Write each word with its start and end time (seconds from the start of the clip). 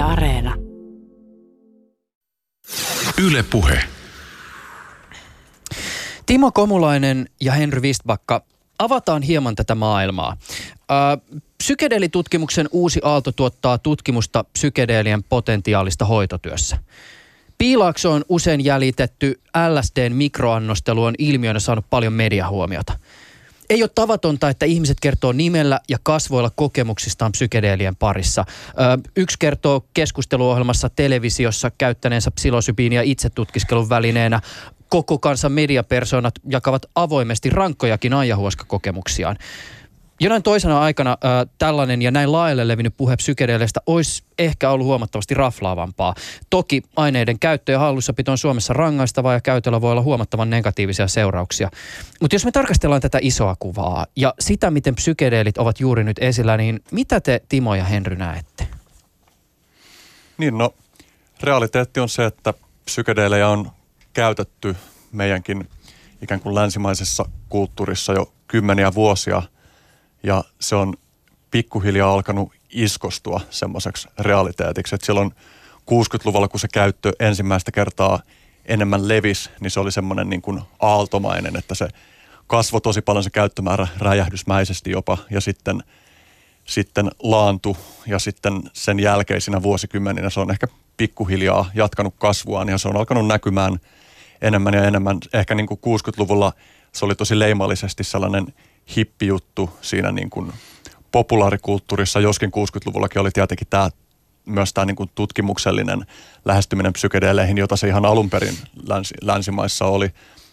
Yle 0.00 0.06
Areena. 0.08 0.54
Yle 3.24 3.42
Puhe. 3.42 3.82
Timo 6.26 6.52
Komulainen 6.52 7.28
ja 7.40 7.52
Henry 7.52 7.80
Wistbakka, 7.80 8.42
avataan 8.78 9.22
hieman 9.22 9.54
tätä 9.54 9.74
maailmaa. 9.74 10.36
Äh, 10.72 11.40
psykedeelitutkimuksen 11.58 12.68
uusi 12.72 13.00
aalto 13.02 13.32
tuottaa 13.32 13.78
tutkimusta 13.78 14.44
psykedeelien 14.52 15.22
potentiaalista 15.22 16.04
hoitotyössä. 16.04 16.78
Piilaakso 17.58 18.12
on 18.12 18.24
usein 18.28 18.64
jäljitetty 18.64 19.40
LSDn 19.74 20.12
mikroannostelu 20.12 21.04
on 21.04 21.14
ilmiönä 21.18 21.58
saanut 21.58 21.86
paljon 21.90 22.12
mediahuomiota. 22.12 22.98
Ei 23.70 23.82
ole 23.82 23.90
tavatonta, 23.94 24.48
että 24.48 24.66
ihmiset 24.66 25.00
kertoo 25.00 25.32
nimellä 25.32 25.80
ja 25.88 25.98
kasvoilla 26.02 26.50
kokemuksistaan 26.56 27.32
psykedeelien 27.32 27.96
parissa. 27.96 28.44
Ö, 28.48 29.08
yksi 29.16 29.36
kertoo 29.38 29.84
keskusteluohjelmassa 29.94 30.90
televisiossa 30.96 31.70
käyttäneensä 31.78 32.30
psilosybiinia 32.30 33.02
itsetutkiskelun 33.02 33.88
välineenä. 33.88 34.40
Koko 34.88 35.18
kansan 35.18 35.52
mediapersonat 35.52 36.34
jakavat 36.48 36.86
avoimesti 36.94 37.50
rankkojakin 37.50 38.14
ajahuoska-kokemuksiaan. 38.14 39.36
Jonain 40.22 40.42
toisena 40.42 40.80
aikana 40.80 41.10
äh, 41.10 41.46
tällainen 41.58 42.02
ja 42.02 42.10
näin 42.10 42.32
laajalle 42.32 42.68
levinnyt 42.68 42.96
puhe 42.96 43.16
psykedeleistä 43.16 43.80
olisi 43.86 44.22
ehkä 44.38 44.70
ollut 44.70 44.86
huomattavasti 44.86 45.34
raflaavampaa. 45.34 46.14
Toki 46.50 46.82
aineiden 46.96 47.38
käyttö 47.38 47.72
ja 47.72 47.78
hallussapito 47.78 48.32
on 48.32 48.38
Suomessa 48.38 48.72
rangaistavaa 48.72 49.34
ja 49.34 49.40
käytöllä 49.40 49.80
voi 49.80 49.92
olla 49.92 50.02
huomattavan 50.02 50.50
negatiivisia 50.50 51.08
seurauksia. 51.08 51.70
Mutta 52.20 52.34
jos 52.34 52.44
me 52.44 52.52
tarkastellaan 52.52 53.00
tätä 53.00 53.18
isoa 53.22 53.56
kuvaa 53.58 54.06
ja 54.16 54.34
sitä, 54.40 54.70
miten 54.70 54.94
psykedeelit 54.94 55.58
ovat 55.58 55.80
juuri 55.80 56.04
nyt 56.04 56.18
esillä, 56.20 56.56
niin 56.56 56.80
mitä 56.90 57.20
te 57.20 57.42
Timo 57.48 57.74
ja 57.74 57.84
Henry 57.84 58.16
näette? 58.16 58.66
Niin 60.38 60.58
no, 60.58 60.74
realiteetti 61.42 62.00
on 62.00 62.08
se, 62.08 62.24
että 62.24 62.54
psykedeelejä 62.84 63.48
on 63.48 63.70
käytetty 64.12 64.76
meidänkin 65.12 65.68
ikään 66.22 66.40
kuin 66.40 66.54
länsimaisessa 66.54 67.24
kulttuurissa 67.48 68.12
jo 68.12 68.32
kymmeniä 68.48 68.94
vuosia– 68.94 69.42
ja 70.22 70.44
se 70.60 70.76
on 70.76 70.94
pikkuhiljaa 71.50 72.12
alkanut 72.12 72.52
iskostua 72.70 73.40
semmoiseksi 73.50 74.08
realiteetiksi. 74.18 74.94
Että 74.94 75.06
silloin 75.06 75.34
60-luvulla, 75.90 76.48
kun 76.48 76.60
se 76.60 76.68
käyttö 76.68 77.12
ensimmäistä 77.20 77.72
kertaa 77.72 78.20
enemmän 78.66 79.08
levis, 79.08 79.50
niin 79.60 79.70
se 79.70 79.80
oli 79.80 79.92
semmoinen 79.92 80.30
niin 80.30 80.42
kuin 80.42 80.60
aaltomainen, 80.80 81.56
että 81.56 81.74
se 81.74 81.88
kasvoi 82.46 82.80
tosi 82.80 83.02
paljon 83.02 83.24
se 83.24 83.30
käyttömäärä 83.30 83.88
räjähdysmäisesti 83.98 84.90
jopa 84.90 85.18
ja 85.30 85.40
sitten, 85.40 85.82
sitten 86.64 87.10
laantu 87.22 87.76
ja 88.06 88.18
sitten 88.18 88.62
sen 88.72 89.00
jälkeisinä 89.00 89.62
vuosikymmeninä 89.62 90.30
se 90.30 90.40
on 90.40 90.50
ehkä 90.50 90.66
pikkuhiljaa 90.96 91.70
jatkanut 91.74 92.14
kasvuaan 92.18 92.68
ja 92.68 92.78
se 92.78 92.88
on 92.88 92.96
alkanut 92.96 93.26
näkymään 93.26 93.80
enemmän 94.42 94.74
ja 94.74 94.84
enemmän. 94.84 95.18
Ehkä 95.32 95.54
niin 95.54 95.66
kuin 95.66 95.80
60-luvulla 95.86 96.52
se 96.92 97.04
oli 97.04 97.14
tosi 97.14 97.38
leimallisesti 97.38 98.04
sellainen– 98.04 98.46
hippijuttu 98.96 99.70
siinä 99.80 100.12
niin 100.12 100.30
kuin 100.30 100.52
populaarikulttuurissa, 101.12 102.20
joskin 102.20 102.50
60-luvullakin 102.50 103.20
oli 103.20 103.30
tietenkin 103.30 103.66
tämä 103.70 103.90
myös 104.46 104.72
tämä 104.74 104.84
niin 104.84 104.96
kuin 104.96 105.10
tutkimuksellinen 105.14 106.06
lähestyminen 106.44 106.92
psykedeeleihin, 106.92 107.58
jota 107.58 107.76
se 107.76 107.88
ihan 107.88 108.04
alun 108.04 108.30
perin 108.30 108.54
länsi, 108.86 109.14
länsimaissa 109.22 109.84
oli, 109.84 110.06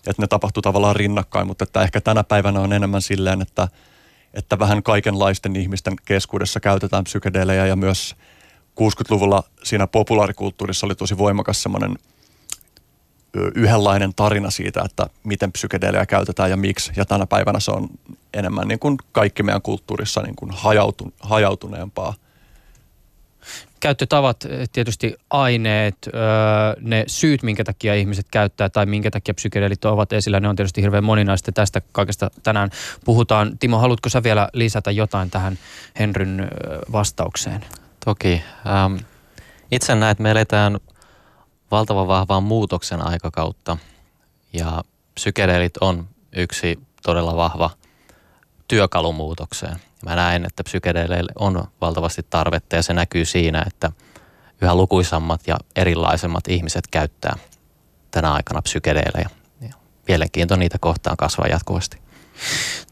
että 0.08 0.22
ne 0.22 0.28
tapahtui 0.28 0.62
tavallaan 0.62 0.96
rinnakkain, 0.96 1.48
mutta 1.48 1.64
että 1.64 1.82
ehkä 1.82 2.02
tänä 2.02 2.24
päivänä 2.24 2.60
on 2.60 2.74
enemmän 2.74 3.02
silleen, 3.02 3.42
että, 3.42 3.68
että 4.34 4.60
vähän 4.60 4.84
kaikenlaisten 4.84 5.56
ihmisten 5.56 5.94
keskuudessa 6.06 6.60
käytetään 6.60 7.04
psykedeelejä. 7.04 7.66
Ja 7.66 7.76
myös 7.76 8.16
60-luvulla 8.82 9.44
siinä 9.64 9.88
populaarikulttuurissa 9.88 10.86
oli 10.86 10.96
tosi 10.96 11.18
voimakas 11.18 11.64
semmoinen– 11.64 11.96
yhdenlainen 13.56 14.14
tarina 14.16 14.52
siitä, 14.52 14.82
että 14.86 15.08
miten 15.24 15.52
psykedelia 15.52 16.06
käytetään 16.06 16.50
ja 16.50 16.58
miksi. 16.58 16.92
Ja 16.96 17.06
tänä 17.06 17.26
päivänä 17.26 17.60
se 17.60 17.72
on 17.72 17.88
enemmän 18.34 18.68
niin 18.68 18.80
kuin 18.80 18.98
kaikki 19.12 19.44
meidän 19.44 19.62
kulttuurissa 19.62 20.22
niin 20.22 20.36
kuin 20.36 20.52
hajautu, 20.52 21.14
hajautuneempaa. 21.20 22.14
Käyttötavat, 23.80 24.46
tietysti 24.72 25.16
aineet, 25.30 25.96
ne 26.82 27.04
syyt, 27.08 27.44
minkä 27.44 27.64
takia 27.64 27.96
ihmiset 27.96 28.26
käyttää 28.32 28.70
tai 28.70 28.86
minkä 28.86 29.12
takia 29.12 29.34
psykedeelit 29.34 29.86
ovat 29.86 30.14
esillä, 30.14 30.40
ne 30.40 30.50
on 30.50 30.56
tietysti 30.56 30.82
hirveän 30.82 31.04
moninaista. 31.04 31.52
Tästä 31.52 31.82
kaikesta 31.92 32.32
tänään 32.44 32.70
puhutaan. 33.06 33.58
Timo, 33.58 33.78
haluatko 33.80 34.10
sä 34.10 34.24
vielä 34.24 34.50
lisätä 34.54 34.92
jotain 34.92 35.30
tähän 35.30 35.58
Henryn 36.00 36.50
vastaukseen? 36.92 37.66
Toki. 38.06 38.42
Ähm, 38.68 38.96
itse 39.72 39.96
näen, 39.96 40.12
että 40.12 40.24
me 40.24 40.32
eletään– 40.32 40.78
valtavan 41.72 42.08
vahvaa 42.08 42.42
muutoksen 42.42 43.08
aikakautta 43.08 43.78
ja 44.54 44.84
psykedeelit 45.14 45.78
on 45.82 46.08
yksi 46.36 46.80
todella 47.04 47.36
vahva 47.36 47.70
työkalu 48.68 49.14
muutokseen. 49.14 49.76
Mä 50.06 50.16
näen, 50.16 50.46
että 50.46 50.64
psykedeleille 50.64 51.32
on 51.40 51.68
valtavasti 51.82 52.26
tarvetta 52.30 52.76
ja 52.76 52.84
se 52.84 52.94
näkyy 52.94 53.26
siinä, 53.26 53.64
että 53.68 53.92
yhä 54.62 54.76
lukuisammat 54.76 55.42
ja 55.48 55.58
erilaisemmat 55.76 56.48
ihmiset 56.48 56.88
käyttää 56.88 57.36
tänä 58.12 58.34
aikana 58.34 58.62
psykedeelejä. 58.62 59.30
Mielenkiinto 60.08 60.56
niitä 60.56 60.78
kohtaan 60.80 61.18
kasvaa 61.18 61.48
jatkuvasti. 61.48 61.98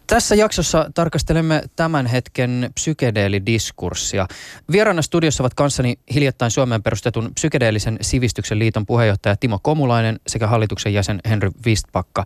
Tässä 0.08 0.36
jaksossa 0.36 0.90
tarkastelemme 0.94 1.62
tämän 1.76 2.06
hetken 2.06 2.70
psykedeelidiskurssia. 2.74 4.28
Vieraana 4.72 5.02
studiossa 5.02 5.44
ovat 5.44 5.54
kanssani 5.54 6.00
hiljattain 6.14 6.52
Suomeen 6.52 6.84
perustetun 6.84 7.32
psykedeellisen 7.34 7.98
sivistyksen 8.02 8.60
liiton 8.60 8.86
puheenjohtaja 8.86 9.36
Timo 9.36 9.60
Komulainen 9.62 10.20
sekä 10.28 10.48
hallituksen 10.48 10.94
jäsen 10.94 11.20
Henry 11.30 11.52
Wistpakka. 11.66 12.26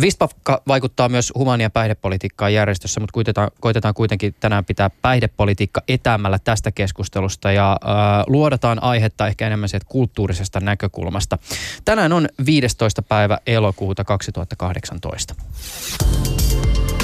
Wistpakka 0.00 0.62
vaikuttaa 0.68 1.08
myös 1.08 1.32
humania 1.34 1.70
päihdepolitiikkaa 1.70 2.50
järjestössä, 2.50 3.00
mutta 3.00 3.12
koitetaan, 3.12 3.50
koitetaan 3.60 3.94
kuitenkin 3.94 4.34
tänään 4.40 4.64
pitää 4.64 4.90
päihdepolitiikka 5.02 5.82
etäämällä 5.88 6.38
tästä 6.38 6.72
keskustelusta 6.72 7.52
ja 7.52 7.72
äh, 7.72 8.24
luodataan 8.26 8.82
aihetta 8.82 9.26
ehkä 9.26 9.46
enemmän 9.46 9.68
sieltä 9.68 9.86
kulttuurisesta 9.88 10.60
näkökulmasta. 10.60 11.38
Tänään 11.84 12.12
on 12.12 12.28
15. 12.46 13.02
päivä 13.02 13.38
elokuuta 13.46 14.04
2018. 14.04 15.34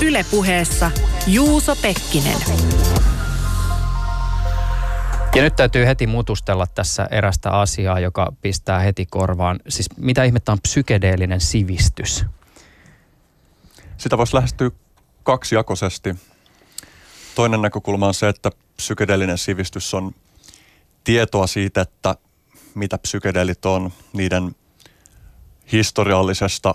Ylepuheessa 0.03 0.91
Juuso 1.27 1.77
Pekkinen. 1.77 2.39
Ja 5.35 5.43
nyt 5.43 5.57
täytyy 5.57 5.87
heti 5.87 6.07
mutustella 6.07 6.67
tässä 6.67 7.09
erästä 7.11 7.51
asiaa, 7.51 8.01
joka 8.01 8.33
pistää 8.43 8.79
heti 8.81 9.07
korvaan. 9.07 9.61
Siis 9.69 9.87
mitä 9.97 10.25
ihmettä 10.25 10.53
on 10.53 10.59
psykedeellinen 10.63 11.41
sivistys? 11.41 12.25
Sitä 13.97 14.19
voisi 14.19 14.35
lähestyä 14.35 14.71
kaksijakoisesti. 15.23 16.15
Toinen 17.35 17.63
näkökulma 17.63 18.07
on 18.07 18.15
se, 18.15 18.29
että 18.29 18.51
psykedeellinen 18.77 19.39
sivistys 19.39 19.95
on 19.95 20.15
tietoa 21.05 21.47
siitä, 21.47 21.81
että 21.81 22.17
mitä 22.75 22.99
psykedeelit 22.99 23.67
on, 23.67 23.93
niiden 24.13 24.57
historiallisesta 25.73 26.75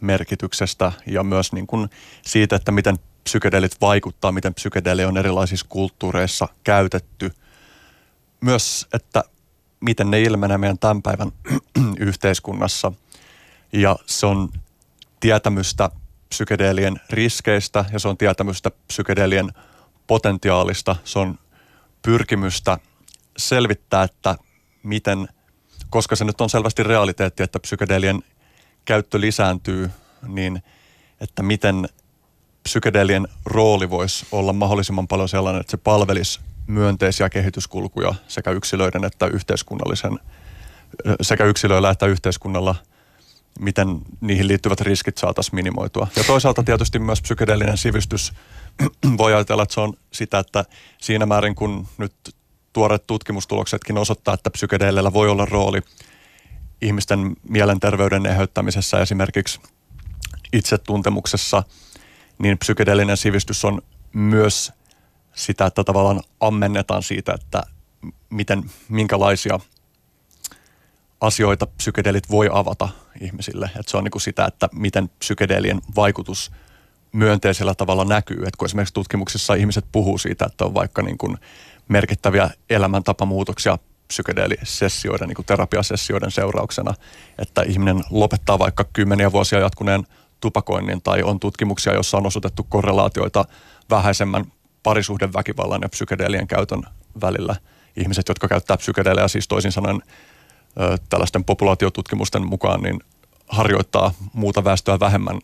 merkityksestä 0.00 0.92
ja 1.06 1.22
myös 1.22 1.52
niin 1.52 1.66
kuin 1.66 1.90
siitä, 2.22 2.56
että 2.56 2.72
miten 2.72 2.98
psykedeelit 3.24 3.80
vaikuttaa, 3.80 4.32
miten 4.32 4.54
psykedeeli 4.54 5.04
on 5.04 5.16
erilaisissa 5.16 5.66
kulttuureissa 5.68 6.48
käytetty. 6.64 7.32
Myös, 8.40 8.86
että 8.94 9.24
miten 9.80 10.10
ne 10.10 10.22
ilmenee 10.22 10.58
meidän 10.58 10.78
tämän 10.78 11.02
päivän 11.02 11.32
yhteiskunnassa. 11.98 12.92
Ja 13.72 13.96
se 14.06 14.26
on 14.26 14.48
tietämystä 15.20 15.90
psykedeelien 16.28 17.00
riskeistä 17.10 17.84
ja 17.92 17.98
se 17.98 18.08
on 18.08 18.18
tietämystä 18.18 18.70
psykedeelien 18.86 19.48
potentiaalista. 20.06 20.96
Se 21.04 21.18
on 21.18 21.38
pyrkimystä 22.02 22.78
selvittää, 23.36 24.02
että 24.02 24.36
miten, 24.82 25.28
koska 25.90 26.16
se 26.16 26.24
nyt 26.24 26.40
on 26.40 26.50
selvästi 26.50 26.82
realiteetti, 26.82 27.42
että 27.42 27.60
psykedeelien 27.60 28.22
käyttö 28.84 29.20
lisääntyy, 29.20 29.90
niin 30.28 30.62
että 31.20 31.42
miten 31.42 31.88
psykedelien 32.62 33.28
rooli 33.44 33.90
voisi 33.90 34.26
olla 34.32 34.52
mahdollisimman 34.52 35.08
paljon 35.08 35.28
sellainen, 35.28 35.60
että 35.60 35.70
se 35.70 35.76
palvelisi 35.76 36.40
myönteisiä 36.66 37.28
kehityskulkuja 37.28 38.14
sekä 38.28 38.50
yksilöiden 38.50 39.04
että 39.04 39.26
yhteiskunnallisen, 39.26 40.18
sekä 41.22 41.44
yksilöillä 41.44 41.90
että 41.90 42.06
yhteiskunnalla, 42.06 42.74
miten 43.60 44.00
niihin 44.20 44.48
liittyvät 44.48 44.80
riskit 44.80 45.18
saataisiin 45.18 45.54
minimoitua. 45.54 46.06
Ja 46.16 46.24
toisaalta 46.24 46.62
tietysti 46.62 46.98
myös 46.98 47.22
psykedeellinen 47.22 47.78
sivistys 47.78 48.32
voi 49.18 49.34
ajatella, 49.34 49.62
että 49.62 49.74
se 49.74 49.80
on 49.80 49.94
sitä, 50.12 50.38
että 50.38 50.64
siinä 50.98 51.26
määrin 51.26 51.54
kun 51.54 51.88
nyt 51.98 52.14
tuoreet 52.72 53.06
tutkimustuloksetkin 53.06 53.98
osoittaa, 53.98 54.34
että 54.34 54.50
psykedeelillä 54.50 55.12
voi 55.12 55.28
olla 55.28 55.44
rooli– 55.44 55.80
ihmisten 56.82 57.36
mielenterveyden 57.48 58.26
eheyttämisessä 58.26 59.00
esimerkiksi 59.00 59.60
itsetuntemuksessa, 60.52 61.62
niin 62.38 62.58
psykedeellinen 62.58 63.16
sivistys 63.16 63.64
on 63.64 63.82
myös 64.12 64.72
sitä, 65.34 65.66
että 65.66 65.84
tavallaan 65.84 66.20
ammennetaan 66.40 67.02
siitä, 67.02 67.32
että 67.34 67.62
miten, 68.30 68.70
minkälaisia 68.88 69.60
asioita 71.20 71.66
psykedeelit 71.66 72.30
voi 72.30 72.48
avata 72.52 72.88
ihmisille. 73.20 73.70
Et 73.80 73.88
se 73.88 73.96
on 73.96 74.04
niin 74.04 74.12
kuin 74.12 74.22
sitä, 74.22 74.44
että 74.44 74.68
miten 74.72 75.08
psykedeelien 75.08 75.80
vaikutus 75.96 76.52
myönteisellä 77.12 77.74
tavalla 77.74 78.04
näkyy. 78.04 78.44
Et 78.46 78.56
kun 78.56 78.66
esimerkiksi 78.66 78.94
tutkimuksissa 78.94 79.54
ihmiset 79.54 79.84
puhuu 79.92 80.18
siitä, 80.18 80.44
että 80.44 80.64
on 80.64 80.74
vaikka 80.74 81.02
niin 81.02 81.18
kuin 81.18 81.38
merkittäviä 81.88 82.50
elämäntapamuutoksia 82.70 83.78
psykedeelisessioiden, 84.12 85.28
niin 85.28 85.36
kuin 85.36 85.46
terapiasessioiden 85.46 86.30
seurauksena, 86.30 86.94
että 87.38 87.62
ihminen 87.62 88.02
lopettaa 88.10 88.58
vaikka 88.58 88.84
kymmeniä 88.92 89.32
vuosia 89.32 89.58
jatkuneen 89.58 90.06
tupakoinnin 90.40 91.02
tai 91.02 91.22
on 91.22 91.40
tutkimuksia, 91.40 91.92
joissa 91.92 92.16
on 92.16 92.26
osoitettu 92.26 92.66
korrelaatioita 92.68 93.44
vähäisemmän 93.90 94.44
parisuhdeväkivallan 94.82 95.82
ja 95.82 95.88
psykedeelien 95.88 96.46
käytön 96.46 96.82
välillä. 97.20 97.56
Ihmiset, 97.96 98.28
jotka 98.28 98.48
käyttää 98.48 98.76
psykedeeleja, 98.76 99.28
siis 99.28 99.48
toisin 99.48 99.72
sanoen 99.72 100.02
tällaisten 101.08 101.44
populaatiotutkimusten 101.44 102.46
mukaan, 102.46 102.82
niin 102.82 103.00
harjoittaa 103.48 104.14
muuta 104.32 104.64
väestöä 104.64 105.00
vähemmän, 105.00 105.38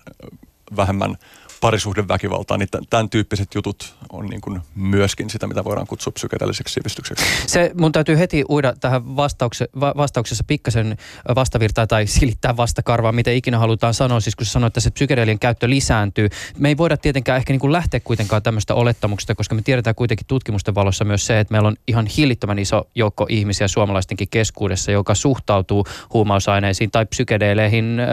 vähemmän 0.77 1.17
parisuhdeväkivaltaa, 1.61 2.57
niin 2.57 2.69
tämän 2.91 3.11
tyyppiset 3.11 3.55
jutut 3.55 3.95
on 4.13 4.27
niin 4.27 4.41
kuin 4.41 4.61
myöskin 4.75 5.31
sitä, 5.31 5.47
mitä 5.47 5.65
voidaan 5.65 5.87
kutsua 5.87 6.13
psykedeelliseksi 6.13 6.75
sivistykseksi. 6.75 7.25
Se 7.47 7.71
mun 7.81 7.93
täytyy 7.93 8.19
heti 8.19 8.45
uida 8.49 8.75
tähän 8.81 9.17
vastaukse, 9.17 9.69
va, 9.81 9.95
vastauksessa 9.97 10.45
pikkasen 10.47 10.97
vastavirtaa 11.35 11.87
tai 11.87 12.07
silittää 12.07 12.57
vastakarvaa, 12.57 13.13
miten 13.13 13.35
ikinä 13.35 13.59
halutaan 13.59 13.95
sanoa. 13.95 14.21
Siis 14.21 14.37
kun 14.37 14.47
sä 14.47 14.53
sanoit, 14.53 14.71
että 14.71 14.81
se 14.81 14.91
psykedeelien 14.91 15.39
käyttö 15.39 15.71
lisääntyy. 15.71 16.29
Me 16.59 16.69
ei 16.69 16.77
voida 16.77 16.97
tietenkään 16.97 17.37
ehkä 17.39 17.53
niin 17.53 17.61
kuin 17.61 17.73
lähteä 17.73 18.01
kuitenkaan 18.01 18.43
tämmöistä 18.43 18.75
olettamuksesta, 18.75 19.35
koska 19.35 19.55
me 19.55 19.63
tiedetään 19.63 19.95
kuitenkin 19.95 20.27
tutkimusten 20.27 20.75
valossa 20.75 21.05
myös 21.05 21.27
se, 21.27 21.41
että 21.41 21.55
meillä 21.55 21.69
on 21.69 21.77
ihan 21.87 22.07
hillittömän 22.07 22.59
iso 22.59 22.89
joukko 22.95 23.27
ihmisiä 23.29 23.69
suomalaistenkin 23.69 24.29
keskuudessa, 24.29 24.93
joka 24.93 25.15
suhtautuu 25.15 25.87
huumausaineisiin 26.13 26.91
tai 26.91 27.07
psykedeeleihin 27.07 28.01
äh, 28.01 28.07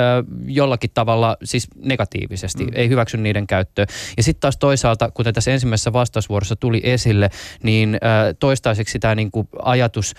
jollakin 0.45 0.89
tavalla 0.93 1.37
siis 1.43 1.67
negatiivisesti. 1.83 2.63
Mm. 2.63 2.71
Ei 2.75 2.89
hyväksy 2.89 3.17
niitä 3.17 3.34
niiden 3.35 3.47
käyttöön. 3.47 3.87
Ja 4.17 4.23
sitten 4.23 4.41
taas 4.41 4.57
toisaalta, 4.57 5.11
kuten 5.11 5.33
tässä 5.33 5.51
ensimmäisessä 5.51 5.93
vastausvuorossa 5.93 6.55
tuli 6.55 6.81
esille, 6.83 7.29
niin 7.63 7.99
toistaiseksi 8.39 8.99
tämä 8.99 9.15
niinku 9.15 9.47
ajatus 9.61 10.13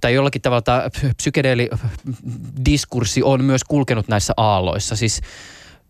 tai 0.00 0.14
jollakin 0.14 0.42
tavalla 0.42 0.62
tämä 0.62 0.88
psykedeelidiskurssi 1.16 3.22
on 3.22 3.44
myös 3.44 3.64
kulkenut 3.64 4.08
näissä 4.08 4.32
aalloissa. 4.36 4.96
Siis 4.96 5.20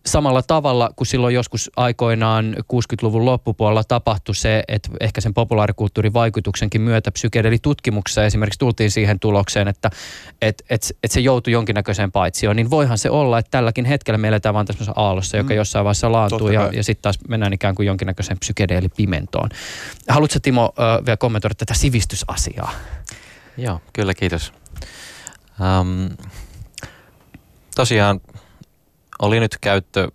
samalla 0.09 0.43
tavalla 0.43 0.91
kuin 0.97 1.07
silloin 1.07 1.35
joskus 1.35 1.71
aikoinaan 1.77 2.57
60-luvun 2.59 3.25
loppupuolella 3.25 3.85
tapahtui 3.85 4.35
se, 4.35 4.65
että 4.69 4.91
ehkä 5.01 5.21
sen 5.21 5.35
populaarikulttuurin 5.35 6.13
vaikutuksenkin 6.13 6.81
myötä 6.81 7.11
psykedeelitutkimuksessa 7.11 8.25
esimerkiksi 8.25 8.59
tultiin 8.59 8.91
siihen 8.91 9.21
tulokseen, 9.21 9.69
että 9.69 9.91
et, 10.43 10.63
et, 10.71 10.97
et 11.03 11.11
se 11.11 11.21
joutui 11.21 11.53
jonkinnäköiseen 11.53 12.13
paitsioon, 12.13 12.57
niin 12.57 12.71
voihan 12.71 12.99
se 12.99 13.11
olla, 13.11 13.39
että 13.39 13.51
tälläkin 13.51 13.85
hetkellä 13.85 14.19
me 14.19 14.29
eletään 14.29 14.55
vaan 14.55 14.67
tässä 14.67 14.93
aallossa, 14.97 15.37
joka 15.37 15.55
mm. 15.55 15.57
jossain 15.57 15.85
vaiheessa 15.85 16.13
laantuu 16.13 16.49
ja, 16.49 16.71
ja 16.73 16.85
sitten 16.85 17.03
taas 17.03 17.19
mennään 17.29 17.53
ikään 17.53 17.75
kuin 17.75 17.87
jonkinnäköiseen 17.87 18.39
psykedeelipimentoon. 18.39 19.49
Haluatko 20.09 20.39
Timo 20.43 20.73
äh, 20.79 21.07
vielä 21.07 21.17
kommentoida 21.17 21.55
tätä 21.55 21.75
sivistysasiaa? 21.75 22.73
Joo, 23.57 23.81
kyllä 23.93 24.15
kiitos. 24.15 24.53
Um, 25.81 26.17
tosiaan 27.75 28.21
oli 29.23 29.41
nyt 29.41 29.59
käyttö 29.61 30.09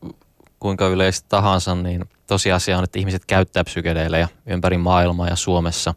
kuinka 0.59 0.87
yleistä 0.87 1.25
tahansa, 1.29 1.75
niin 1.75 2.05
tosiasia 2.27 2.77
on, 2.77 2.83
että 2.83 2.99
ihmiset 2.99 3.25
käyttää 3.25 3.63
psykedeelejä 3.63 4.27
ympäri 4.45 4.77
maailmaa 4.77 5.27
ja 5.27 5.35
Suomessa. 5.35 5.93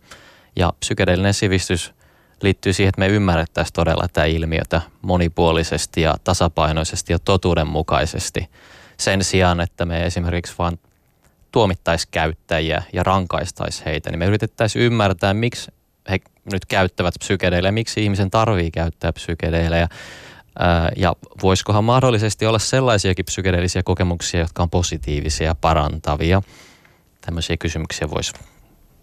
Ja 0.57 0.73
psykedeellinen 0.81 1.35
sivistys 1.35 1.95
liittyy 2.43 2.73
siihen, 2.73 2.89
että 2.89 2.99
me 2.99 3.09
ymmärrettäisiin 3.09 3.73
todella 3.73 4.03
tätä 4.03 4.25
ilmiötä 4.25 4.81
monipuolisesti 5.03 6.01
ja 6.01 6.15
tasapainoisesti 6.25 7.13
ja 7.13 7.19
totuudenmukaisesti. 7.19 8.51
Sen 8.97 9.25
sijaan, 9.25 9.61
että 9.61 9.85
me 9.85 10.07
esimerkiksi 10.07 10.55
vaan 10.59 10.79
tuomittaisiin 11.53 12.09
käyttäjiä 12.11 12.83
ja 12.93 13.03
rankaistaisiin 13.03 13.85
heitä, 13.85 14.11
niin 14.11 14.19
me 14.19 14.27
yritettäisiin 14.27 14.85
ymmärtää, 14.85 15.35
miksi 15.35 15.71
he 16.11 16.19
nyt 16.53 16.67
käyttävät 16.67 17.15
psykedeilejä, 17.19 17.73
miksi 17.73 18.05
ihmisen 18.05 18.31
tarvii 18.31 18.71
käyttää 18.71 19.13
psykedeilejä 19.13 19.89
ja 20.97 21.17
voisikohan 21.43 21.85
mahdollisesti 21.85 22.47
olla 22.47 22.59
sellaisiakin 22.59 23.25
psykedeellisiä 23.25 23.83
kokemuksia, 23.83 24.41
jotka 24.41 24.63
on 24.63 24.71
positiivisia 24.71 25.47
ja 25.47 25.55
parantavia? 25.55 26.43
Tämmöisiä 27.21 27.57
kysymyksiä 27.57 28.11
voisi 28.11 28.33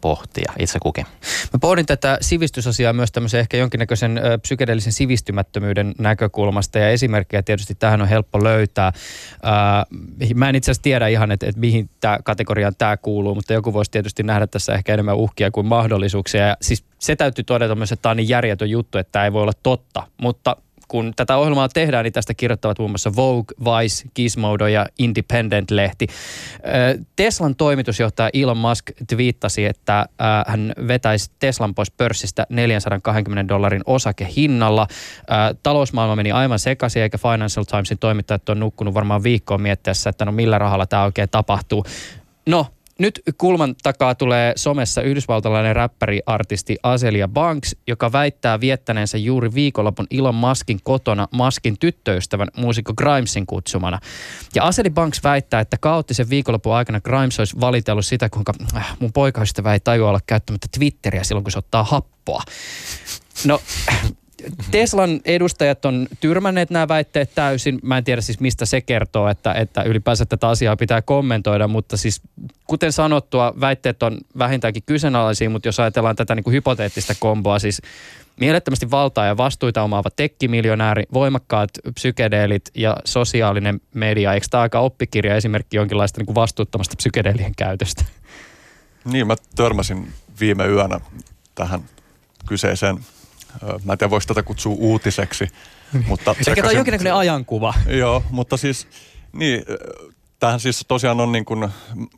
pohtia 0.02 0.54
itse 0.60 0.80
kukin. 0.80 1.06
Mä 1.54 1.60
pohdin 1.62 1.86
tätä 1.86 2.18
sivistysasiaa 2.22 2.94
myös 2.94 3.12
tämmöisen 3.12 3.40
ehkä 3.40 3.58
jonkinnäköisen 3.58 4.22
psykedeellisen 4.42 4.94
sivistymättömyyden 4.94 5.94
näkökulmasta 6.00 6.80
ja 6.80 6.90
esimerkkejä 6.90 7.44
tietysti 7.44 7.76
tähän 7.76 8.02
on 8.02 8.08
helppo 8.08 8.44
löytää. 8.44 8.92
Mä 10.36 10.50
en 10.50 10.56
itse 10.56 10.72
asiassa 10.72 10.84
tiedä 10.84 11.08
ihan, 11.08 11.32
että, 11.32 11.48
että 11.48 11.60
mihin 11.60 11.90
tämä 12.00 12.20
kategoriaan 12.24 12.74
tämä 12.78 12.98
kuuluu, 12.98 13.36
mutta 13.36 13.54
joku 13.54 13.74
voisi 13.74 13.92
tietysti 13.92 14.24
nähdä 14.24 14.48
tässä 14.48 14.74
ehkä 14.74 14.94
enemmän 14.94 15.16
uhkia 15.16 15.52
kuin 15.52 15.68
mahdollisuuksia. 15.68 16.48
Ja 16.48 16.58
siis 16.62 16.86
se 17.00 17.16
täytyy 17.16 17.44
todeta 17.44 17.76
myös, 17.76 17.92
että 17.92 18.02
tämä 18.02 18.12
on 18.12 18.18
niin 18.18 18.30
järjetön 18.30 18.70
juttu, 18.70 18.98
että 18.98 19.12
tämä 19.12 19.26
ei 19.26 19.34
voi 19.34 19.42
olla 19.42 19.54
totta, 19.64 20.08
mutta 20.22 20.56
kun 20.88 21.14
tätä 21.16 21.38
ohjelmaa 21.38 21.70
tehdään, 21.70 22.04
niin 22.04 22.14
tästä 22.14 22.34
kirjoittavat 22.34 22.80
muun 22.80 22.92
muassa 22.92 23.16
Vogue, 23.16 23.56
Vice, 23.60 24.10
Gizmodo 24.16 24.68
ja 24.68 24.86
Independent-lehti. 25.00 26.08
Teslan 27.16 27.56
toimitusjohtaja 27.56 28.30
Elon 28.34 28.58
Musk 28.58 28.92
twiittasi, 29.10 29.66
että 29.66 30.06
hän 30.48 30.74
vetäisi 30.88 31.32
Teslan 31.40 31.76
pois 31.76 31.92
pörssistä 31.92 32.46
420 32.50 33.54
dollarin 33.54 33.84
osakehinnalla. 33.86 34.88
Talousmaailma 35.64 36.16
meni 36.16 36.32
aivan 36.32 36.60
sekaisin, 36.60 37.02
eikä 37.02 37.18
Financial 37.18 37.64
Timesin 37.64 38.00
toimittajat 38.00 38.50
on 38.50 38.60
nukkunut 38.60 38.94
varmaan 38.94 39.24
viikkoon 39.24 39.62
miettiessä, 39.62 40.10
että 40.10 40.26
no 40.26 40.32
millä 40.32 40.58
rahalla 40.58 40.86
tämä 40.86 41.04
oikein 41.04 41.30
tapahtuu. 41.30 41.86
No, 42.46 42.68
nyt 43.04 43.22
kulman 43.38 43.76
takaa 43.84 44.16
tulee 44.16 44.54
somessa 44.56 45.02
yhdysvaltalainen 45.02 45.76
räppäri-artisti 45.76 46.78
Azelia 46.84 47.28
Banks, 47.28 47.76
joka 47.88 48.12
väittää 48.12 48.60
viettäneensä 48.60 49.18
juuri 49.18 49.54
viikonlopun 49.54 50.08
Elon 50.12 50.36
Muskin 50.36 50.80
kotona 50.84 51.28
Muskin 51.32 51.80
tyttöystävän 51.80 52.48
muusikko 52.58 52.94
Grimesin 52.94 53.46
kutsumana. 53.46 54.00
Ja 54.56 54.64
Aseli 54.64 54.90
Banks 54.90 55.24
väittää, 55.24 55.60
että 55.60 55.78
kaoottisen 55.80 56.30
viikonlopun 56.30 56.76
aikana 56.76 57.02
Grimes 57.02 57.40
olisi 57.40 57.60
valitellut 57.60 58.06
sitä, 58.06 58.30
kuinka 58.30 58.54
äh, 58.76 58.98
mun 59.00 59.14
poikaystävä 59.14 59.74
ei 59.74 59.80
tajua 59.80 60.10
olla 60.10 60.20
käyttämättä 60.28 60.68
Twitteriä 60.78 61.24
silloin, 61.24 61.44
kun 61.44 61.52
se 61.52 61.60
ottaa 61.60 61.84
happoa. 61.84 62.42
No, 63.46 63.62
Teslan 64.72 65.20
edustajat 65.26 65.86
on 65.86 66.08
tyrmänneet 66.20 66.70
nämä 66.70 66.88
väitteet 66.88 67.32
täysin. 67.36 67.80
Mä 67.84 67.98
en 67.98 68.04
tiedä 68.04 68.22
siis 68.22 68.40
mistä 68.40 68.66
se 68.66 68.82
kertoo, 68.82 69.28
että, 69.28 69.54
että 69.54 69.84
ylipäänsä 69.84 70.26
tätä 70.26 70.48
asiaa 70.48 70.76
pitää 70.76 71.02
kommentoida, 71.02 71.68
mutta 71.68 71.98
siis 71.98 72.22
kuten 72.68 72.92
sanottua, 72.92 73.54
väitteet 73.60 74.04
on 74.04 74.18
vähintäänkin 74.38 74.84
kyseenalaisia, 74.86 75.50
mutta 75.50 75.68
jos 75.68 75.80
ajatellaan 75.80 76.16
tätä 76.16 76.36
niin 76.36 76.44
kuin 76.44 76.54
hypoteettista 76.54 77.14
komboa, 77.20 77.60
siis 77.60 77.82
mielettömästi 78.40 78.92
valtaa 78.92 79.26
ja 79.26 79.38
vastuita 79.38 79.84
omaava 79.84 80.10
tekkimiljonääri, 80.16 81.04
voimakkaat 81.14 81.70
psykedeelit 81.94 82.72
ja 82.76 82.98
sosiaalinen 83.06 83.82
media. 83.94 84.34
Eikö 84.34 84.48
tämä 84.50 84.62
aika 84.62 84.80
oppikirja 84.80 85.36
esimerkki 85.36 85.78
jonkinlaista 85.78 86.20
niin 86.20 86.26
kuin 86.26 86.36
vastuuttomasta 86.36 86.96
psykedeelien 86.96 87.56
käytöstä? 87.58 88.06
Niin, 89.06 89.28
mä 89.28 89.36
törmäsin 89.56 90.14
viime 90.40 90.68
yönä 90.68 91.00
tähän 91.56 91.82
kyseiseen 92.46 93.00
Mä 93.62 93.94
en 93.94 93.98
tiedä, 93.98 94.12
voiko 94.12 94.26
tätä 94.28 94.44
kutsua 94.44 94.76
uutiseksi. 94.78 95.48
mutta 96.08 96.32
Ehkä 96.32 96.56
tämä 96.56 96.68
on 96.68 96.76
jonkinlainen 96.76 97.14
ajankuva. 97.14 97.74
Joo, 97.88 98.24
mutta 98.30 98.58
siis, 98.58 98.88
niin, 99.34 99.64
tähän 100.40 100.60
siis 100.60 100.86
tosiaan 100.88 101.22
on 101.22 101.32
niin 101.32 101.46
kuin, 101.46 101.70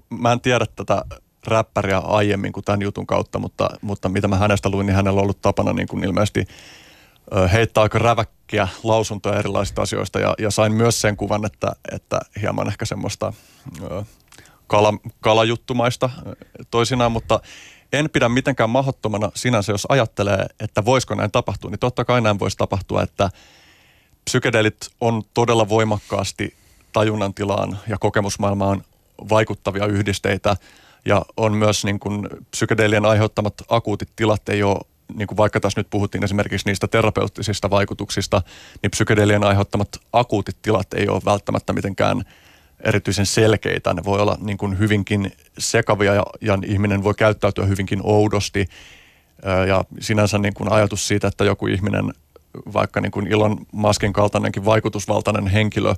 mä 0.10 0.32
en 0.32 0.42
tiedä 0.42 0.66
tätä 0.76 1.06
räppäriä 1.48 1.98
aiemmin 1.98 2.52
kuin 2.52 2.64
tämän 2.64 2.82
jutun 2.82 3.08
kautta, 3.08 3.40
mutta, 3.40 3.70
mutta 3.82 4.10
mitä 4.10 4.28
mä 4.28 4.38
hänestä 4.38 4.70
luin, 4.70 4.86
niin 4.86 4.96
hänellä 4.96 5.18
on 5.18 5.24
ollut 5.24 5.42
tapana 5.42 5.74
niin 5.74 5.88
kuin 5.88 6.04
ilmeisesti 6.04 6.48
heittää 7.52 7.84
aika 7.84 8.00
räväkkiä 8.00 8.68
lausuntoja 8.84 9.40
erilaisista 9.40 9.82
asioista 9.82 10.20
ja, 10.20 10.34
ja 10.40 10.52
sain 10.52 10.74
myös 10.74 11.02
sen 11.02 11.18
kuvan, 11.18 11.46
että, 11.46 11.72
että 11.92 12.20
hieman 12.42 12.68
ehkä 12.68 12.86
semmoista 12.86 13.34
kala, 14.68 14.94
kalajuttumaista 15.22 16.10
toisinaan, 16.72 17.12
mutta 17.12 17.40
en 17.94 18.10
pidä 18.10 18.30
mitenkään 18.30 18.70
mahdottomana 18.70 19.32
sinänsä, 19.36 19.72
jos 19.72 19.86
ajattelee, 19.90 20.46
että 20.60 20.86
voisiko 20.86 21.16
näin 21.16 21.32
tapahtua, 21.32 21.72
niin 21.72 21.80
totta 21.80 22.06
kai 22.06 22.22
näin 22.22 22.40
voisi 22.40 22.58
tapahtua, 22.58 23.04
että 23.04 23.30
psykedeelit 24.26 24.90
on 25.02 25.24
todella 25.34 25.70
voimakkaasti 25.70 26.56
tajunnan 26.94 27.34
tilaan 27.34 27.80
ja 27.88 27.98
kokemusmaailmaan 27.98 28.84
vaikuttavia 29.30 29.86
yhdisteitä. 29.86 30.56
Ja 31.06 31.26
on 31.38 31.54
myös 31.54 31.86
niin 31.86 32.00
kuin 32.00 32.28
psykedeelien 32.52 33.06
aiheuttamat 33.06 33.54
akuutit 33.70 34.10
tilat 34.16 34.50
ei 34.50 34.64
ole 34.64 34.80
niin 35.14 35.28
kuin 35.28 35.38
vaikka 35.38 35.60
tässä 35.60 35.80
nyt 35.80 35.90
puhuttiin 35.90 36.24
esimerkiksi 36.24 36.68
niistä 36.70 36.88
terapeuttisista 36.88 37.70
vaikutuksista, 37.70 38.42
niin 38.84 38.92
psykedeelien 38.92 39.44
aiheuttamat 39.44 39.90
akuutit 40.14 40.58
tilat 40.62 40.94
ei 40.94 41.10
ole 41.10 41.22
välttämättä 41.26 41.74
mitenkään– 41.74 42.24
erityisen 42.84 43.26
selkeitä. 43.26 43.94
Ne 43.94 44.04
voi 44.06 44.22
olla 44.22 44.38
niin 44.42 44.58
kuin 44.58 44.80
hyvinkin 44.80 45.32
sekavia 45.58 46.14
ja, 46.14 46.26
ja 46.42 46.58
ihminen 46.66 47.04
voi 47.04 47.14
käyttäytyä 47.14 47.66
hyvinkin 47.66 48.00
oudosti. 48.04 48.66
Ja 49.68 49.84
sinänsä 50.00 50.38
niin 50.38 50.54
kuin 50.54 50.72
ajatus 50.72 51.08
siitä, 51.08 51.28
että 51.28 51.44
joku 51.44 51.68
ihminen, 51.68 52.14
vaikka 52.74 53.02
niin 53.02 53.12
kuin 53.12 53.28
Elon 53.28 53.58
Muskin 53.72 54.14
kaltainenkin 54.14 54.66
vaikutusvaltainen 54.66 55.48
henkilö, 55.48 55.94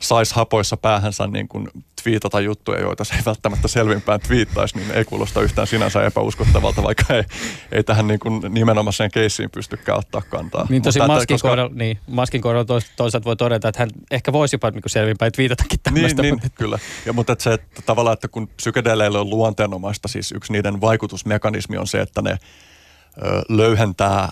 saisi 0.00 0.34
hapoissa 0.34 0.76
päähänsä 0.76 1.26
niin 1.26 1.48
kuin 1.48 1.68
twiitata 2.02 2.40
juttuja, 2.40 2.80
joita 2.80 3.04
se 3.04 3.14
ei 3.14 3.22
välttämättä 3.26 3.68
selvinpäin 3.68 4.20
twiittaisi, 4.20 4.76
niin 4.76 4.90
ei 4.90 5.04
kuulosta 5.04 5.42
yhtään 5.42 5.66
sinänsä 5.66 6.06
epäuskottavalta, 6.06 6.82
vaikka 6.82 7.14
ei, 7.14 7.24
ei 7.72 7.84
tähän 7.84 8.06
niin 8.06 8.20
kuin 8.20 8.42
nimenomaiseen 8.48 9.10
keissiin 9.10 9.50
pystykään 9.50 9.98
ottaa 9.98 10.22
kantaa. 10.30 10.66
Niin 10.68 10.82
tosi 10.82 10.98
Maskin, 10.98 11.34
koska... 11.34 11.48
kohdalla, 11.48 11.74
niin, 11.74 11.98
Maskin 12.06 12.40
kohdalla 12.40 12.80
toisaalta 12.96 13.24
voi 13.24 13.36
todeta, 13.36 13.68
että 13.68 13.82
hän 13.82 13.90
ehkä 14.10 14.32
voisi 14.32 14.54
jopa 14.54 14.70
niin 14.70 14.82
selvinpäin 14.86 15.32
twiitatakin 15.32 15.80
tämmöistä. 15.82 16.22
Niin, 16.22 16.36
niin 16.36 16.52
kyllä. 16.54 16.78
Ja, 17.06 17.12
mutta 17.12 17.32
että 17.32 17.42
se, 17.42 17.52
että 17.52 17.82
tavallaan, 17.86 18.14
että 18.14 18.28
kun 18.28 18.48
psykedeleille 18.48 19.18
on 19.18 19.30
luonteenomaista, 19.30 20.08
siis 20.08 20.32
yksi 20.32 20.52
niiden 20.52 20.80
vaikutusmekanismi 20.80 21.76
on 21.76 21.86
se, 21.86 22.00
että 22.00 22.22
ne 22.22 22.30
ö, 22.30 23.42
löyhentää 23.48 24.28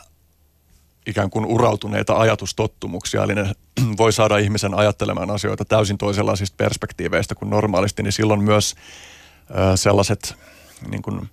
ikään 1.07 1.31
kuin 1.31 1.47
urautuneita 1.47 2.17
ajatustottumuksia, 2.17 3.23
eli 3.23 3.35
ne 3.35 3.53
voi 3.99 4.13
saada 4.13 4.39
ihmisen 4.39 4.75
ajattelemaan 4.75 5.31
asioita 5.31 5.65
täysin 5.65 5.99
toisenlaisista 5.99 6.57
perspektiiveistä 6.57 7.35
kuin 7.35 7.51
normaalisti, 7.51 8.03
niin 8.03 8.13
silloin 8.13 8.43
myös 8.43 8.75
sellaiset 9.75 10.37
niin 10.91 11.03
kuin 11.03 11.31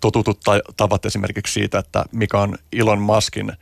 totutut 0.00 0.40
tavat 0.76 1.06
esimerkiksi 1.06 1.52
siitä, 1.52 1.78
että 1.78 2.04
mikä 2.12 2.38
on 2.38 2.58
Elon 2.72 3.00
Muskin 3.00 3.52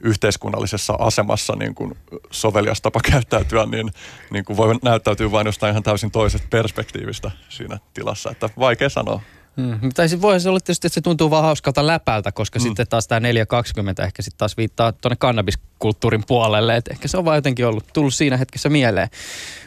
yhteiskunnallisessa 0.00 0.92
asemassa 0.98 1.56
niin 1.56 1.74
kuin 1.74 1.98
sovelias 2.30 2.80
tapa 2.80 3.00
käyttäytyä, 3.10 3.66
niin, 3.66 3.90
niin 4.30 4.44
kuin 4.44 4.56
voi 4.56 4.78
näyttäytyä 4.82 5.30
vain 5.30 5.46
jostain 5.46 5.70
ihan 5.70 5.82
täysin 5.82 6.10
toisesta 6.10 6.48
perspektiivistä 6.50 7.30
siinä 7.48 7.78
tilassa, 7.94 8.30
että 8.30 8.50
vaikea 8.58 8.88
sanoa. 8.88 9.20
Mm. 9.60 9.90
Tai 9.94 10.08
siis 10.08 10.22
voihan 10.22 10.40
se 10.40 10.48
olla 10.48 10.60
tietysti, 10.60 10.86
että 10.86 10.94
se 10.94 11.00
tuntuu 11.00 11.30
vaan 11.30 11.44
hauskalta 11.44 11.86
läpältä, 11.86 12.32
koska 12.32 12.58
mm. 12.58 12.62
sitten 12.62 12.86
taas 12.88 13.08
tämä 13.08 13.20
420 13.20 14.04
ehkä 14.04 14.22
sitten 14.22 14.38
taas 14.38 14.56
viittaa 14.56 14.92
tuonne 14.92 15.16
kannabiskulttuurin 15.16 16.24
puolelle. 16.26 16.76
Että 16.76 16.90
ehkä 16.92 17.08
se 17.08 17.18
on 17.18 17.24
vaan 17.24 17.36
jotenkin 17.36 17.66
ollut, 17.66 17.84
tullut 17.92 18.14
siinä 18.14 18.36
hetkessä 18.36 18.68
mieleen. 18.68 19.08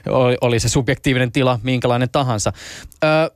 Oli, 0.10 0.38
oli 0.42 0.60
se 0.60 0.70
subjektiivinen 0.70 1.32
tila 1.32 1.60
minkälainen 1.64 2.10
tahansa. 2.10 2.54
Öö, 3.04 3.30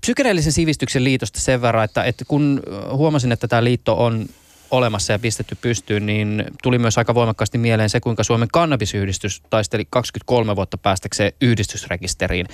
psykedeellisen 0.00 0.52
sivistyksen 0.52 1.04
liitosta 1.04 1.40
sen 1.40 1.62
verran, 1.62 1.84
että, 1.84 2.04
että 2.04 2.24
kun 2.28 2.62
huomasin, 2.92 3.32
että 3.32 3.48
tämä 3.48 3.64
liitto 3.64 4.04
on 4.04 4.26
olemassa 4.70 5.12
ja 5.12 5.18
pistetty 5.18 5.56
pystyyn, 5.60 6.06
niin 6.06 6.44
tuli 6.62 6.78
myös 6.78 6.98
aika 6.98 7.14
voimakkaasti 7.14 7.58
mieleen 7.58 7.90
se, 7.90 8.00
kuinka 8.00 8.24
Suomen 8.24 8.48
kannabisyhdistys 8.52 9.42
taisteli 9.50 9.86
23 9.90 10.56
vuotta 10.56 10.78
päästäkseen 10.78 11.32
yhdistysrekisteriin. 11.40 12.46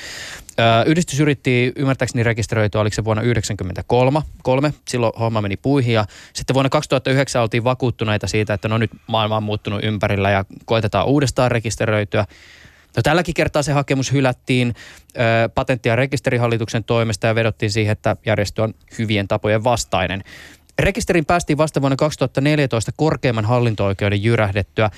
Ö, 0.59 0.62
yhdistys 0.87 1.21
yritti 1.21 1.73
ymmärtääkseni 1.76 2.23
rekisteröityä, 2.23 2.81
oliko 2.81 2.95
se 2.95 3.04
vuonna 3.04 3.23
1993, 3.23 4.23
kolme, 4.42 4.75
silloin 4.88 5.12
homma 5.19 5.40
meni 5.40 5.57
puihin 5.57 5.95
ja 5.95 6.04
sitten 6.33 6.54
vuonna 6.54 6.71
2009 6.71 7.42
oltiin 7.42 7.64
vakuuttuneita 7.64 8.26
siitä, 8.26 8.54
että 8.54 8.69
no 8.69 8.78
nyt 8.78 8.90
maailma 9.07 9.37
on 9.37 9.42
muuttunut 9.42 9.85
ympärillä 9.85 10.31
ja 10.31 10.45
koetetaan 10.64 11.07
uudestaan 11.07 11.50
rekisteröityä. 11.50 12.26
No, 12.97 13.02
tälläkin 13.02 13.35
kertaa 13.35 13.62
se 13.62 13.73
hakemus 13.73 14.12
hylättiin 14.12 14.75
ö, 15.16 15.49
patentti- 15.54 15.88
ja 15.88 15.97
rekisterihallituksen 15.97 16.85
toimesta 16.85 17.26
ja 17.26 17.35
vedottiin 17.35 17.73
siihen, 17.73 17.92
että 17.92 18.16
järjestö 18.26 18.62
on 18.62 18.75
hyvien 18.99 19.28
tapojen 19.28 19.64
vastainen. 19.64 20.25
Rekisterin 20.79 21.26
päästiin 21.26 21.59
vasta 21.59 21.81
vuonna 21.81 21.97
2014 21.97 22.93
korkeimman 22.97 23.45
hallinto-oikeuden 23.45 24.23
jyrähdettyä. 24.23 24.91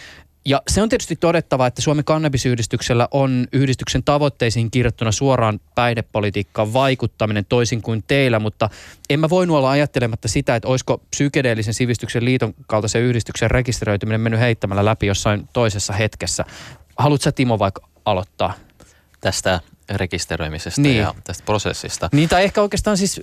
Ja 0.46 0.62
se 0.68 0.82
on 0.82 0.88
tietysti 0.88 1.16
todettava, 1.16 1.66
että 1.66 1.82
Suomen 1.82 2.04
kannabisyhdistyksellä 2.04 3.08
on 3.10 3.46
yhdistyksen 3.52 4.04
tavoitteisiin 4.04 4.70
kirjattuna 4.70 5.12
suoraan 5.12 5.60
päihdepolitiikkaan 5.74 6.72
vaikuttaminen 6.72 7.44
toisin 7.48 7.82
kuin 7.82 8.04
teillä, 8.06 8.38
mutta 8.38 8.70
en 9.10 9.20
mä 9.20 9.30
voinut 9.30 9.56
olla 9.56 9.70
ajattelematta 9.70 10.28
sitä, 10.28 10.56
että 10.56 10.68
olisiko 10.68 11.02
psykedeellisen 11.10 11.74
sivistyksen 11.74 12.24
liiton 12.24 12.54
kaltaisen 12.66 13.02
yhdistyksen 13.02 13.50
rekisteröityminen 13.50 14.20
mennyt 14.20 14.40
heittämällä 14.40 14.84
läpi 14.84 15.06
jossain 15.06 15.48
toisessa 15.52 15.92
hetkessä. 15.92 16.44
Haluatko 16.98 17.32
Timo 17.32 17.58
vaikka 17.58 17.88
aloittaa? 18.04 18.52
Tästä 19.20 19.60
rekisteröimisestä 19.90 20.80
niin. 20.80 20.96
ja 20.96 21.14
tästä 21.24 21.44
prosessista. 21.44 22.08
Niin, 22.12 22.28
tai 22.28 22.44
ehkä 22.44 22.62
oikeastaan 22.62 22.96
siis 22.96 23.20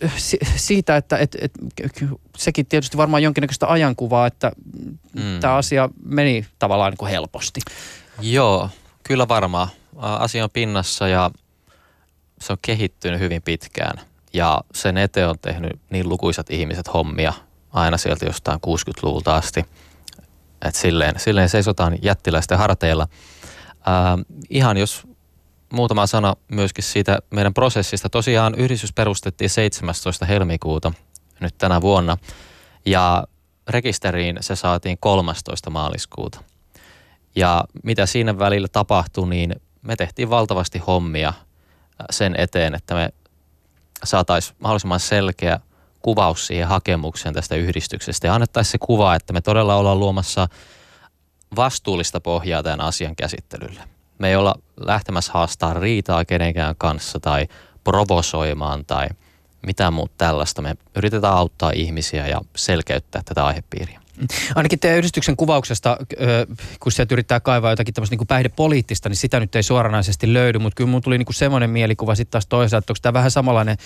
siitä, 0.55 0.97
että 0.97 1.17
et, 1.17 1.37
et, 1.41 1.51
sekin 2.37 2.65
tietysti 2.65 2.97
varmaan 2.97 3.23
jonkinnäköistä 3.23 3.67
ajankuvaa, 3.67 4.27
että 4.27 4.51
mm. 5.13 5.39
tämä 5.39 5.55
asia 5.55 5.89
meni 6.05 6.45
tavallaan 6.59 6.91
niin 6.91 6.97
kuin 6.97 7.11
helposti. 7.11 7.61
Joo, 8.21 8.69
kyllä 9.03 9.27
varmaan. 9.27 9.67
Asia 9.97 10.43
on 10.43 10.49
pinnassa 10.49 11.07
ja 11.07 11.31
se 12.41 12.53
on 12.53 12.59
kehittynyt 12.61 13.19
hyvin 13.19 13.41
pitkään. 13.41 14.01
Ja 14.33 14.61
sen 14.73 14.97
eteen 14.97 15.29
on 15.29 15.39
tehnyt 15.41 15.79
niin 15.89 16.09
lukuisat 16.09 16.49
ihmiset 16.49 16.93
hommia 16.93 17.33
aina 17.73 17.97
sieltä 17.97 18.25
jostain 18.25 18.59
60-luvulta 18.67 19.35
asti. 19.35 19.65
Että 20.65 20.79
silleen, 20.79 21.19
silleen 21.19 21.49
seisotaan 21.49 21.97
jättiläisten 22.01 22.57
harteilla. 22.57 23.07
Äh, 23.73 24.25
ihan 24.49 24.77
jos 24.77 25.07
muutama 25.71 26.07
sana 26.07 26.35
myöskin 26.51 26.83
siitä 26.83 27.19
meidän 27.29 27.53
prosessista. 27.53 28.09
Tosiaan 28.09 28.55
yhdistys 28.55 28.93
perustettiin 28.93 29.49
17. 29.49 30.25
helmikuuta 30.25 30.93
nyt 31.39 31.57
tänä 31.57 31.81
vuonna 31.81 32.17
ja 32.85 33.23
rekisteriin 33.69 34.37
se 34.41 34.55
saatiin 34.55 34.97
13. 34.99 35.69
maaliskuuta. 35.69 36.43
Ja 37.35 37.63
mitä 37.83 38.05
siinä 38.05 38.39
välillä 38.39 38.67
tapahtui, 38.67 39.29
niin 39.29 39.55
me 39.81 39.95
tehtiin 39.95 40.29
valtavasti 40.29 40.79
hommia 40.79 41.29
äh, 41.29 41.35
sen 42.11 42.35
eteen, 42.37 42.75
että 42.75 42.95
me 42.95 43.09
saataisiin 44.03 44.55
mahdollisimman 44.59 44.99
selkeä 44.99 45.59
kuvaus 46.01 46.47
siihen 46.47 46.67
hakemukseen 46.67 47.33
tästä 47.33 47.55
yhdistyksestä 47.55 48.27
ja 48.27 48.35
annettaisiin 48.35 48.71
se 48.71 48.77
kuva, 48.77 49.15
että 49.15 49.33
me 49.33 49.41
todella 49.41 49.75
ollaan 49.75 49.99
luomassa 49.99 50.47
vastuullista 51.55 52.21
pohjaa 52.21 52.63
tämän 52.63 52.81
asian 52.81 53.15
käsittelylle. 53.15 53.81
Me 54.21 54.29
ei 54.29 54.35
olla 54.35 54.55
lähtemässä 54.77 55.31
haastaa 55.33 55.73
riitaa 55.73 56.25
kenenkään 56.25 56.75
kanssa 56.77 57.19
tai 57.19 57.47
provosoimaan 57.83 58.85
tai 58.85 59.07
mitään 59.65 59.93
muuta 59.93 60.13
tällaista. 60.17 60.61
Me 60.61 60.75
yritetään 60.95 61.33
auttaa 61.33 61.71
ihmisiä 61.75 62.27
ja 62.27 62.41
selkeyttää 62.55 63.21
tätä 63.25 63.45
aihepiiriä. 63.45 64.00
Ainakin 64.55 64.79
teidän 64.79 64.97
yhdistyksen 64.97 65.35
kuvauksesta, 65.35 65.97
kun 66.79 66.91
sieltä 66.91 67.15
yrittää 67.15 67.39
kaivaa 67.39 67.71
jotakin 67.71 67.93
tämmöistä 67.93 68.15
niin 68.15 68.27
päihdepoliittista, 68.27 69.09
niin 69.09 69.17
sitä 69.17 69.39
nyt 69.39 69.55
ei 69.55 69.63
suoranaisesti 69.63 70.33
löydy, 70.33 70.59
mutta 70.59 70.75
kyllä 70.75 70.89
mun 70.89 71.01
tuli 71.01 71.17
niin 71.17 71.25
kuin 71.25 71.35
semmoinen 71.35 71.69
mielikuva 71.69 72.15
sitten 72.15 72.31
taas 72.31 72.47
toisaalta, 72.47 72.83
että 72.83 72.91
onko 72.91 72.99
tämä 73.01 73.13
vähän 73.13 73.31
samanlainen 73.31 73.77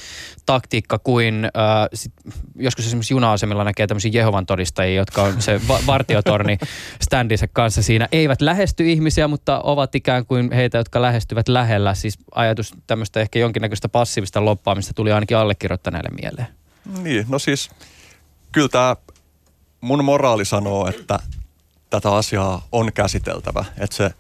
taktiikka 0.46 1.00
kuin 1.00 1.46
äh, 1.46 1.51
sit, 1.94 2.13
joskus 2.56 2.86
esimerkiksi 2.86 3.13
juna-asemilla 3.13 3.63
näkee 3.63 3.88
tämmöisiä 3.88 4.12
Jehovan 4.13 4.46
todistajia, 4.46 4.96
jotka 4.96 5.24
on 5.24 5.42
se 5.42 5.62
va- 5.68 5.80
vartiotorni 5.88 6.58
standinsa 7.01 7.48
kanssa 7.48 7.84
siinä, 7.84 8.08
eivät 8.12 8.42
lähesty 8.42 8.92
ihmisiä, 8.92 9.27
mutta 9.27 9.60
ovat 9.60 9.96
ikään 9.96 10.25
kuin 10.25 10.51
heitä, 10.51 10.77
jotka 10.77 11.01
lähestyvät 11.01 11.48
lähellä. 11.48 11.94
Siis 11.94 12.20
ajatus 12.32 12.74
tämmöistä 12.88 13.20
ehkä 13.20 13.39
jonkinnäköistä 13.39 13.89
passiivista 13.89 14.46
loppaamista 14.46 14.94
tuli 14.94 15.12
ainakin 15.12 15.38
allekirjoittaneelle 15.38 16.10
mieleen. 16.22 16.48
Niin, 17.04 17.25
no 17.30 17.39
siis 17.39 17.70
kyllä 18.51 18.70
tämä 18.70 18.96
mun 19.86 20.06
moraali 20.06 20.46
sanoo, 20.46 20.88
että 20.88 21.20
tätä 21.89 22.15
asiaa 22.15 22.68
on 22.72 22.94
käsiteltävä. 22.94 23.65
Että 23.77 23.96
se 23.96 24.12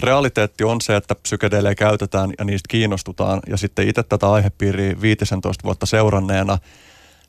realiteetti 0.00 0.64
on 0.64 0.80
se, 0.80 0.96
että 0.96 1.14
psykedeelejä 1.14 1.74
käytetään 1.74 2.32
ja 2.38 2.44
niistä 2.44 2.66
kiinnostutaan. 2.68 3.40
Ja 3.46 3.56
sitten 3.56 3.88
itse 3.88 4.02
tätä 4.02 4.30
aihepiiriä 4.30 5.00
15 5.00 5.64
vuotta 5.64 5.86
seuranneena, 5.86 6.58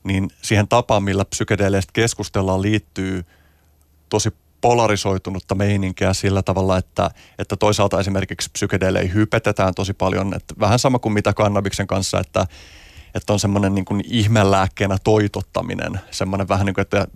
niin 0.04 0.30
siihen 0.42 0.68
tapaan, 0.68 1.04
millä 1.04 1.26
psykedeeleistä 1.26 1.94
keskustellaan, 1.94 2.62
liittyy 2.62 3.26
tosi 4.10 4.30
polarisoitunutta 4.62 5.56
meininkiä 5.56 6.14
sillä 6.14 6.44
tavalla, 6.44 6.78
että, 6.78 7.12
että 7.40 7.56
toisaalta 7.56 8.00
esimerkiksi 8.00 8.50
psykedeelejä 8.54 9.12
hypetetään 9.14 9.74
tosi 9.76 9.94
paljon. 9.94 10.34
Että 10.36 10.56
vähän 10.60 10.80
sama 10.80 11.00
kuin 11.00 11.14
mitä 11.14 11.34
kannabiksen 11.34 11.88
kanssa, 11.88 12.20
että 12.20 12.48
että 13.16 13.34
on 13.34 13.40
semmoinen 13.40 13.76
niin 13.76 13.86
kuin 13.86 14.04
ihmelääkkeenä 14.06 14.98
toitottaminen, 15.04 16.00
semmoinen 16.12 16.48
vähän 16.48 16.66
niin 16.66 16.74
kuin, 16.74 16.82
että 16.82 17.08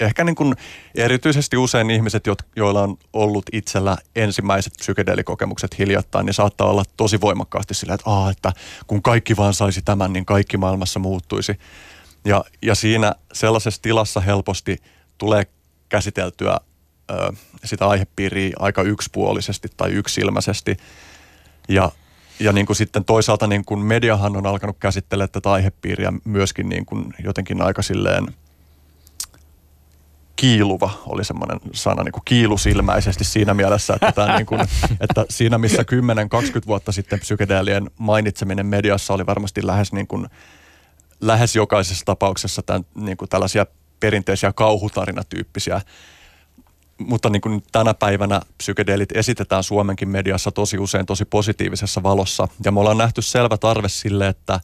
ehkä 0.00 0.24
niin 0.24 0.34
kuin 0.34 0.54
erityisesti 0.94 1.56
usein 1.56 1.90
ihmiset, 1.90 2.24
joilla 2.56 2.82
on 2.82 2.96
ollut 3.12 3.44
itsellä 3.52 3.96
ensimmäiset 4.16 4.72
psykedeelikokemukset 4.78 5.78
hiljattain, 5.78 6.26
niin 6.26 6.34
saattaa 6.34 6.66
olla 6.66 6.84
tosi 6.96 7.20
voimakkaasti 7.20 7.74
sillä, 7.74 7.94
että, 7.94 8.10
Aa, 8.10 8.30
että 8.30 8.52
kun 8.86 9.02
kaikki 9.02 9.36
vaan 9.36 9.54
saisi 9.54 9.82
tämän, 9.82 10.12
niin 10.12 10.24
kaikki 10.24 10.56
maailmassa 10.56 10.98
muuttuisi. 10.98 11.58
Ja, 12.24 12.44
ja 12.62 12.74
siinä 12.74 13.14
sellaisessa 13.32 13.82
tilassa 13.82 14.20
helposti 14.20 14.76
tulee 15.18 15.46
käsiteltyä 15.88 16.56
ö, 17.10 17.32
sitä 17.64 17.88
aihepiiriä 17.88 18.56
aika 18.58 18.82
yksipuolisesti 18.82 19.68
tai 19.76 19.90
yksilmäisesti. 19.90 20.76
Ja 21.68 21.92
ja 22.40 22.52
niin 22.52 22.66
kuin 22.66 22.76
sitten 22.76 23.04
toisaalta 23.04 23.46
niin 23.46 23.64
kuin 23.64 23.80
mediahan 23.80 24.36
on 24.36 24.46
alkanut 24.46 24.76
käsittelemään 24.80 25.30
tätä 25.30 25.52
aihepiiriä 25.52 26.12
myöskin 26.24 26.68
niin 26.68 26.86
kuin 26.86 27.14
jotenkin 27.24 27.62
aika 27.62 27.82
silleen 27.82 28.26
kiiluva 30.36 30.90
oli 31.06 31.24
semmoinen 31.24 31.60
sana, 31.72 32.02
niin 32.02 32.12
kuin 32.12 32.22
kiilusilmäisesti 32.24 33.24
siinä 33.24 33.54
mielessä, 33.54 33.94
että, 33.94 34.12
tämä 34.12 34.36
niin 34.36 34.46
kuin, 34.46 34.60
että 35.04 35.24
siinä 35.30 35.58
missä 35.58 35.82
10-20 35.82 36.66
vuotta 36.66 36.92
sitten 36.92 37.20
psykedeelien 37.20 37.90
mainitseminen 37.98 38.66
mediassa 38.66 39.14
oli 39.14 39.26
varmasti 39.26 39.66
lähes, 39.66 39.92
niin 39.92 40.06
kuin, 40.06 40.26
lähes 41.20 41.56
jokaisessa 41.56 42.04
tapauksessa 42.04 42.62
tämän, 42.62 42.84
niin 42.94 43.16
kuin 43.16 43.28
tällaisia 43.28 43.66
perinteisiä 44.00 44.52
kauhutarinatyyppisiä 44.52 45.80
mutta 47.06 47.30
niin 47.30 47.40
kuin 47.40 47.62
tänä 47.72 47.94
päivänä 47.94 48.40
psykedeelit 48.58 49.16
esitetään 49.16 49.62
Suomenkin 49.62 50.08
mediassa 50.08 50.50
tosi 50.50 50.78
usein 50.78 51.06
tosi 51.06 51.24
positiivisessa 51.24 52.02
valossa. 52.02 52.48
Ja 52.64 52.72
me 52.72 52.80
ollaan 52.80 52.98
nähty 52.98 53.22
selvä 53.22 53.58
tarve 53.58 53.88
sille, 53.88 54.28
että, 54.28 54.60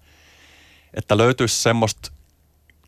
että 0.95 1.17
löytyisi 1.17 1.63
semmoista 1.63 2.11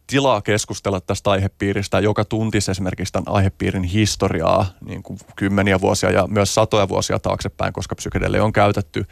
tilaa 0.07 0.41
keskustella 0.41 1.01
tästä 1.01 1.31
aihepiiristä, 1.31 2.01
joka 2.01 2.25
tuntisi 2.25 2.71
esimerkiksi 2.71 3.13
tämän 3.13 3.35
aihepiirin 3.35 3.83
historiaa 3.83 4.67
niin 4.85 5.03
kuin 5.03 5.19
kymmeniä 5.37 5.81
vuosia 5.81 6.11
ja 6.11 6.27
myös 6.27 6.55
satoja 6.55 6.89
vuosia 6.89 7.19
taaksepäin, 7.19 7.73
koska 7.73 7.95
psykedeeli 7.95 8.41
on 8.41 8.53
käytetty 8.53 9.07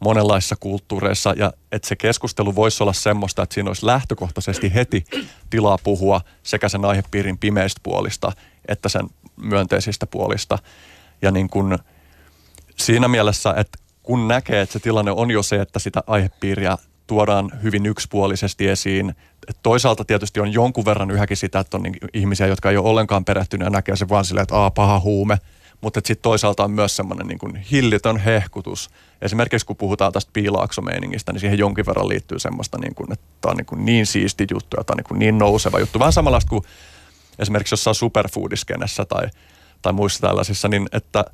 monenlaisissa 0.00 0.56
kulttuureissa 0.60 1.34
ja 1.36 1.52
että 1.72 1.88
se 1.88 1.96
keskustelu 1.96 2.54
voisi 2.54 2.82
olla 2.82 2.92
semmoista, 2.92 3.42
että 3.42 3.54
siinä 3.54 3.70
olisi 3.70 3.86
lähtökohtaisesti 3.86 4.74
heti 4.74 5.04
tilaa 5.50 5.78
puhua 5.84 6.20
sekä 6.42 6.68
sen 6.68 6.84
aihepiirin 6.84 7.38
pimeistä 7.38 7.80
puolista 7.82 8.32
että 8.68 8.88
sen 8.88 9.06
myönteisistä 9.42 10.06
puolista. 10.06 10.58
Ja 11.22 11.30
niin 11.30 11.50
kuin 11.50 11.78
siinä 12.76 13.08
mielessä, 13.08 13.54
että 13.56 13.78
kun 14.02 14.28
näkee, 14.28 14.60
että 14.60 14.72
se 14.72 14.78
tilanne 14.78 15.10
on 15.10 15.30
jo 15.30 15.42
se, 15.42 15.60
että 15.60 15.78
sitä 15.78 16.02
aihepiiriä 16.06 16.78
tuodaan 17.06 17.50
hyvin 17.62 17.86
yksipuolisesti 17.86 18.68
esiin. 18.68 19.14
Toisaalta 19.62 20.04
tietysti 20.04 20.40
on 20.40 20.52
jonkun 20.52 20.84
verran 20.84 21.10
yhäkin 21.10 21.36
sitä, 21.36 21.60
että 21.60 21.76
on 21.76 21.82
niin 21.82 21.96
ihmisiä, 22.14 22.46
jotka 22.46 22.70
ei 22.70 22.76
ole 22.76 22.88
ollenkaan 22.88 23.24
perehtynyt 23.24 23.66
ja 23.66 23.70
näkee 23.70 23.96
se 23.96 24.08
vaan 24.08 24.24
silleen, 24.24 24.42
että 24.42 24.56
Aa, 24.56 24.70
paha 24.70 25.00
huume. 25.00 25.38
Mutta 25.80 26.00
sitten 26.04 26.22
toisaalta 26.22 26.64
on 26.64 26.70
myös 26.70 26.96
semmoinen 26.96 27.26
niin 27.26 27.56
hillitön 27.56 28.16
hehkutus. 28.16 28.90
Esimerkiksi 29.22 29.66
kun 29.66 29.76
puhutaan 29.76 30.12
tästä 30.12 30.30
piilaaksomeiningistä, 30.32 31.32
niin 31.32 31.40
siihen 31.40 31.58
jonkin 31.58 31.86
verran 31.86 32.08
liittyy 32.08 32.38
semmoista, 32.38 32.78
niin 32.78 32.94
kuin, 32.94 33.12
että 33.12 33.24
tämä 33.40 33.50
on 33.50 33.56
niin, 33.56 33.84
niin 33.84 34.06
siisti 34.06 34.46
juttu 34.50 34.76
ja 34.76 34.84
tämä 34.84 34.94
on 35.10 35.18
niin, 35.18 35.18
niin 35.18 35.38
nouseva 35.38 35.80
juttu. 35.80 35.98
Vähän 35.98 36.12
samanlaista 36.12 36.48
kuin 36.48 36.64
esimerkiksi 37.42 37.72
jossain 37.72 37.94
superfoodiskenessä 37.94 39.04
tai, 39.04 39.26
tai 39.82 39.92
muissa 39.92 40.20
tällaisissa, 40.20 40.68
niin 40.68 40.88
että, 40.92 41.24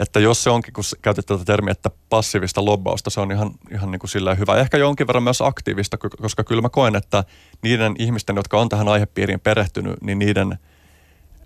että 0.00 0.20
jos 0.20 0.42
se 0.42 0.50
onkin, 0.50 0.72
kun 0.72 0.84
käytit 1.02 1.26
tätä 1.26 1.44
termiä, 1.44 1.72
että 1.72 1.90
passiivista 2.08 2.64
lobbausta, 2.64 3.10
se 3.10 3.20
on 3.20 3.32
ihan, 3.32 3.50
ihan 3.72 3.90
niin 3.90 3.98
kuin 3.98 4.10
silleen 4.10 4.38
hyvä. 4.38 4.56
Ehkä 4.56 4.76
jonkin 4.76 5.06
verran 5.06 5.22
myös 5.22 5.42
aktiivista, 5.42 5.98
koska 5.98 6.44
kyllä 6.44 6.62
mä 6.62 6.68
koen, 6.68 6.96
että 6.96 7.24
niiden 7.62 7.94
ihmisten, 7.98 8.36
jotka 8.36 8.60
on 8.60 8.68
tähän 8.68 8.88
aihepiiriin 8.88 9.40
perehtynyt, 9.40 10.02
niin 10.02 10.18
niiden 10.18 10.58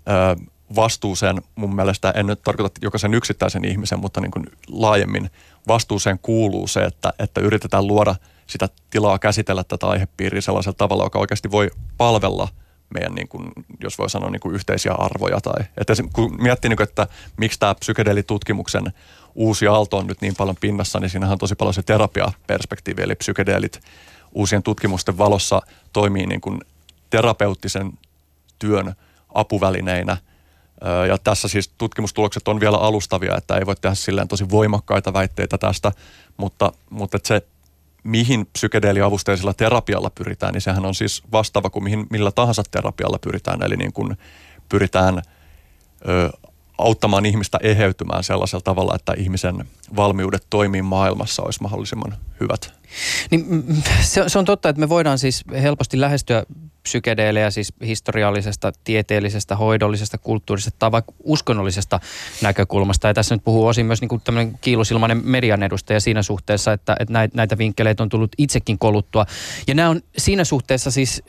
ö, 0.07 0.45
vastuuseen 0.75 1.41
mun 1.55 1.75
mielestä, 1.75 2.13
en 2.15 2.27
nyt 2.27 2.41
tarkoita 2.41 2.79
jokaisen 2.81 3.13
yksittäisen 3.13 3.65
ihmisen, 3.65 3.99
mutta 3.99 4.21
niin 4.21 4.31
kuin 4.31 4.45
laajemmin 4.67 5.29
vastuuseen 5.67 6.19
kuuluu 6.19 6.67
se, 6.67 6.83
että, 6.83 7.13
että 7.19 7.41
yritetään 7.41 7.87
luoda 7.87 8.15
sitä 8.47 8.69
tilaa 8.89 9.19
käsitellä 9.19 9.63
tätä 9.63 9.87
aihepiiriä 9.87 10.41
sellaisella 10.41 10.75
tavalla, 10.77 11.03
joka 11.03 11.19
oikeasti 11.19 11.51
voi 11.51 11.69
palvella– 11.97 12.47
meidän, 12.93 13.15
niin 13.15 13.27
kuin, 13.27 13.51
jos 13.83 13.97
voi 13.97 14.09
sanoa, 14.09 14.29
niin 14.29 14.39
kuin 14.39 14.55
yhteisiä 14.55 14.91
arvoja. 14.91 15.41
Tai, 15.41 15.63
että 15.77 15.93
kun 16.13 16.41
miettii, 16.41 16.69
niin 16.69 16.77
kuin, 16.77 16.87
että 16.89 17.07
miksi 17.37 17.59
tämä 17.59 17.75
psykedeelitutkimuksen 17.75 18.93
uusi 19.35 19.67
aalto 19.67 19.97
on 19.97 20.07
nyt 20.07 20.21
niin 20.21 20.35
paljon 20.37 20.55
pinnassa, 20.61 20.99
niin 20.99 21.09
siinähän 21.09 21.33
on 21.33 21.39
tosi 21.39 21.55
paljon 21.55 21.73
se 21.73 21.83
terapiaperspektiivi, 21.83 23.01
eli 23.01 23.15
psykedeelit 23.15 23.81
uusien 24.31 24.63
tutkimusten 24.63 25.17
valossa 25.17 25.61
toimii 25.93 26.25
niin 26.25 26.41
kuin 26.41 26.61
terapeuttisen 27.09 27.91
työn 28.59 28.95
apuvälineinä. 29.33 30.17
Ja 31.07 31.17
tässä 31.17 31.47
siis 31.47 31.71
tutkimustulokset 31.77 32.47
on 32.47 32.59
vielä 32.59 32.77
alustavia, 32.77 33.37
että 33.37 33.57
ei 33.57 33.65
voi 33.65 33.75
tehdä 33.75 33.95
silleen 33.95 34.27
tosi 34.27 34.49
voimakkaita 34.49 35.13
väitteitä 35.13 35.57
tästä, 35.57 35.91
mutta, 36.37 36.71
mutta 36.89 37.17
että 37.17 37.27
se 37.27 37.41
mihin 38.03 38.45
psykedeeliavusteisella 38.45 39.53
terapialla 39.53 40.09
pyritään, 40.09 40.53
niin 40.53 40.61
sehän 40.61 40.85
on 40.85 40.95
siis 40.95 41.23
vastaava 41.31 41.69
kuin 41.69 41.83
mihin, 41.83 42.07
millä 42.09 42.31
tahansa 42.31 42.63
terapialla 42.71 43.19
pyritään. 43.19 43.63
Eli 43.63 43.77
niin 43.77 43.93
kuin 43.93 44.17
pyritään 44.69 45.21
ö, 46.07 46.29
auttamaan 46.77 47.25
ihmistä 47.25 47.59
eheytymään 47.61 48.23
sellaisella 48.23 48.61
tavalla, 48.61 48.95
että 48.95 49.13
ihmisen 49.17 49.65
valmiudet 49.95 50.45
toimii 50.49 50.81
maailmassa 50.81 51.43
olisi 51.43 51.61
mahdollisimman 51.61 52.17
hyvät. 52.39 52.73
Niin, 53.31 53.45
mm, 53.49 53.63
mm, 53.67 53.81
se, 54.01 54.23
se 54.29 54.39
on 54.39 54.45
totta, 54.45 54.69
että 54.69 54.79
me 54.79 54.89
voidaan 54.89 55.19
siis 55.19 55.43
helposti 55.61 56.01
lähestyä 56.01 56.43
psykedeelejä 56.83 57.51
siis 57.51 57.73
historiallisesta, 57.85 58.71
tieteellisestä, 58.83 59.55
hoidollisesta, 59.55 60.17
kulttuurisesta 60.17 60.79
tai 60.79 60.91
vaikka 60.91 61.13
uskonnollisesta 61.23 61.99
näkökulmasta. 62.41 63.07
Ja 63.07 63.13
tässä 63.13 63.35
nyt 63.35 63.43
puhuu 63.43 63.67
osin 63.67 63.85
myös 63.85 64.01
niin 64.01 64.21
tämmöinen 64.23 64.59
kiilusilmainen 64.61 65.21
median 65.23 65.63
edustaja 65.63 65.99
siinä 65.99 66.23
suhteessa, 66.23 66.73
että, 66.73 66.95
että 66.99 67.29
näitä, 67.33 67.57
vinkkeleitä 67.57 68.03
on 68.03 68.09
tullut 68.09 68.31
itsekin 68.37 68.79
koluttua. 68.79 69.25
Ja 69.67 69.75
nämä 69.75 69.89
on 69.89 70.01
siinä 70.17 70.43
suhteessa 70.43 70.91
siis 70.91 71.23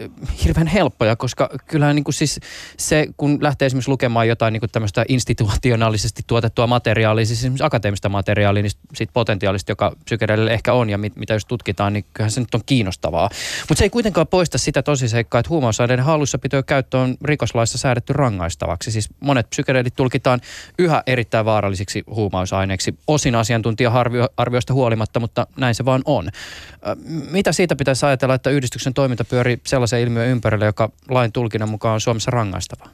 hirveän 0.45 0.67
helppoja, 0.67 1.17
koska 1.17 1.51
kyllähän 1.67 1.97
niin 1.97 2.05
kuin 2.05 2.15
siis 2.15 2.41
se, 2.77 3.07
kun 3.17 3.39
lähtee 3.41 3.67
esimerkiksi 3.67 3.91
lukemaan 3.91 4.29
jotain 4.29 4.53
niin 4.53 4.61
kuin 4.61 4.71
tämmöistä 4.71 5.05
institutionaalisesti 5.09 6.23
tuotettua 6.27 6.67
materiaalia, 6.67 7.27
siis 7.27 7.39
esimerkiksi 7.39 7.65
akateemista 7.65 8.09
materiaalia, 8.09 8.63
niin 8.63 8.73
siitä 8.95 9.13
potentiaalista, 9.13 9.73
joka 9.73 9.97
psykedeelille 10.05 10.53
ehkä 10.53 10.73
on 10.73 10.91
ja 10.91 10.99
mit, 10.99 11.17
mitä 11.17 11.35
jos 11.35 11.45
tutkitaan, 11.45 11.93
niin 11.93 12.05
kyllähän 12.15 12.31
se 12.31 12.41
nyt 12.41 12.55
on 12.55 12.63
kiinnostavaa. 12.67 13.31
Mutta 13.69 13.79
se 13.79 13.85
ei 13.85 13.91
kuitenkaan 13.91 14.27
poista 14.27 14.59
sitä 14.59 14.83
tosiseikkaa, 14.83 15.42
että 15.43 15.51
huumausaineiden 15.51 16.05
hallussapito 16.05 16.57
ja 16.57 16.63
käyttö 16.63 16.99
on 16.99 17.17
rikoslaissa 17.25 17.79
säädetty 17.79 18.13
rangaistavaksi. 18.13 18.91
Siis 18.91 19.09
monet 19.21 19.51
psykedeelit 19.51 19.97
tulkitaan 19.97 20.41
yhä 20.79 21.03
erittäin 21.07 21.45
vaarallisiksi 21.45 22.03
huumausaineiksi, 22.07 22.99
osin 23.07 23.35
asiantuntija-arvioista 23.35 24.75
huolimatta, 24.75 25.21
mutta 25.21 25.47
näin 25.57 25.75
se 25.75 25.85
vaan 25.85 26.03
on. 26.05 26.29
Mitä 27.31 27.53
siitä 27.53 27.77
pitäisi 27.77 28.07
ajatella, 28.07 28.35
että 28.35 28.51
yhdistyksen 28.51 28.95
toiminta 28.95 29.25
pyörii 29.25 29.61
sellaisen 29.67 30.01
ilmiön 30.01 30.29
ympärille, 30.29 30.65
joka 30.65 30.91
lain 31.11 31.33
tulkinnan 31.33 31.69
mukaan 31.69 31.95
on 31.95 32.01
Suomessa 32.01 32.31
rangaistavaa? 32.31 32.89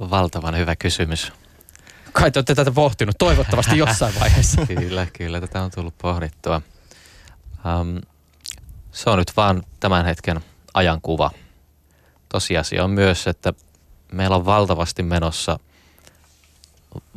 Valtavan 0.00 0.56
hyvä 0.56 0.76
kysymys. 0.76 1.32
Kai 2.12 2.30
te 2.30 2.38
olette 2.38 2.54
tätä 2.54 2.70
pohtinut 2.70 3.18
toivottavasti 3.18 3.78
jossain 3.78 4.14
vaiheessa. 4.20 4.66
kyllä, 4.80 5.06
kyllä. 5.12 5.40
Tätä 5.40 5.62
on 5.62 5.70
tullut 5.70 5.98
pohdittua. 5.98 6.62
Um, 7.80 8.00
se 8.96 9.10
on 9.10 9.18
nyt 9.18 9.36
vaan 9.36 9.62
tämän 9.80 10.04
hetken 10.04 10.40
ajankuva. 10.74 11.30
Tosiasia 12.28 12.84
on 12.84 12.90
myös, 12.90 13.26
että 13.26 13.52
meillä 14.12 14.36
on 14.36 14.46
valtavasti 14.46 15.02
menossa 15.02 15.58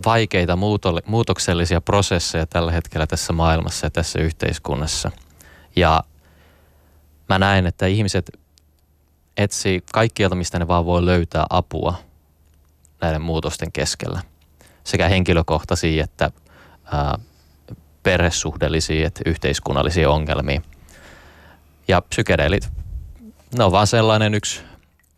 vaikeita 0.06 0.58
muutoksellisia 1.06 1.82
prosesseja 1.82 2.46
tällä 2.48 2.72
hetkellä 2.72 3.08
tässä 3.08 3.34
maailmassa 3.34 3.86
ja 3.86 3.90
tässä 3.90 4.20
yhteiskunnassa. 4.20 5.12
Ja 5.76 6.04
mä 7.30 7.40
näen, 7.40 7.66
että 7.66 7.86
ihmiset 7.86 8.40
etsii 9.38 9.84
kaikkialta, 9.94 10.36
mistä 10.36 10.60
ne 10.60 10.68
vaan 10.68 10.86
voi 10.86 11.06
löytää 11.06 11.46
apua 11.50 11.94
näiden 13.02 13.22
muutosten 13.22 13.72
keskellä. 13.72 14.22
Sekä 14.84 15.10
henkilökohtaisia 15.10 16.04
että 16.04 16.32
ää, 16.86 17.20
perhesuhdellisia 18.04 19.08
että 19.08 19.22
yhteiskunnallisia 19.26 20.10
ongelmia– 20.10 20.62
ja 21.90 22.02
psykedeelit, 22.02 22.70
ne 23.58 23.64
on 23.64 23.72
vaan 23.72 23.88
sellainen 23.88 24.34
yksi, 24.34 24.62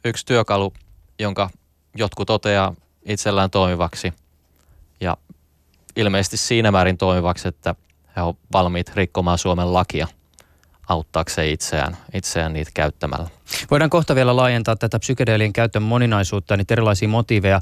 yksi 0.05 0.25
työkalu, 0.25 0.73
jonka 1.19 1.49
jotkut 1.95 2.25
toteaa 2.25 2.75
itsellään 3.05 3.49
toimivaksi 3.49 4.13
ja 5.01 5.17
ilmeisesti 5.95 6.37
siinä 6.37 6.71
määrin 6.71 6.97
toimivaksi, 6.97 7.47
että 7.47 7.75
he 8.15 8.21
ovat 8.21 8.37
valmiit 8.53 8.95
rikkomaan 8.95 9.37
Suomen 9.37 9.73
lakia– 9.73 10.07
auttaakseen 10.91 11.49
itseään, 11.49 11.97
itseään 12.13 12.53
niitä 12.53 12.71
käyttämällä. 12.73 13.29
Voidaan 13.71 13.89
kohta 13.89 14.15
vielä 14.15 14.35
laajentaa 14.35 14.75
tätä 14.75 14.99
psykedeelien 14.99 15.53
käytön 15.53 15.83
moninaisuutta, 15.83 16.57
niitä 16.57 16.73
erilaisia 16.73 17.07
motiiveja, 17.07 17.61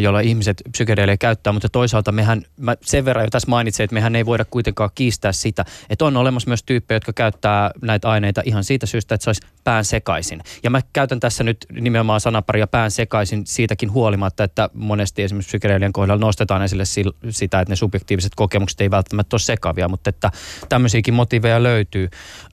joilla 0.00 0.20
ihmiset 0.20 0.62
psykedeelejä 0.72 1.16
käyttää, 1.16 1.52
mutta 1.52 1.68
toisaalta 1.68 2.12
mehän, 2.12 2.42
mä 2.56 2.76
sen 2.82 3.04
verran 3.04 3.24
jo 3.24 3.30
tässä 3.30 3.48
mainitsin, 3.48 3.84
että 3.84 3.94
mehän 3.94 4.16
ei 4.16 4.26
voida 4.26 4.44
kuitenkaan 4.44 4.90
kiistää 4.94 5.32
sitä, 5.32 5.64
että 5.90 6.04
on 6.04 6.16
olemassa 6.16 6.50
myös 6.50 6.62
tyyppejä, 6.62 6.96
jotka 6.96 7.12
käyttää 7.12 7.70
näitä 7.82 8.10
aineita 8.10 8.42
ihan 8.44 8.64
siitä 8.64 8.86
syystä, 8.86 9.14
että 9.14 9.24
se 9.24 9.30
olisi 9.30 9.55
pään 9.66 9.84
sekaisin. 9.84 10.42
Ja 10.62 10.70
mä 10.70 10.80
käytän 10.92 11.20
tässä 11.20 11.44
nyt 11.44 11.66
nimenomaan 11.72 12.20
sanaparia 12.20 12.66
pään 12.66 12.90
sekaisin 12.90 13.46
siitäkin 13.46 13.92
huolimatta, 13.92 14.44
että 14.44 14.70
monesti 14.74 15.22
esimerkiksi 15.22 15.48
psykedeelien 15.48 15.92
kohdalla 15.92 16.20
nostetaan 16.20 16.62
esille 16.62 16.84
sitä, 17.30 17.60
että 17.60 17.72
ne 17.72 17.76
subjektiiviset 17.76 18.32
kokemukset 18.36 18.80
ei 18.80 18.90
välttämättä 18.90 19.34
ole 19.34 19.40
sekavia, 19.40 19.88
mutta 19.88 20.10
että 20.10 20.30
tämmöisiäkin 20.68 21.14
motiiveja 21.14 21.62
löytyy. 21.62 22.08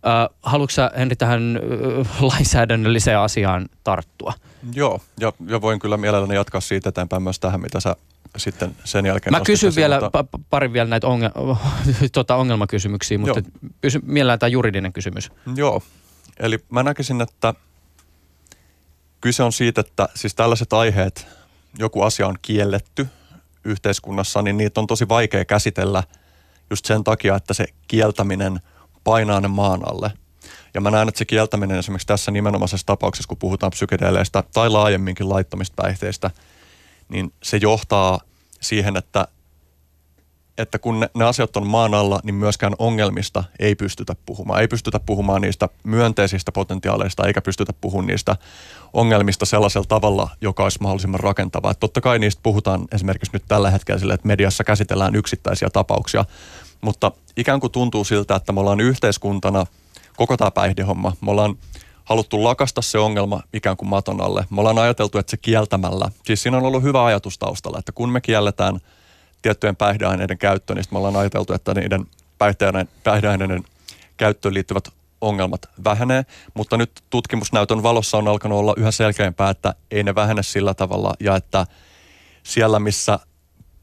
Äh, 0.06 0.38
haluatko 0.42 0.72
sä, 0.72 0.92
Henri, 0.98 1.16
tähän 1.16 1.60
äh, 2.02 2.24
lainsäädännölliseen 2.24 3.20
asiaan 3.20 3.70
tarttua? 3.84 4.34
Joo, 4.74 5.02
ja, 5.20 5.34
ja 5.48 5.62
voin 5.62 5.80
kyllä 5.80 5.98
mielelläni 5.98 6.36
jatkaa 6.36 6.62
siitä 6.62 6.90
eteenpäin 6.90 7.24
myös 7.24 7.40
tähän, 7.40 7.62
mitä 7.62 7.80
sä 7.80 7.96
sitten 8.38 8.76
sen 8.84 9.06
jälkeen 9.06 9.34
Mä 9.34 9.42
kysyn 9.42 9.68
esiin, 9.68 9.82
vielä 9.82 10.00
mutta... 10.02 10.26
pa- 10.38 10.42
pari 10.50 10.74
vielä 10.74 10.90
näitä 10.90 11.08
onge- 11.08 11.58
tota 12.12 12.36
ongelmakysymyksiä, 12.36 13.18
mutta 13.18 13.42
pysy 13.82 14.00
mielellään 14.06 14.40
tämä 14.40 14.48
juridinen 14.48 14.94
kysymys. 14.94 15.32
Joo, 15.56 15.84
eli 16.40 16.60
mä 16.70 16.84
näkisin, 16.84 17.22
että 17.22 17.54
kyse 19.22 19.44
on 19.44 19.54
siitä, 19.54 19.82
että 19.82 20.10
siis 20.16 20.36
tällaiset 20.36 20.74
aiheet, 20.74 21.28
joku 21.80 22.02
asia 22.02 22.28
on 22.28 22.36
kielletty 22.42 23.08
yhteiskunnassa, 23.64 24.42
niin 24.42 24.58
niitä 24.58 24.80
on 24.80 24.88
tosi 24.88 25.10
vaikea 25.10 25.46
käsitellä 25.46 26.04
just 26.70 26.86
sen 26.86 27.04
takia, 27.04 27.36
että 27.36 27.54
se 27.54 27.66
kieltäminen– 27.88 28.60
painaa 29.04 29.42
ne 29.42 29.48
maan 29.48 29.82
alle. 29.92 30.12
Ja 30.74 30.82
mä 30.82 30.92
näen, 30.92 31.08
että 31.08 31.20
se 31.20 31.26
kieltäminen 31.26 31.80
esimerkiksi 31.80 32.08
tässä 32.08 32.32
nimenomaisessa 32.32 32.86
tapauksessa, 32.86 33.28
kun 33.28 33.38
puhutaan 33.38 33.70
psykedeleistä 33.70 34.44
tai 34.54 34.70
laajemminkin 34.70 35.30
laittomista 35.30 35.84
päihteistä, 35.84 36.32
niin 37.10 37.34
se 37.44 37.58
johtaa 37.58 38.20
siihen, 38.62 38.98
että 38.98 39.28
että 40.58 40.80
kun 40.80 41.00
ne, 41.00 41.26
asiat 41.26 41.58
on 41.58 41.68
maan 41.68 41.94
alla, 41.94 42.20
niin 42.24 42.36
myöskään 42.36 42.76
ongelmista 42.80 43.44
ei 43.60 43.76
pystytä 43.76 44.16
puhumaan. 44.26 44.62
Ei 44.62 44.68
pystytä 44.68 45.00
puhumaan 45.06 45.42
niistä 45.42 45.70
myönteisistä 45.84 46.52
potentiaaleista, 46.52 47.28
eikä 47.28 47.42
pystytä 47.42 47.74
puhumaan 47.82 48.08
niistä 48.08 48.36
ongelmista 48.94 49.46
sellaisella 49.46 49.86
tavalla, 49.90 50.30
joka 50.42 50.64
olisi 50.64 50.78
mahdollisimman 50.82 51.20
rakentava. 51.20 51.72
Että 51.72 51.80
totta 51.80 52.02
kai 52.02 52.20
niistä 52.20 52.40
puhutaan 52.44 52.86
esimerkiksi 52.92 53.34
nyt 53.34 53.44
tällä 53.48 53.72
hetkellä 53.72 54.00
sille, 54.00 54.14
että 54.14 54.28
mediassa 54.28 54.64
käsitellään 54.64 55.16
yksittäisiä 55.16 55.70
tapauksia, 55.70 56.26
mutta 56.82 57.12
ikään 57.38 57.60
kuin 57.60 57.72
tuntuu 57.72 58.04
siltä, 58.04 58.36
että 58.36 58.52
me 58.52 58.60
ollaan 58.60 58.80
yhteiskuntana, 58.80 59.66
koko 60.18 60.38
tämä 60.38 60.52
päihdehomma, 60.52 61.16
me 61.22 61.32
ollaan 61.32 61.56
haluttu 62.04 62.44
lakasta 62.44 62.82
se 62.82 62.98
ongelma 62.98 63.42
ikään 63.54 63.78
kuin 63.78 63.90
maton 63.90 64.22
alle. 64.22 64.46
Me 64.50 64.62
ollaan 64.62 64.80
ajateltu, 64.80 65.18
että 65.18 65.32
se 65.32 65.38
kieltämällä, 65.38 66.10
siis 66.26 66.44
siinä 66.44 66.58
on 66.58 66.64
ollut 66.64 66.84
hyvä 66.84 67.06
ajatus 67.06 67.38
taustalla, 67.38 67.80
että 67.80 67.92
kun 67.92 68.10
me 68.10 68.22
kielletään– 68.22 68.80
tiettyjen 69.44 69.76
päihdeaineiden 69.76 70.38
käyttö, 70.38 70.76
niin 70.76 70.86
me 70.92 70.98
ollaan 70.98 71.16
ajateltu, 71.16 71.54
että 71.54 71.74
niiden 71.74 72.06
päihdeaineiden, 72.38 72.94
päihdeaineiden 73.04 73.64
käyttöön 74.18 74.54
liittyvät 74.54 74.90
ongelmat 75.22 75.70
vähenee, 75.84 76.26
mutta 76.54 76.78
nyt 76.78 76.92
tutkimusnäytön 77.10 77.84
valossa 77.84 78.18
on 78.18 78.28
alkanut 78.28 78.60
olla 78.60 78.74
yhä 78.78 78.92
selkeämpää, 78.92 79.50
että 79.50 79.76
ei 79.92 80.04
ne 80.04 80.16
vähene 80.16 80.44
sillä 80.44 80.74
tavalla 80.74 81.14
ja 81.20 81.36
että 81.36 81.66
siellä, 82.44 82.80
missä 82.80 83.20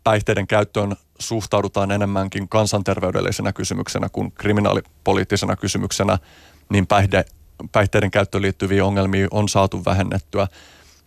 päihteiden 0.05 0.47
käyttöön 0.47 0.97
suhtaudutaan 1.19 1.91
enemmänkin 1.91 2.49
kansanterveydellisenä 2.49 3.53
kysymyksenä 3.53 4.09
kuin 4.09 4.33
kriminaalipoliittisena 4.33 5.57
kysymyksenä, 5.57 6.19
niin 6.69 6.87
päihde, 6.87 7.25
päihteiden 7.73 8.11
käyttöön 8.11 8.43
liittyviä 8.43 8.85
ongelmia 8.85 9.29
on 9.31 9.49
saatu 9.49 9.85
vähennettyä. 9.85 10.47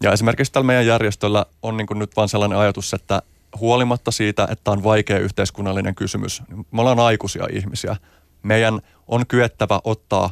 Ja 0.04 0.12
esimerkiksi 0.12 0.54
tällä 0.54 0.66
meidän 0.66 0.86
järjestöllä 0.86 1.46
on 1.62 1.78
niin 1.78 1.88
nyt 1.96 2.16
vain 2.16 2.30
sellainen 2.30 2.58
ajatus, 2.58 2.94
että 2.94 3.22
huolimatta 3.60 4.12
siitä, 4.12 4.48
että 4.52 4.72
on 4.72 4.84
vaikea 4.84 5.20
yhteiskunnallinen 5.20 5.96
kysymys, 5.96 6.44
me 6.72 6.82
ollaan 6.82 7.00
aikuisia 7.00 7.48
ihmisiä. 7.52 7.96
Meidän 8.44 8.82
on 9.08 9.28
kyettävä 9.28 9.80
ottaa 9.84 10.30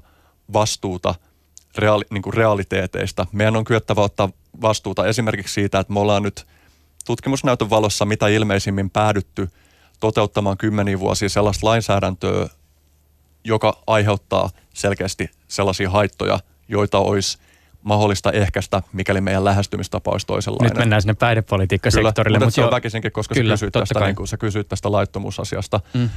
vastuuta 0.54 1.16
reaali, 1.78 2.06
niin 2.10 2.22
kuin 2.22 2.34
realiteeteista. 2.34 3.26
Meidän 3.32 3.56
on 3.56 3.64
kyettävä 3.64 4.02
ottaa 4.02 4.30
vastuuta 4.62 5.08
esimerkiksi 5.08 5.54
siitä, 5.54 5.80
että 5.80 5.94
me 5.94 6.00
ollaan 6.00 6.24
nyt 6.24 6.48
tutkimusnäytön 7.06 7.70
valossa 7.70 8.06
mitä 8.06 8.28
ilmeisimmin 8.28 8.90
päädytty 8.90 9.50
toteuttamaan 10.00 10.58
kymmeniä 10.58 11.00
vuosia 11.00 11.30
sellaista 11.30 11.68
lainsäädäntöä, 11.68 12.50
joka 13.44 13.84
aiheuttaa 13.88 14.50
selkeästi 14.74 15.30
sellaisia 15.48 15.90
haittoja, 15.90 16.40
joita 16.68 16.98
olisi– 16.98 17.38
mahdollista 17.84 18.32
ehkäistä, 18.32 18.82
mikäli 18.94 19.22
meidän 19.22 19.46
lähestymistapa 19.46 20.12
olisi 20.12 20.28
toisenlainen. 20.28 20.70
Nyt 20.70 20.78
mennään 20.78 21.02
sinne 21.02 21.14
päihdepolitiikkasektorille. 21.14 22.38
Kyllä, 22.38 22.46
mutta 22.46 22.56
se 22.56 22.66
on 22.66 22.72
väkisinkin, 22.72 23.12
koska 23.12 23.36
kyllä, 23.36 23.58
sä, 23.58 23.66
kysyit 23.66 23.74
tästä, 23.74 24.00
niin 24.00 24.16
kuin, 24.16 24.28
sä 24.28 24.38
kysyit 24.38 24.68
tästä 24.68 24.92
laittomuusasiasta. 24.92 25.80
Mm. 25.94 26.10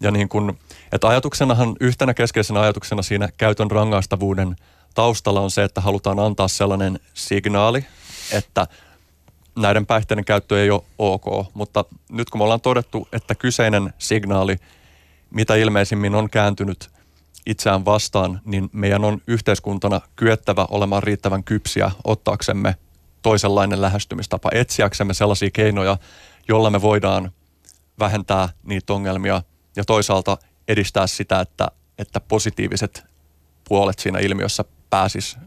Ja 0.00 0.10
niin 0.10 0.28
kuin, 0.28 0.58
että 0.92 1.08
ajatuksenahan, 1.08 1.76
yhtenä 1.80 2.14
keskeisenä 2.14 2.60
ajatuksena 2.60 3.02
siinä 3.02 3.28
käytön 3.36 3.70
rangaistavuuden 3.70 4.56
taustalla 4.94 5.40
on 5.40 5.50
se, 5.50 5.64
että 5.64 5.80
halutaan 5.80 6.18
antaa 6.18 6.48
sellainen 6.48 7.00
signaali, 7.14 7.86
että 8.32 8.66
näiden 9.56 9.86
päihteiden 9.86 10.24
käyttö 10.24 10.62
ei 10.62 10.70
ole 10.70 10.82
ok. 10.98 11.54
Mutta 11.54 11.84
nyt 12.10 12.30
kun 12.30 12.40
me 12.40 12.44
ollaan 12.44 12.60
todettu, 12.60 13.08
että 13.12 13.34
kyseinen 13.34 13.92
signaali, 13.98 14.56
mitä 15.30 15.54
ilmeisimmin 15.54 16.14
on 16.14 16.30
kääntynyt– 16.30 16.90
itseään 17.48 17.84
vastaan, 17.84 18.40
niin 18.44 18.70
meidän 18.72 19.04
on 19.04 19.20
yhteiskuntana 19.26 20.00
kyettävä 20.16 20.66
olemaan 20.70 21.02
riittävän 21.02 21.44
kypsiä 21.44 21.90
ottaaksemme 22.04 22.76
toisenlainen 23.22 23.82
lähestymistapa, 23.82 24.50
etsiäksemme 24.54 25.14
sellaisia 25.14 25.50
keinoja, 25.52 25.96
joilla 26.48 26.70
me 26.70 26.82
voidaan 26.82 27.32
vähentää 27.98 28.48
niitä 28.62 28.92
ongelmia 28.92 29.42
ja 29.76 29.84
toisaalta 29.84 30.38
edistää 30.68 31.06
sitä, 31.06 31.40
että, 31.40 31.68
että 31.98 32.20
positiiviset 32.20 33.04
puolet 33.68 33.98
siinä 33.98 34.18
ilmiössä 34.18 34.64
pääsis, 34.90 35.38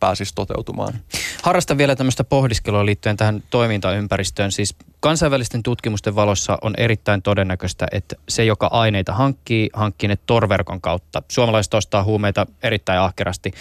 pääsis 0.00 0.32
toteutumaan. 0.32 0.94
Harrastan 1.42 1.78
vielä 1.78 1.96
tämmöistä 1.96 2.24
pohdiskelua 2.24 2.86
liittyen 2.86 3.16
tähän 3.16 3.42
toimintaympäristöön. 3.50 4.52
Siis 4.52 4.76
kansainvälisten 5.00 5.62
tutkimusten 5.62 6.14
valossa 6.14 6.58
on 6.62 6.74
erittäin 6.76 7.22
todennäköistä, 7.22 7.86
että 7.92 8.16
se, 8.28 8.44
joka 8.44 8.66
aineita 8.72 9.12
hankkii, 9.12 9.70
hankkii 9.72 10.08
ne 10.08 10.18
torverkon 10.26 10.80
kautta. 10.80 11.22
Suomalaiset 11.28 11.74
ostaa 11.74 12.04
huumeita 12.04 12.46
erittäin 12.62 13.00
ahkerasti 13.00 13.52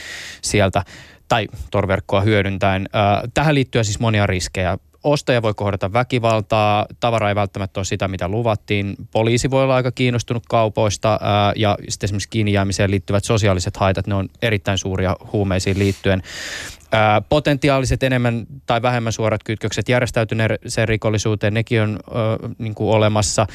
sieltä 0.41 0.83
tai 1.27 1.47
torverkkoa 1.71 2.21
hyödyntäen. 2.21 2.89
Tähän 3.33 3.55
liittyy 3.55 3.83
siis 3.83 3.99
monia 3.99 4.27
riskejä 4.27 4.77
ostaja 5.03 5.41
voi 5.41 5.53
kohdata 5.53 5.93
väkivaltaa, 5.93 6.85
tavara 6.99 7.29
ei 7.29 7.35
välttämättä 7.35 7.79
ole 7.79 7.85
sitä, 7.85 8.07
mitä 8.07 8.27
luvattiin. 8.27 8.95
Poliisi 9.11 9.51
voi 9.51 9.63
olla 9.63 9.75
aika 9.75 9.91
kiinnostunut 9.91 10.43
kaupoista 10.49 11.19
ää, 11.21 11.53
ja 11.55 11.77
sitten 11.89 12.07
esimerkiksi 12.07 12.29
kiinni 12.29 12.53
jäämiseen 12.53 12.91
liittyvät 12.91 13.23
sosiaaliset 13.23 13.77
haitat, 13.77 14.07
ne 14.07 14.15
on 14.15 14.29
erittäin 14.41 14.77
suuria 14.77 15.15
huumeisiin 15.31 15.79
liittyen. 15.79 16.21
Ää, 16.91 17.21
potentiaaliset 17.21 18.03
enemmän 18.03 18.45
tai 18.65 18.81
vähemmän 18.81 19.13
suorat 19.13 19.43
kytkökset 19.43 19.89
järjestäytyneeseen 19.89 20.87
rikollisuuteen, 20.87 21.53
nekin 21.53 21.81
on 21.81 21.99
ää, 22.13 22.21
niin 22.57 22.75
kuin 22.75 22.95
olemassa. 22.95 23.47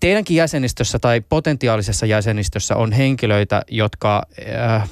Teidänkin 0.00 0.36
jäsenistössä 0.36 0.98
tai 0.98 1.20
potentiaalisessa 1.20 2.06
jäsenistössä 2.06 2.76
on 2.76 2.92
henkilöitä, 2.92 3.62
jotka... 3.70 4.22
Ää, 4.56 4.86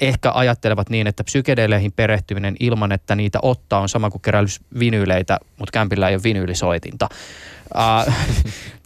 ehkä 0.00 0.32
ajattelevat 0.34 0.90
niin, 0.90 1.06
että 1.06 1.24
psykedeleihin 1.24 1.92
perehtyminen 1.92 2.56
ilman, 2.60 2.92
että 2.92 3.16
niitä 3.16 3.38
ottaa 3.42 3.80
on 3.80 3.88
sama 3.88 4.10
kuin 4.10 4.22
keräilys 4.22 4.60
vinyyleitä, 4.78 5.38
mutta 5.58 5.72
kämpillä 5.72 6.08
ei 6.08 6.14
ole 6.14 6.22
vinyylisoitinta. 6.22 7.08
Uh, 7.74 8.12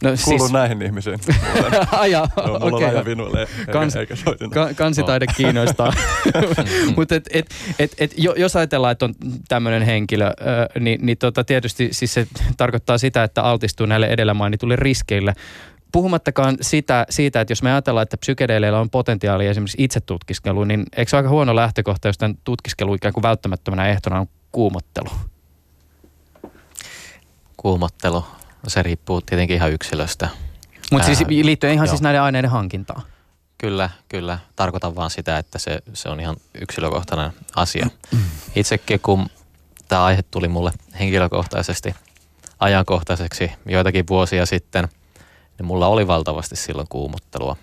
no, 0.03 0.09
Kuulun 0.23 0.39
siis... 0.39 0.51
näihin 0.51 0.81
ihmisiin. 0.81 1.19
Aja, 1.91 2.27
no, 2.37 2.59
mulla 2.59 2.77
okay. 2.77 2.95
on 2.95 3.05
vinuille 3.05 3.47
Kans, 3.71 3.95
eikä 3.95 4.15
ka, 4.53 4.69
kansitaide 4.75 5.25
oh. 5.29 5.35
kiinnostaa. 5.35 5.93
mutta 6.95 7.15
et, 7.15 7.29
et, 7.33 7.45
et, 7.79 7.91
et, 7.97 8.13
jos 8.17 8.55
ajatellaan, 8.55 8.91
että 8.91 9.05
on 9.05 9.13
tämmöinen 9.47 9.81
henkilö, 9.81 10.33
niin, 10.79 11.05
niin 11.05 11.17
tota, 11.17 11.43
tietysti 11.43 11.89
siis 11.91 12.13
se 12.13 12.27
tarkoittaa 12.57 12.97
sitä, 12.97 13.23
että 13.23 13.43
altistuu 13.43 13.85
näille 13.85 14.07
edellä 14.07 14.33
mainituille 14.33 14.75
riskeille. 14.75 15.33
Puhumattakaan 15.91 16.57
sitä, 16.61 17.05
siitä, 17.09 17.41
että 17.41 17.51
jos 17.51 17.63
me 17.63 17.71
ajatellaan, 17.71 18.03
että 18.03 18.17
psykedeleillä 18.17 18.79
on 18.79 18.89
potentiaalia 18.89 19.51
esimerkiksi 19.51 19.83
itsetutkiskeluun, 19.83 20.67
niin 20.67 20.85
eikö 20.97 21.09
se 21.09 21.15
ole 21.15 21.19
aika 21.19 21.29
huono 21.29 21.55
lähtökohta, 21.55 22.07
jos 22.07 22.17
tämän 22.17 22.37
tutkiskelu 22.43 22.93
ikään 22.93 23.13
kuin 23.13 23.21
välttämättömänä 23.21 23.87
ehtona 23.87 24.19
on 24.19 24.27
kuumottelu? 24.51 25.09
Kuumottelu, 27.57 28.25
se 28.67 28.83
riippuu 28.83 29.21
tietenkin 29.21 29.55
ihan 29.55 29.71
yksilöstä. 29.71 30.29
Mutta 30.91 31.05
siis 31.05 31.23
liittyen 31.27 31.73
ihan 31.73 31.85
joo. 31.85 31.91
siis 31.91 32.01
näiden 32.01 32.21
aineiden 32.21 32.49
hankintaan? 32.49 33.01
Kyllä, 33.57 33.89
kyllä. 34.09 34.39
Tarkoitan 34.55 34.95
vaan 34.95 35.09
sitä, 35.09 35.37
että 35.37 35.59
se, 35.59 35.79
se 35.93 36.09
on 36.09 36.19
ihan 36.19 36.35
yksilökohtainen 36.61 37.31
asia. 37.55 37.87
Itsekin 38.55 38.99
kun 38.99 39.27
tämä 39.87 40.03
aihe 40.03 40.21
tuli 40.31 40.47
mulle 40.47 40.71
henkilökohtaisesti 40.99 41.95
ajankohtaiseksi 42.59 43.51
joitakin 43.65 44.05
vuosia 44.09 44.45
sitten– 44.45 44.87
niin 45.57 45.65
mulla 45.65 45.87
oli 45.87 46.07
valtavasti 46.07 46.55
silloin 46.55 46.87
kuumottelua. 46.89 47.55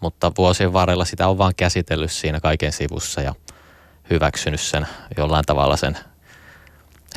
Mutta 0.00 0.32
vuosien 0.38 0.72
varrella 0.72 1.04
sitä 1.04 1.28
on 1.28 1.38
vaan 1.38 1.52
käsitellyt 1.56 2.12
siinä 2.12 2.40
kaiken 2.40 2.72
sivussa 2.72 3.20
ja 3.20 3.34
hyväksynyt 4.10 4.60
sen 4.60 4.86
jollain 5.16 5.44
tavalla 5.44 5.76
sen 5.76 5.98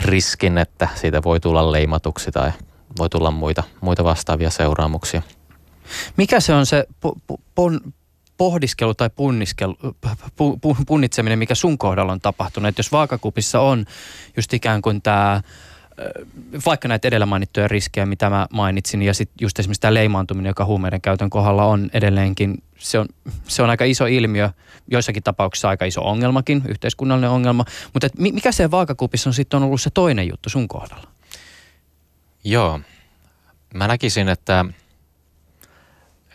riskin, 0.01 0.57
että 0.57 0.87
siitä 0.95 1.23
voi 1.23 1.39
tulla 1.39 1.71
leimatuksi 1.71 2.31
tai 2.31 2.51
voi 2.97 3.09
tulla 3.09 3.31
muita, 3.31 3.63
muita 3.81 4.03
vastaavia 4.03 4.49
seuraamuksia. 4.49 5.21
Mikä 6.17 6.39
se 6.39 6.53
on 6.53 6.65
se 6.65 6.85
po, 6.99 7.15
po, 7.27 7.37
pon, 7.55 7.81
pohdiskelu 8.37 8.93
tai 8.93 9.09
punniskelu, 9.09 9.77
pu, 10.35 10.57
pu, 10.57 10.77
punnitseminen, 10.87 11.39
mikä 11.39 11.55
sun 11.55 11.77
kohdalla 11.77 12.11
on 12.11 12.21
tapahtunut? 12.21 12.69
Että 12.69 12.79
jos 12.79 12.91
vaakakupissa 12.91 13.59
on 13.59 13.85
just 14.37 14.53
ikään 14.53 14.81
kuin 14.81 15.01
tämä 15.01 15.41
vaikka 16.65 16.87
näitä 16.87 17.07
edellä 17.07 17.25
mainittuja 17.25 17.67
riskejä, 17.67 18.05
mitä 18.05 18.29
mä 18.29 18.47
mainitsin, 18.53 19.01
ja 19.01 19.13
sitten 19.13 19.35
just 19.41 19.59
esimerkiksi 19.59 19.81
tämä 19.81 19.93
leimaantuminen, 19.93 20.49
joka 20.49 20.65
huumeiden 20.65 21.01
käytön 21.01 21.29
kohdalla 21.29 21.65
on 21.65 21.89
edelleenkin, 21.93 22.63
se 22.77 22.99
on, 22.99 23.05
se 23.47 23.63
on 23.63 23.69
aika 23.69 23.85
iso 23.85 24.05
ilmiö, 24.05 24.49
joissakin 24.87 25.23
tapauksissa 25.23 25.69
aika 25.69 25.85
iso 25.85 26.01
ongelmakin, 26.01 26.61
yhteiskunnallinen 26.67 27.29
ongelma, 27.29 27.65
mutta 27.93 28.05
et 28.05 28.17
mikä 28.17 28.51
se 28.51 28.71
vaakakupissa 28.71 29.29
on 29.29 29.33
sitten 29.33 29.63
ollut 29.63 29.81
se 29.81 29.89
toinen 29.89 30.27
juttu 30.27 30.49
sun 30.49 30.67
kohdalla? 30.67 31.07
Joo, 32.43 32.79
mä 33.73 33.87
näkisin, 33.87 34.29
että, 34.29 34.65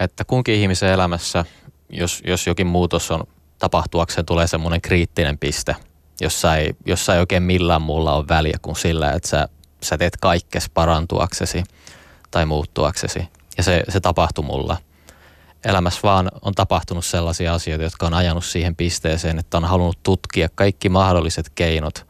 että 0.00 0.24
kunkin 0.24 0.54
ihmisen 0.54 0.88
elämässä, 0.88 1.44
jos, 1.90 2.22
jos 2.26 2.46
jokin 2.46 2.66
muutos 2.66 3.10
on 3.10 3.24
tapahtuakseen, 3.58 4.26
tulee 4.26 4.46
semmoinen 4.46 4.80
kriittinen 4.80 5.38
piste– 5.38 5.76
jossa 6.20 6.56
ei, 6.56 6.74
jossa 6.86 7.14
ei 7.14 7.20
oikein 7.20 7.42
millään 7.42 7.82
muulla 7.82 8.14
ole 8.14 8.28
väliä 8.28 8.58
kuin 8.62 8.76
sillä, 8.76 9.12
että 9.12 9.28
sä, 9.28 9.48
sä 9.82 9.98
teet 9.98 10.16
kaikkes 10.16 10.70
parantuaksesi 10.74 11.64
tai 12.30 12.46
muuttuaksesi. 12.46 13.28
Ja 13.56 13.62
se, 13.62 13.82
se 13.88 14.00
tapahtui 14.00 14.44
mulla. 14.44 14.76
elämässä 15.64 16.00
vaan 16.02 16.28
on 16.42 16.54
tapahtunut 16.54 17.04
sellaisia 17.04 17.54
asioita, 17.54 17.84
jotka 17.84 18.06
on 18.06 18.14
ajanut 18.14 18.44
siihen 18.44 18.76
pisteeseen, 18.76 19.38
että 19.38 19.56
on 19.56 19.64
halunnut 19.64 20.02
tutkia 20.02 20.48
kaikki 20.54 20.88
mahdolliset 20.88 21.50
keinot 21.54 22.06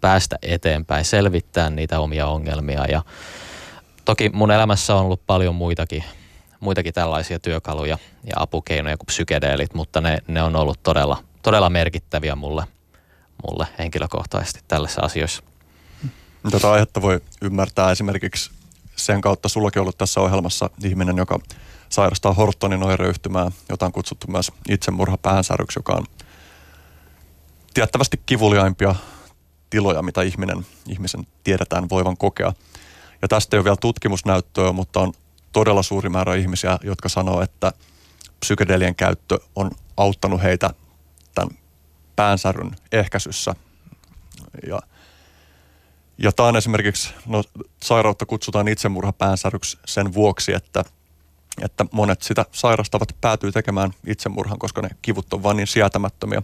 päästä 0.00 0.36
eteenpäin, 0.42 1.04
selvittää 1.04 1.70
niitä 1.70 2.00
omia 2.00 2.26
ongelmia 2.26 2.86
ja 2.86 3.02
toki 4.04 4.30
mun 4.32 4.50
elämässä 4.50 4.94
on 4.94 5.04
ollut 5.04 5.26
paljon 5.26 5.54
muitakin, 5.54 6.04
muitakin 6.60 6.94
tällaisia 6.94 7.38
työkaluja 7.38 7.98
ja 8.24 8.32
apukeinoja 8.36 8.96
kuin 8.96 9.06
psykedeelit, 9.06 9.74
mutta 9.74 10.00
ne, 10.00 10.18
ne 10.28 10.42
on 10.42 10.56
ollut 10.56 10.82
todella, 10.82 11.22
todella 11.42 11.70
merkittäviä 11.70 12.36
mulle, 12.36 12.64
mulle 13.42 13.66
henkilökohtaisesti 13.78 14.60
tällaisissa 14.68 15.02
asioissa. 15.02 15.42
Tätä 16.50 16.70
aihetta 16.70 17.02
voi 17.02 17.20
ymmärtää 17.42 17.90
esimerkiksi 17.90 18.50
sen 18.96 19.20
kautta, 19.20 19.48
sullakin 19.48 19.82
ollut 19.82 19.98
tässä 19.98 20.20
ohjelmassa 20.20 20.70
ihminen, 20.84 21.16
joka 21.16 21.38
sairastaa 21.88 22.32
Hortonin 22.32 22.82
oireyhtymää, 22.82 23.50
jota 23.68 23.86
on 23.86 23.92
kutsuttu 23.92 24.26
myös 24.30 24.52
itsemurha 24.68 25.16
päänsäryksi, 25.16 25.78
joka 25.78 25.92
on 25.92 26.04
tiettävästi 27.74 28.20
kivuliaimpia 28.26 28.94
tiloja, 29.70 30.02
mitä 30.02 30.22
ihminen, 30.22 30.66
ihmisen 30.88 31.26
tiedetään 31.44 31.88
voivan 31.88 32.16
kokea. 32.16 32.52
Ja 33.22 33.28
tästä 33.28 33.56
ei 33.56 33.58
ole 33.58 33.64
vielä 33.64 33.76
tutkimusnäyttöä, 33.76 34.72
mutta 34.72 35.00
on 35.00 35.12
todella 35.52 35.82
suuri 35.82 36.08
määrä 36.08 36.34
ihmisiä, 36.34 36.78
jotka 36.82 37.08
sanoo, 37.08 37.42
että 37.42 37.72
psykedelien 38.40 38.94
käyttö 38.94 39.38
on 39.56 39.70
auttanut 39.96 40.42
heitä 40.42 40.70
päänsäryn 42.16 42.70
ehkäisyssä. 42.92 43.54
Ja, 44.66 44.78
ja 46.18 46.32
tämä 46.32 46.48
on 46.48 46.56
esimerkiksi, 46.56 47.14
no, 47.26 47.42
sairautta 47.82 48.26
kutsutaan 48.26 48.68
itsemurha 48.68 49.12
päänsäryksi 49.12 49.78
sen 49.84 50.14
vuoksi, 50.14 50.52
että, 50.52 50.84
että 51.62 51.86
monet 51.92 52.22
sitä 52.22 52.44
sairastavat 52.52 53.16
päätyy 53.20 53.52
tekemään 53.52 53.90
itsemurhan, 54.06 54.58
koska 54.58 54.82
ne 54.82 54.88
kivut 55.02 55.32
on 55.32 55.42
vain 55.42 55.56
niin 55.56 55.66
sietämättömiä. 55.66 56.42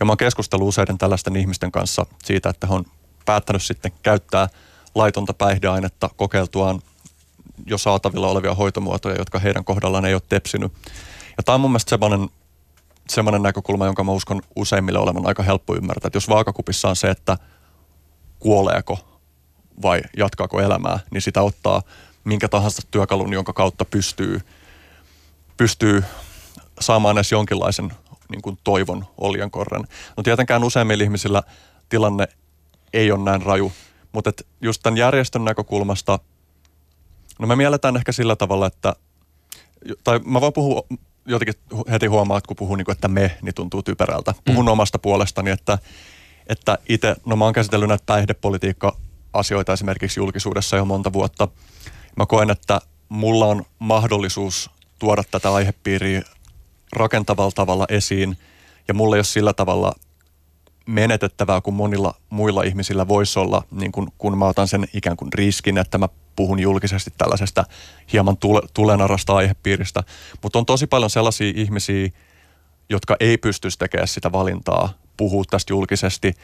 Ja 0.00 0.06
mä 0.06 0.10
oon 0.10 0.16
keskustellut 0.16 0.68
useiden 0.68 0.98
tällaisten 0.98 1.36
ihmisten 1.36 1.72
kanssa 1.72 2.06
siitä, 2.24 2.50
että 2.50 2.66
he 2.66 2.74
on 2.74 2.84
päättänyt 3.24 3.62
sitten 3.62 3.92
käyttää 4.02 4.48
laitonta 4.94 5.34
päihdeainetta 5.34 6.10
kokeiltuaan 6.16 6.82
jo 7.66 7.78
saatavilla 7.78 8.28
olevia 8.28 8.54
hoitomuotoja, 8.54 9.18
jotka 9.18 9.38
heidän 9.38 9.64
kohdallaan 9.64 10.04
ei 10.04 10.14
ole 10.14 10.22
tepsinyt. 10.28 10.72
Ja 11.36 11.42
tämä 11.42 11.54
on 11.54 11.60
mun 11.60 11.70
mielestä 11.70 11.90
semmoinen, 11.90 12.28
semmoinen 13.10 13.42
näkökulma, 13.42 13.86
jonka 13.86 14.04
mä 14.04 14.12
uskon 14.12 14.42
useimmille 14.56 14.98
olevan 14.98 15.26
aika 15.26 15.42
helppo 15.42 15.76
ymmärtää. 15.76 16.06
Että 16.06 16.16
jos 16.16 16.28
vaakakupissa 16.28 16.88
on 16.88 16.96
se, 16.96 17.10
että 17.10 17.38
kuoleeko 18.38 18.98
vai 19.82 20.02
jatkaako 20.16 20.60
elämää, 20.60 20.98
niin 21.10 21.22
sitä 21.22 21.42
ottaa 21.42 21.82
minkä 22.24 22.48
tahansa 22.48 22.82
työkalun, 22.90 23.32
jonka 23.32 23.52
kautta 23.52 23.84
pystyy, 23.84 24.40
pystyy 25.56 26.04
saamaan 26.80 27.16
edes 27.18 27.32
jonkinlaisen 27.32 27.92
niin 28.28 28.42
kuin 28.42 28.58
toivon 28.64 29.06
oljenkorren. 29.18 29.84
No 30.16 30.22
tietenkään 30.22 30.64
useimmilla 30.64 31.04
ihmisillä 31.04 31.42
tilanne 31.88 32.28
ei 32.92 33.12
ole 33.12 33.24
näin 33.24 33.42
raju, 33.42 33.72
mutta 34.12 34.30
et 34.30 34.46
just 34.60 34.82
tämän 34.82 34.98
järjestön 34.98 35.44
näkökulmasta, 35.44 36.18
no 37.38 37.46
me 37.46 37.56
mielletään 37.56 37.96
ehkä 37.96 38.12
sillä 38.12 38.36
tavalla, 38.36 38.66
että, 38.66 38.96
tai 40.04 40.20
mä 40.24 40.40
voin 40.40 40.52
puhua 40.52 40.82
jotenkin 41.28 41.54
heti 41.90 42.06
huomaa, 42.06 42.38
että 42.38 42.48
kun 42.48 42.56
puhun 42.56 42.78
niin 42.78 42.84
kuin, 42.84 42.92
että 42.92 43.08
me, 43.08 43.38
niin 43.42 43.54
tuntuu 43.54 43.82
typerältä. 43.82 44.34
Puhun 44.44 44.64
mm. 44.64 44.68
omasta 44.68 44.98
puolestani, 44.98 45.50
että, 45.50 45.78
että 46.46 46.78
itse, 46.88 47.16
no 47.26 47.36
mä 47.36 47.44
oon 47.44 47.52
käsitellyt 47.52 47.88
näitä 47.88 48.04
päihdepolitiikka-asioita 48.06 49.72
esimerkiksi 49.72 50.20
julkisuudessa 50.20 50.76
jo 50.76 50.84
monta 50.84 51.12
vuotta. 51.12 51.48
Mä 52.16 52.26
koen, 52.26 52.50
että 52.50 52.80
mulla 53.08 53.46
on 53.46 53.64
mahdollisuus 53.78 54.70
tuoda 54.98 55.22
tätä 55.30 55.54
aihepiiriä 55.54 56.22
rakentavalla 56.92 57.52
tavalla 57.54 57.86
esiin 57.88 58.36
ja 58.88 58.94
mulla 58.94 59.16
ei 59.16 59.18
ole 59.18 59.24
sillä 59.24 59.52
tavalla 59.52 59.92
menetettävää 60.88 61.60
kuin 61.60 61.74
monilla 61.74 62.14
muilla 62.30 62.62
ihmisillä 62.62 63.08
voisi 63.08 63.38
olla, 63.38 63.62
niin 63.70 63.92
kun, 63.92 64.12
kun 64.18 64.38
mä 64.38 64.46
otan 64.46 64.68
sen 64.68 64.88
ikään 64.94 65.16
kuin 65.16 65.32
riskin, 65.32 65.78
että 65.78 65.98
mä 65.98 66.08
puhun 66.36 66.60
julkisesti 66.60 67.10
tällaisesta 67.18 67.64
hieman 68.12 68.36
tule, 68.36 68.60
tulenarasta 68.74 69.36
aihepiiristä. 69.36 70.02
Mutta 70.42 70.58
on 70.58 70.66
tosi 70.66 70.86
paljon 70.86 71.10
sellaisia 71.10 71.52
ihmisiä, 71.56 72.08
jotka 72.88 73.16
ei 73.20 73.38
pystyisi 73.38 73.78
tekemään 73.78 74.08
sitä 74.08 74.32
valintaa, 74.32 74.92
puhua 75.16 75.44
tästä 75.50 75.72
julkisesti 75.72 76.34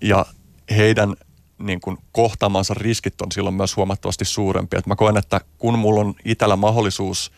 ja 0.00 0.26
heidän 0.70 1.14
niin 1.58 1.80
kuin 1.80 1.98
kohtaamansa 2.12 2.74
riskit 2.74 3.20
on 3.20 3.32
silloin 3.32 3.54
myös 3.54 3.76
huomattavasti 3.76 4.24
suurempia. 4.24 4.78
Et 4.78 4.86
mä 4.86 4.96
koen, 4.96 5.16
että 5.16 5.40
kun 5.58 5.78
mulla 5.78 6.00
on 6.00 6.14
itsellä 6.24 6.56
mahdollisuus 6.56 7.32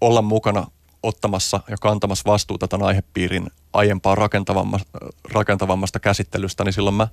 olla 0.00 0.22
mukana 0.22 0.66
ottamassa 1.02 1.60
ja 1.68 1.76
kantamassa 1.80 2.30
vastuuta 2.30 2.68
tämän 2.68 2.86
aihepiirin 2.86 3.50
aiempaa 3.72 4.14
rakentavammasta, 4.14 4.98
rakentavammasta 5.32 6.00
käsittelystä, 6.00 6.64
niin 6.64 6.72
silloin 6.72 6.96
mä 6.96 7.08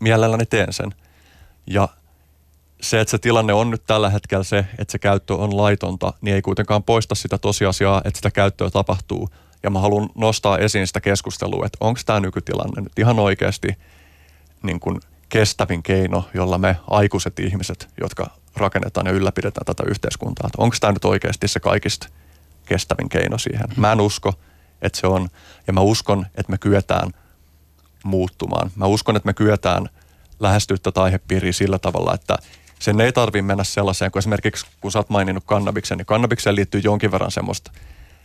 mielelläni 0.00 0.46
teen 0.46 0.72
sen. 0.72 0.94
Ja 1.66 1.88
se, 2.80 3.00
että 3.00 3.10
se 3.10 3.18
tilanne 3.18 3.52
on 3.52 3.70
nyt 3.70 3.82
tällä 3.86 4.10
hetkellä 4.10 4.44
se, 4.44 4.64
että 4.78 4.92
se 4.92 4.98
käyttö 4.98 5.34
on 5.34 5.56
laitonta, 5.56 6.12
niin 6.20 6.34
ei 6.34 6.42
kuitenkaan 6.42 6.82
poista 6.82 7.14
sitä 7.14 7.38
tosiasiaa, 7.38 8.02
että 8.04 8.18
sitä 8.18 8.30
käyttöä 8.30 8.70
tapahtuu. 8.70 9.28
Ja 9.62 9.70
mä 9.70 9.80
haluan 9.80 10.08
nostaa 10.14 10.58
esiin 10.58 10.86
sitä 10.86 11.00
keskustelua, 11.00 11.66
että 11.66 11.78
onko 11.80 12.00
tämä 12.06 12.20
nykytilanne 12.20 12.80
nyt 12.80 12.98
ihan 12.98 13.18
oikeasti 13.18 13.68
niin 14.62 14.80
kuin 14.80 15.00
kestävin 15.28 15.82
keino, 15.82 16.28
jolla 16.34 16.58
me 16.58 16.76
aikuiset 16.90 17.38
ihmiset, 17.38 17.88
jotka 18.00 18.30
rakennetaan 18.56 19.06
ja 19.06 19.12
ylläpidetään 19.12 19.64
tätä 19.64 19.82
yhteiskuntaa, 19.86 20.50
onko 20.58 20.76
tämä 20.80 20.92
nyt 20.92 21.04
oikeasti 21.04 21.48
se 21.48 21.60
kaikista 21.60 22.08
kestävin 22.68 23.08
keino 23.08 23.38
siihen. 23.38 23.66
Mä 23.76 23.92
en 23.92 24.00
usko, 24.00 24.34
että 24.82 25.00
se 25.00 25.06
on, 25.06 25.28
ja 25.66 25.72
mä 25.72 25.80
uskon, 25.80 26.26
että 26.34 26.50
me 26.50 26.58
kyetään 26.58 27.10
muuttumaan. 28.04 28.70
Mä 28.76 28.86
uskon, 28.86 29.16
että 29.16 29.26
me 29.26 29.34
kyetään 29.34 29.88
lähestyä 30.40 30.76
tätä 30.82 31.02
aihepiiriä 31.02 31.52
sillä 31.52 31.78
tavalla, 31.78 32.14
että 32.14 32.36
sen 32.78 33.00
ei 33.00 33.12
tarvitse 33.12 33.42
mennä 33.42 33.64
sellaiseen, 33.64 34.10
kun 34.10 34.18
esimerkiksi 34.18 34.66
kun 34.80 34.92
sä 34.92 34.98
oot 34.98 35.10
maininnut 35.10 35.44
kannabiksen, 35.46 35.98
niin 35.98 36.06
kannabikseen 36.06 36.56
liittyy 36.56 36.80
jonkin 36.84 37.12
verran 37.12 37.30
semmoista, 37.30 37.70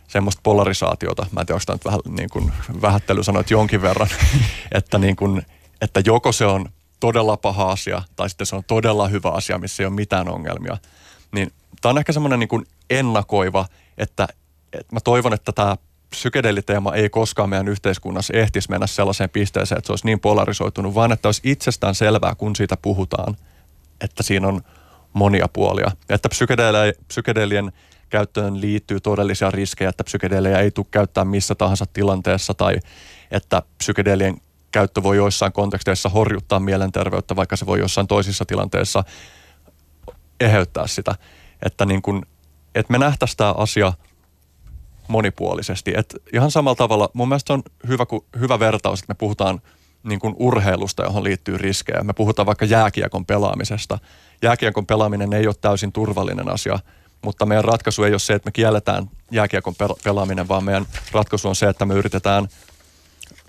semmoista 0.08 0.40
polarisaatiota. 0.44 1.26
Mä 1.32 1.40
en 1.40 1.46
tiedä, 1.46 1.56
onko 1.56 1.64
tämä 1.66 1.76
nyt 1.76 1.86
vähän 1.86 2.00
niin 2.18 2.30
kuin 2.30 2.52
vähättely 2.82 3.24
sanoa, 3.24 3.40
että 3.40 3.54
jonkin 3.54 3.82
verran, 3.82 4.10
että, 4.72 4.98
niin 4.98 5.16
kuin, 5.16 5.46
että 5.82 6.02
joko 6.06 6.32
se 6.32 6.46
on 6.46 6.70
todella 7.00 7.38
paha 7.38 7.72
asia 7.72 8.02
tai 8.16 8.30
sitten 8.30 8.48
se 8.48 8.56
on 8.56 8.64
todella 8.68 9.08
hyvä 9.08 9.30
asia, 9.30 9.58
missä 9.58 9.84
ei 9.84 9.88
ole 9.88 9.96
mitään 9.96 10.30
ongelmia. 10.30 10.78
Niin 11.32 11.52
tämä 11.82 11.90
on 11.90 11.98
ehkä 11.98 12.14
semmoinen 12.14 12.40
niin 12.40 12.48
kuin 12.48 12.66
ennakoiva 12.90 13.66
että, 13.98 14.28
että 14.74 14.96
mä 14.96 15.00
toivon, 15.00 15.34
että 15.34 15.52
tämä 15.52 15.78
psykedeliteema 16.10 16.94
ei 16.94 17.10
koskaan 17.10 17.50
meidän 17.50 17.68
yhteiskunnassa 17.68 18.34
ehtisi 18.38 18.70
mennä 18.70 18.88
sellaiseen 18.88 19.30
pisteeseen, 19.30 19.78
että 19.78 19.88
se 19.88 19.92
olisi 19.92 20.06
niin 20.06 20.20
polarisoitunut, 20.20 20.96
vaan 20.96 21.12
että 21.12 21.28
olisi 21.28 21.42
itsestään 21.44 21.96
selvää, 21.96 22.36
kun 22.36 22.56
siitä 22.56 22.78
puhutaan, 22.78 23.38
että 24.02 24.24
siinä 24.24 24.48
on 24.48 24.62
monia 25.14 25.48
puolia. 25.54 25.92
Että 26.10 26.30
psykedelien 27.08 27.72
käyttöön 28.10 28.62
liittyy 28.62 29.00
todellisia 29.00 29.52
riskejä, 29.52 29.90
että 29.90 30.04
psykedelejä 30.04 30.60
ei 30.60 30.72
tule 30.72 30.86
käyttää 30.92 31.26
missä 31.26 31.56
tahansa 31.56 31.86
tilanteessa 31.94 32.54
tai 32.54 32.76
että 33.32 33.62
psykedelien 33.78 34.38
käyttö 34.72 35.04
voi 35.04 35.18
joissain 35.18 35.54
konteksteissa 35.54 36.10
horjuttaa 36.10 36.60
mielenterveyttä, 36.60 37.36
vaikka 37.36 37.56
se 37.56 37.66
voi 37.66 37.80
jossain 37.80 38.08
toisissa 38.08 38.46
tilanteissa 38.46 39.04
eheyttää 40.40 40.88
sitä. 40.88 41.16
Että 41.66 41.86
niin 41.86 42.02
kuin 42.02 42.26
että 42.76 42.92
me 42.92 42.98
nähtäisiin 42.98 43.38
tämä 43.38 43.52
asia 43.52 43.94
monipuolisesti. 45.08 45.94
Et 45.98 46.16
ihan 46.34 46.52
samalla 46.52 46.76
tavalla, 46.76 47.10
mun 47.14 47.30
mielestä 47.30 47.54
on 47.54 47.64
hyvä, 47.88 48.06
hyvä 48.40 48.60
vertaus, 48.60 49.00
että 49.00 49.14
me 49.14 49.18
puhutaan 49.18 49.62
niin 50.04 50.20
kuin 50.20 50.36
urheilusta, 50.38 51.04
johon 51.04 51.24
liittyy 51.24 51.58
riskejä. 51.58 52.04
Me 52.04 52.14
puhutaan 52.14 52.46
vaikka 52.46 52.66
jääkiekon 52.66 53.26
pelaamisesta. 53.26 54.00
Jääkiekon 54.42 54.86
pelaaminen 54.86 55.34
ei 55.34 55.48
ole 55.48 55.56
täysin 55.62 55.92
turvallinen 55.92 56.50
asia, 56.50 56.80
mutta 57.22 57.46
meidän 57.46 57.66
ratkaisu 57.66 58.04
ei 58.04 58.12
ole 58.12 58.20
se, 58.20 58.34
että 58.34 58.48
me 58.48 58.52
kielletään 58.52 59.10
jääkiekon 59.32 59.76
pelaaminen, 60.04 60.48
vaan 60.48 60.64
meidän 60.64 60.86
ratkaisu 61.12 61.50
on 61.50 61.56
se, 61.56 61.70
että 61.70 61.86
me 61.86 61.94
yritetään 61.94 62.48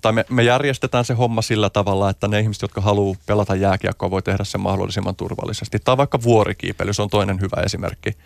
tai 0.03 0.13
me, 0.13 0.25
me 0.31 0.43
järjestetään 0.43 1.05
se 1.05 1.15
homma 1.15 1.43
sillä 1.43 1.71
tavalla, 1.71 2.11
että 2.11 2.29
ne 2.29 2.41
ihmiset, 2.41 2.63
jotka 2.63 2.81
haluaa 2.81 3.17
pelata 3.27 3.55
jääkiekkoa, 3.55 4.11
voi 4.11 4.23
tehdä 4.23 4.45
sen 4.45 4.61
mahdollisimman 4.61 5.17
turvallisesti. 5.17 5.79
Tai 5.85 5.97
vaikka 5.97 6.23
vuorikiipeily, 6.23 6.93
se 6.93 7.03
on 7.03 7.11
toinen 7.11 7.41
hyvä 7.41 7.63
esimerkki. 7.65 8.17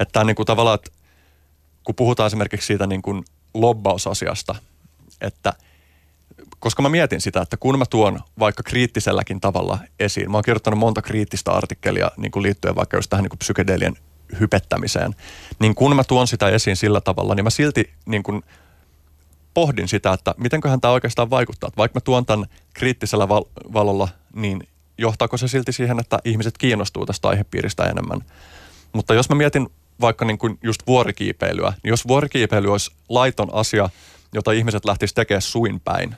Että 0.00 0.24
niin 0.24 0.36
kuin 0.36 0.46
tavallaan, 0.46 0.74
että 0.74 0.90
kun 1.84 1.94
puhutaan 1.94 2.26
esimerkiksi 2.26 2.66
siitä 2.66 2.86
niin 2.86 3.02
kuin 3.02 3.24
lobbausasiasta, 3.54 4.54
että 5.20 5.52
koska 6.58 6.82
mä 6.82 6.88
mietin 6.88 7.20
sitä, 7.20 7.40
että 7.40 7.56
kun 7.56 7.78
mä 7.78 7.86
tuon 7.86 8.20
vaikka 8.38 8.62
kriittiselläkin 8.62 9.40
tavalla 9.40 9.78
esiin, 10.00 10.30
mä 10.30 10.36
oon 10.36 10.44
kirjoittanut 10.44 10.78
monta 10.78 11.02
kriittistä 11.02 11.52
artikkelia 11.52 12.10
niin 12.16 12.30
kuin 12.30 12.42
liittyen 12.42 12.76
vaikka 12.76 12.96
just 12.96 13.10
tähän 13.10 13.22
niin 13.22 13.30
kuin 13.30 13.38
psykedelien 13.38 13.96
hypettämiseen, 14.40 15.14
niin 15.60 15.74
kun 15.74 15.96
mä 15.96 16.04
tuon 16.04 16.28
sitä 16.28 16.48
esiin 16.48 16.76
sillä 16.76 17.00
tavalla, 17.00 17.34
niin 17.34 17.44
mä 17.44 17.50
silti 17.50 17.90
niin 18.06 18.22
kuin 18.22 18.42
pohdin 19.54 19.88
sitä, 19.88 20.12
että 20.12 20.34
mitenköhän 20.36 20.80
tämä 20.80 20.92
oikeastaan 20.92 21.30
vaikuttaa. 21.30 21.70
Vaikka 21.76 21.96
mä 21.96 22.00
tuon 22.00 22.26
tämän 22.26 22.46
kriittisellä 22.74 23.28
val- 23.28 23.44
valolla, 23.72 24.08
niin 24.34 24.68
johtaako 24.98 25.36
se 25.36 25.48
silti 25.48 25.72
siihen, 25.72 26.00
että 26.00 26.18
ihmiset 26.24 26.58
kiinnostuu 26.58 27.06
tästä 27.06 27.28
aihepiiristä 27.28 27.84
enemmän. 27.84 28.24
Mutta 28.92 29.14
jos 29.14 29.28
mä 29.28 29.34
mietin 29.34 29.68
vaikka 30.00 30.24
niin 30.24 30.38
kuin 30.38 30.58
just 30.62 30.82
vuorikiipeilyä, 30.86 31.72
niin 31.82 31.90
jos 31.90 32.08
vuorikiipeily 32.08 32.72
olisi 32.72 32.90
laiton 33.08 33.48
asia, 33.52 33.90
jota 34.32 34.52
ihmiset 34.52 34.84
lähtisivät 34.84 35.14
tekemään 35.14 35.42
suin 35.42 35.80
päin, 35.80 36.16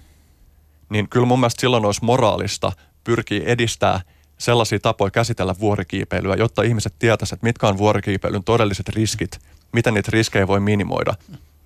niin 0.90 1.08
kyllä 1.08 1.26
mun 1.26 1.40
mielestä 1.40 1.60
silloin 1.60 1.84
olisi 1.84 2.04
moraalista 2.04 2.72
pyrkiä 3.04 3.42
edistää 3.46 4.00
sellaisia 4.38 4.78
tapoja 4.78 5.10
käsitellä 5.10 5.54
vuorikiipeilyä, 5.60 6.34
jotta 6.34 6.62
ihmiset 6.62 6.94
tietäisivät, 6.98 7.42
mitkä 7.42 7.68
on 7.68 7.78
vuorikiipeilyn 7.78 8.44
todelliset 8.44 8.88
riskit, 8.88 9.38
miten 9.72 9.94
niitä 9.94 10.10
riskejä 10.12 10.46
voi 10.48 10.60
minimoida 10.60 11.14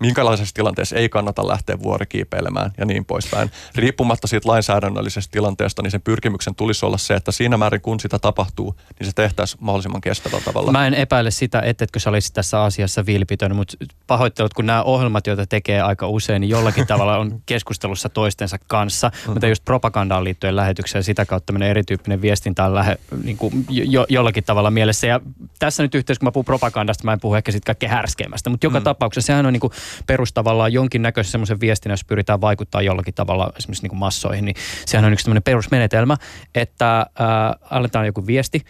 minkälaisessa 0.00 0.54
tilanteessa 0.54 0.96
ei 0.96 1.08
kannata 1.08 1.48
lähteä 1.48 1.78
vuorikiipeilemään 1.82 2.72
ja 2.78 2.86
niin 2.86 3.04
poispäin. 3.04 3.50
Riippumatta 3.74 4.26
siitä 4.26 4.48
lainsäädännöllisestä 4.48 5.32
tilanteesta, 5.32 5.82
niin 5.82 5.90
sen 5.90 6.02
pyrkimyksen 6.02 6.54
tulisi 6.54 6.86
olla 6.86 6.98
se, 6.98 7.14
että 7.14 7.32
siinä 7.32 7.56
määrin 7.56 7.80
kun 7.80 8.00
sitä 8.00 8.18
tapahtuu, 8.18 8.76
niin 8.98 9.06
se 9.06 9.12
tehtäisiin 9.14 9.64
mahdollisimman 9.64 10.00
kestävällä 10.00 10.44
tavalla. 10.44 10.72
Mä 10.72 10.86
en 10.86 10.94
epäile 10.94 11.30
sitä, 11.30 11.60
ettetkö 11.60 12.00
sä 12.00 12.10
olisi 12.10 12.32
tässä 12.32 12.62
asiassa 12.62 13.06
vilpitön, 13.06 13.56
mutta 13.56 13.76
pahoittelut, 14.06 14.54
kun 14.54 14.66
nämä 14.66 14.82
ohjelmat, 14.82 15.26
joita 15.26 15.46
tekee 15.46 15.82
aika 15.82 16.08
usein, 16.08 16.40
niin 16.40 16.50
jollakin 16.50 16.86
tavalla 16.86 17.18
on 17.18 17.40
keskustelussa 17.46 18.08
toistensa 18.08 18.58
kanssa, 18.66 19.08
mm-hmm. 19.08 19.32
mutta 19.32 19.46
just 19.46 19.64
propagandaan 19.64 20.24
liittyen 20.24 20.56
lähetykseen 20.56 21.00
ja 21.00 21.04
sitä 21.04 21.26
kautta 21.26 21.46
tämmöinen 21.46 21.70
erityyppinen 21.70 22.22
viestintä 22.22 22.64
on 22.64 22.74
lähe, 22.74 22.98
niin 23.22 23.36
kuin 23.36 23.66
jo, 23.68 24.06
jollakin 24.08 24.44
tavalla 24.44 24.70
mielessä. 24.70 25.06
Ja 25.06 25.20
tässä 25.58 25.82
nyt 25.82 25.94
yhteydessä, 25.94 26.20
kun 26.20 26.26
mä 26.26 26.32
puhun 26.32 26.44
propagandasta, 26.44 27.04
mä 27.04 27.12
en 27.12 27.20
puhu 27.20 27.34
ehkä 27.34 27.52
siitä 27.52 27.66
kaikkein 27.66 27.92
härskeimmästä, 27.92 28.50
mutta 28.50 28.66
joka 28.66 28.80
mm. 28.80 28.84
tapauksessa 28.84 29.26
sehän 29.26 29.46
on 29.46 29.52
niin 29.52 29.60
kuin 29.60 29.72
perustavallaan 30.06 30.72
jonkinnäköisen 30.72 31.32
semmoisen 31.32 31.60
viestin, 31.60 31.90
jos 31.90 32.04
pyritään 32.04 32.40
vaikuttaa 32.40 32.82
jollakin 32.82 33.14
tavalla 33.14 33.52
esimerkiksi 33.58 33.82
niin 33.82 33.90
kuin 33.90 33.98
massoihin, 33.98 34.44
niin 34.44 34.56
sehän 34.86 35.04
on 35.04 35.12
yksi 35.12 35.24
tämmöinen 35.24 35.42
perusmenetelmä, 35.42 36.16
että 36.54 37.06
ää, 37.18 37.56
annetaan 37.70 38.06
joku 38.06 38.26
viesti, 38.26 38.60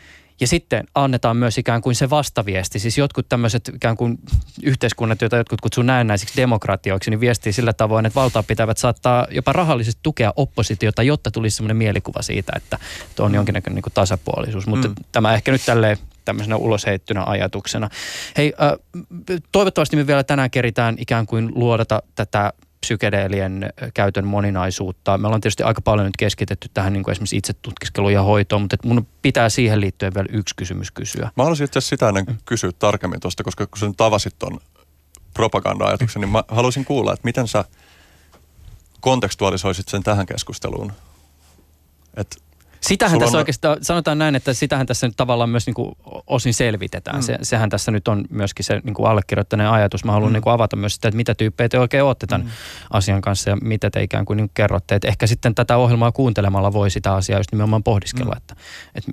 ja 0.41 0.47
sitten 0.47 0.85
annetaan 0.95 1.37
myös 1.37 1.59
ikään 1.59 1.81
kuin 1.81 1.95
se 1.95 2.11
vastaviesti. 2.11 2.79
Siis 2.79 2.99
jotkut 2.99 3.29
tämmöiset 3.29 3.71
ikään 3.75 3.97
kuin 3.97 4.19
yhteiskunnat, 4.63 5.21
joita 5.21 5.37
jotkut 5.37 5.61
kutsuu 5.61 5.85
näennäisiksi 5.85 6.37
demokratioiksi, 6.37 7.11
niin 7.11 7.21
viestii 7.21 7.53
sillä 7.53 7.73
tavoin, 7.73 8.07
että 8.07 8.21
valtaa 8.21 8.43
pitävät 8.43 8.79
saattaa 8.79 9.27
jopa 9.31 9.53
rahallisesti 9.53 10.01
tukea 10.03 10.33
oppositiota, 10.37 11.03
jotta 11.03 11.31
tulisi 11.31 11.57
semmoinen 11.57 11.77
mielikuva 11.77 12.23
siitä, 12.23 12.53
että 12.57 12.79
on 13.19 13.35
jonkinnäköinen 13.35 13.75
niin 13.75 13.83
kuin 13.83 13.93
tasapuolisuus. 13.93 14.67
Mutta 14.67 14.89
mm. 14.89 14.95
tämä 15.13 15.35
ehkä 15.35 15.53
nyt 15.53 15.63
tälleen 15.67 15.99
tämmöisenä 16.25 16.57
ulosheittynä 16.57 17.25
ajatuksena. 17.27 17.89
Hei, 18.37 18.53
toivottavasti 19.53 19.97
me 19.97 20.07
vielä 20.07 20.25
tänään 20.25 20.51
keritään 20.51 20.97
ikään 20.99 21.27
kuin 21.27 21.53
luodata 21.55 22.03
tätä 22.15 22.53
psykedeelien 22.81 23.73
käytön 23.95 24.27
moninaisuutta. 24.27 25.19
Me 25.19 25.27
ollaan 25.27 25.41
tietysti 25.41 25.63
aika 25.63 25.81
paljon 25.81 26.07
nyt 26.07 26.17
keskitetty 26.19 26.69
tähän 26.75 26.93
niin 26.93 27.03
kuin 27.03 27.13
esimerkiksi 27.13 27.37
itse 27.37 27.53
tutkiskeluun 27.53 28.13
ja 28.13 28.23
hoitoon, 28.23 28.63
mutta 28.63 28.77
mun 28.85 29.07
pitää 29.23 29.49
siihen 29.49 29.81
liittyen 29.81 30.15
vielä 30.15 30.29
yksi 30.33 30.57
kysymys 30.57 30.91
kysyä. 30.91 31.31
Mä 31.37 31.43
haluaisin 31.43 31.65
itse 31.65 31.81
sitä 31.81 32.09
ennen 32.09 32.27
kysyä 32.45 32.71
tarkemmin 32.79 33.21
tuosta, 33.21 33.45
koska 33.45 33.67
kun 33.67 33.79
sä 33.79 33.91
tavasit 33.97 34.39
tuon 34.39 34.61
propaganda-ajatuksen, 35.35 36.21
niin 36.21 36.29
mä 36.29 36.45
haluaisin 36.49 36.85
kuulla, 36.85 37.13
että 37.13 37.25
miten 37.25 37.49
sä 37.49 37.65
kontekstualisoisit 39.01 39.89
sen 39.89 40.03
tähän 40.03 40.27
keskusteluun. 40.27 40.93
Että 42.17 42.37
Sitähän 42.89 43.19
tässä 43.19 43.37
on... 43.37 43.41
oikeastaan, 43.41 43.77
sanotaan 43.83 44.19
näin, 44.19 44.35
että 44.35 44.55
sitähän 44.55 44.87
tässä 44.87 45.07
nyt 45.07 45.17
tavallaan 45.17 45.51
myös 45.51 45.67
niin 45.67 45.75
kuin 45.75 45.93
osin 46.27 46.55
selvitetään. 46.55 47.17
Mm. 47.17 47.23
Se, 47.23 47.39
sehän 47.43 47.71
tässä 47.71 47.91
nyt 47.91 48.09
on 48.09 48.25
myöskin 48.31 48.65
se 48.65 48.81
niin 48.85 48.95
kuin 48.95 49.07
allekirjoittaneen 49.07 49.71
ajatus. 49.71 50.05
Mä 50.05 50.13
haluan 50.13 50.31
mm. 50.31 50.33
niin 50.33 50.43
kuin 50.43 50.53
avata 50.53 50.77
myös 50.77 50.95
sitä, 50.95 51.09
että 51.09 51.17
mitä 51.17 51.35
tyyppejä 51.35 51.69
te 51.69 51.79
oikein 51.79 52.03
olette 52.03 52.27
tämän 52.27 52.47
mm. 52.47 52.53
asian 52.91 53.21
kanssa 53.21 53.51
ja 53.51 53.57
mitä 53.57 53.91
te 53.91 54.03
ikään 54.03 54.25
kuin, 54.25 54.37
niin 54.37 54.49
kuin 54.49 54.55
kerrotte. 54.55 54.95
Että 54.95 55.09
ehkä 55.09 55.27
sitten 55.27 55.55
tätä 55.55 55.77
ohjelmaa 55.77 56.13
kuuntelemalla 56.13 56.73
voi 56.73 56.91
sitä 56.91 57.15
asiaa 57.15 57.39
just 57.39 57.53
nimenomaan 57.53 57.83
pohdiskella, 57.83 58.33
mm. 58.33 58.37
että, 58.37 58.55
että 58.95 59.13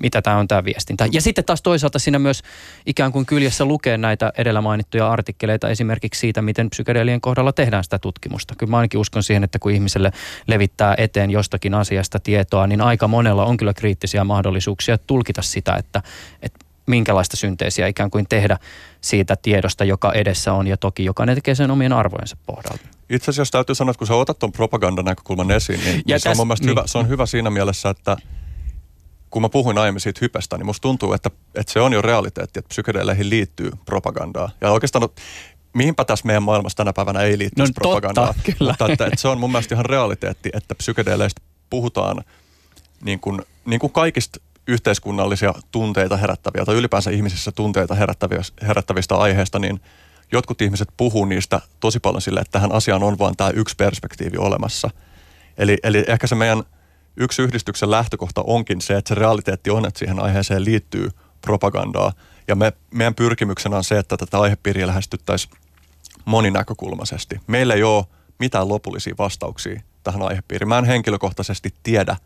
mitä 0.00 0.22
tämä 0.22 0.36
on 0.36 0.48
tämä 0.48 0.64
viestintä. 0.64 1.08
Ja 1.12 1.20
sitten 1.20 1.44
taas 1.44 1.62
toisaalta 1.62 1.98
siinä 1.98 2.18
myös 2.18 2.42
ikään 2.86 3.12
kuin 3.12 3.26
kyljessä 3.26 3.64
lukee 3.64 3.98
näitä 3.98 4.32
edellä 4.38 4.60
mainittuja 4.60 5.10
artikkeleita 5.10 5.68
esimerkiksi 5.68 6.20
siitä, 6.20 6.42
miten 6.42 6.70
psykedeelien 6.70 7.20
kohdalla 7.20 7.52
tehdään 7.52 7.84
sitä 7.84 7.98
tutkimusta. 7.98 8.54
Kyllä 8.58 8.70
mä 8.70 8.76
ainakin 8.76 9.00
uskon 9.00 9.22
siihen, 9.22 9.44
että 9.44 9.58
kun 9.58 9.72
ihmiselle 9.72 10.12
levittää 10.46 10.94
eteen 10.98 11.30
jostakin 11.30 11.74
asiasta 11.74 12.20
tietoa, 12.20 12.66
niin 12.66 12.80
aika 12.80 13.08
monella 13.08 13.44
on 13.44 13.56
kyllä 13.56 13.74
kriittisiä 13.74 14.24
mahdollisuuksia 14.24 14.98
tulkita 14.98 15.42
sitä, 15.42 15.74
että, 15.74 16.02
että 16.42 16.58
minkälaista 16.86 17.36
synteesiä 17.36 17.86
ikään 17.86 18.10
kuin 18.10 18.26
tehdä 18.28 18.58
siitä 19.00 19.36
tiedosta, 19.42 19.84
joka 19.84 20.12
edessä 20.12 20.52
on 20.52 20.66
ja 20.66 20.76
toki 20.76 21.04
jokainen 21.04 21.34
tekee 21.34 21.54
sen 21.54 21.70
omien 21.70 21.92
arvojensa 21.92 22.36
pohjalta. 22.46 22.88
Itse 23.10 23.30
asiassa 23.30 23.52
täytyy 23.52 23.74
sanoa, 23.74 23.90
että 23.90 23.98
kun 23.98 24.06
sä 24.06 24.14
otat 24.14 24.38
tuon 24.38 24.52
propagandan 24.52 25.04
näkökulman 25.04 25.50
esiin, 25.50 25.80
niin, 25.80 25.96
ja 25.96 26.16
niin 26.16 26.22
täs, 26.22 26.22
se 26.22 26.40
on 26.40 26.46
mun 26.46 26.56
niin, 26.60 26.70
hyvä, 26.70 26.82
se 26.86 26.98
on 26.98 27.08
hyvä 27.08 27.26
siinä 27.26 27.50
mielessä, 27.50 27.90
että– 27.90 28.16
kun 29.30 29.42
mä 29.42 29.48
puhuin 29.48 29.78
aiemmin 29.78 30.00
siitä 30.00 30.18
hypestä, 30.22 30.58
niin 30.58 30.66
musta 30.66 30.82
tuntuu, 30.82 31.12
että, 31.12 31.30
että 31.54 31.72
se 31.72 31.80
on 31.80 31.92
jo 31.92 32.02
realiteetti, 32.02 32.58
että 32.58 32.68
psykedeleihin 32.68 33.30
liittyy 33.30 33.70
propagandaa. 33.84 34.50
Ja 34.60 34.70
oikeastaan, 34.70 35.08
mihinpä 35.72 36.04
tässä 36.04 36.26
meidän 36.26 36.42
maailmassa 36.42 36.76
tänä 36.76 36.92
päivänä 36.92 37.20
ei 37.20 37.38
liittyisi 37.38 37.72
no, 37.72 37.74
propagandaa. 37.74 38.26
Totta, 38.26 38.42
kyllä. 38.42 38.70
Mutta 38.70 38.92
että, 38.92 39.06
että 39.06 39.20
se 39.20 39.28
on 39.28 39.40
mun 39.40 39.52
mielestä 39.52 39.74
ihan 39.74 39.86
realiteetti, 39.86 40.50
että 40.52 40.74
psykedeleistä 40.74 41.40
puhutaan 41.70 42.24
niin 43.04 43.20
kuin, 43.20 43.42
niin 43.64 43.80
kuin 43.80 43.92
kaikista 43.92 44.40
yhteiskunnallisia 44.66 45.54
tunteita 45.72 46.16
herättäviä 46.16 46.64
tai 46.64 46.74
ylipäänsä 46.74 47.10
ihmisissä 47.10 47.52
tunteita 47.52 47.94
herättävistä, 47.94 48.66
herättävistä 48.66 49.14
aiheista, 49.14 49.58
niin 49.58 49.80
jotkut 50.32 50.62
ihmiset 50.62 50.88
puhuu 50.96 51.24
niistä 51.24 51.60
tosi 51.80 52.00
paljon 52.00 52.22
sille, 52.22 52.40
että 52.40 52.52
tähän 52.52 52.72
asiaan 52.72 53.02
on 53.02 53.18
vain 53.18 53.36
tämä 53.36 53.50
yksi 53.50 53.76
perspektiivi 53.76 54.36
olemassa. 54.36 54.90
Eli, 55.58 55.76
eli 55.82 56.04
ehkä 56.08 56.26
se 56.26 56.34
meidän– 56.34 56.62
yksi 57.16 57.42
yhdistyksen 57.42 57.90
lähtökohta 57.90 58.42
onkin 58.46 58.80
se, 58.80 58.96
että 58.96 59.08
se 59.08 59.14
realiteetti 59.14 59.70
on, 59.70 59.86
että 59.86 59.98
siihen 59.98 60.20
aiheeseen 60.20 60.64
liittyy 60.64 61.10
propagandaa. 61.40 62.12
Ja 62.48 62.54
me, 62.54 62.72
meidän 62.94 63.14
pyrkimyksenä 63.14 63.76
on 63.76 63.84
se, 63.84 63.98
että 63.98 64.16
tätä 64.16 64.40
aihepiiriä 64.40 64.86
lähestyttäisiin 64.86 65.54
moninäkökulmaisesti. 66.24 67.40
Meillä 67.46 67.74
ei 67.74 67.82
ole 67.82 68.04
mitään 68.38 68.68
lopullisia 68.68 69.14
vastauksia 69.18 69.80
tähän 70.02 70.22
aihepiiriin. 70.22 70.68
Mä 70.68 70.78
en 70.78 70.84
henkilökohtaisesti 70.84 71.74
tiedä, 71.82 72.16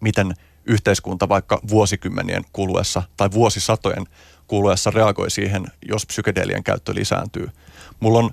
miten 0.00 0.34
yhteiskunta 0.66 1.28
vaikka 1.28 1.60
vuosikymmenien 1.68 2.44
kuluessa 2.52 3.02
tai 3.16 3.30
vuosisatojen 3.32 4.06
kuluessa 4.46 4.90
reagoi 4.90 5.30
siihen, 5.30 5.66
jos 5.88 6.06
psykedelien 6.06 6.64
käyttö 6.64 6.94
lisääntyy. 6.94 7.48
Mulla 8.00 8.18
on 8.18 8.30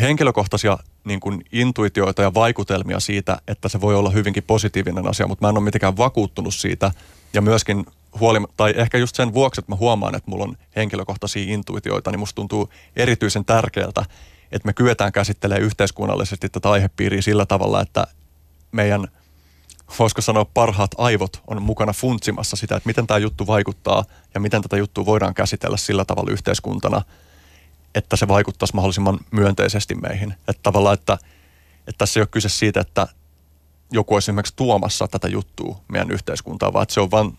henkilökohtaisia 0.00 0.78
niin 1.04 1.20
kuin 1.20 1.44
intuitioita 1.52 2.22
ja 2.22 2.34
vaikutelmia 2.34 3.00
siitä, 3.00 3.38
että 3.48 3.68
se 3.68 3.80
voi 3.80 3.94
olla 3.94 4.10
hyvinkin 4.10 4.42
positiivinen 4.42 5.08
asia, 5.08 5.26
mutta 5.26 5.44
mä 5.44 5.48
en 5.48 5.56
ole 5.56 5.64
mitenkään 5.64 5.96
vakuuttunut 5.96 6.54
siitä. 6.54 6.90
Ja 7.32 7.42
myöskin 7.42 7.86
huoli, 8.20 8.38
tai 8.56 8.74
ehkä 8.76 8.98
just 8.98 9.16
sen 9.16 9.34
vuoksi, 9.34 9.60
että 9.60 9.72
mä 9.72 9.76
huomaan, 9.76 10.14
että 10.14 10.30
mulla 10.30 10.44
on 10.44 10.56
henkilökohtaisia 10.76 11.52
intuitioita, 11.52 12.10
niin 12.10 12.18
musta 12.18 12.34
tuntuu 12.34 12.70
erityisen 12.96 13.44
tärkeältä, 13.44 14.04
että 14.52 14.66
me 14.66 14.72
kyetään 14.72 15.12
käsittelemään 15.12 15.62
yhteiskunnallisesti 15.62 16.48
tätä 16.48 16.70
aihepiiriä 16.70 17.22
sillä 17.22 17.46
tavalla, 17.46 17.80
että 17.80 18.06
meidän, 18.72 19.08
voisiko 19.98 20.22
sanoa, 20.22 20.44
parhaat 20.44 20.90
aivot 20.98 21.42
on 21.46 21.62
mukana 21.62 21.92
funtsimassa 21.92 22.56
sitä, 22.56 22.76
että 22.76 22.86
miten 22.86 23.06
tämä 23.06 23.18
juttu 23.18 23.46
vaikuttaa 23.46 24.04
ja 24.34 24.40
miten 24.40 24.62
tätä 24.62 24.76
juttua 24.76 25.06
voidaan 25.06 25.34
käsitellä 25.34 25.76
sillä 25.76 26.04
tavalla 26.04 26.32
yhteiskuntana– 26.32 27.02
että 27.96 28.16
se 28.16 28.28
vaikuttaisi 28.28 28.74
mahdollisimman 28.74 29.18
myönteisesti 29.30 29.94
meihin. 29.94 30.32
Että 30.32 30.62
tavallaan, 30.62 30.94
että, 30.94 31.18
että 31.78 31.98
tässä 31.98 32.20
ei 32.20 32.22
ole 32.22 32.28
kyse 32.30 32.48
siitä, 32.48 32.80
että 32.80 33.08
joku 33.92 34.16
esimerkiksi 34.16 34.56
tuomassa 34.56 35.08
tätä 35.08 35.28
juttua 35.28 35.80
meidän 35.88 36.10
yhteiskuntaan, 36.10 36.72
vaan 36.72 36.82
että 36.82 36.94
se, 36.94 37.00
on 37.00 37.10
vaan, 37.10 37.38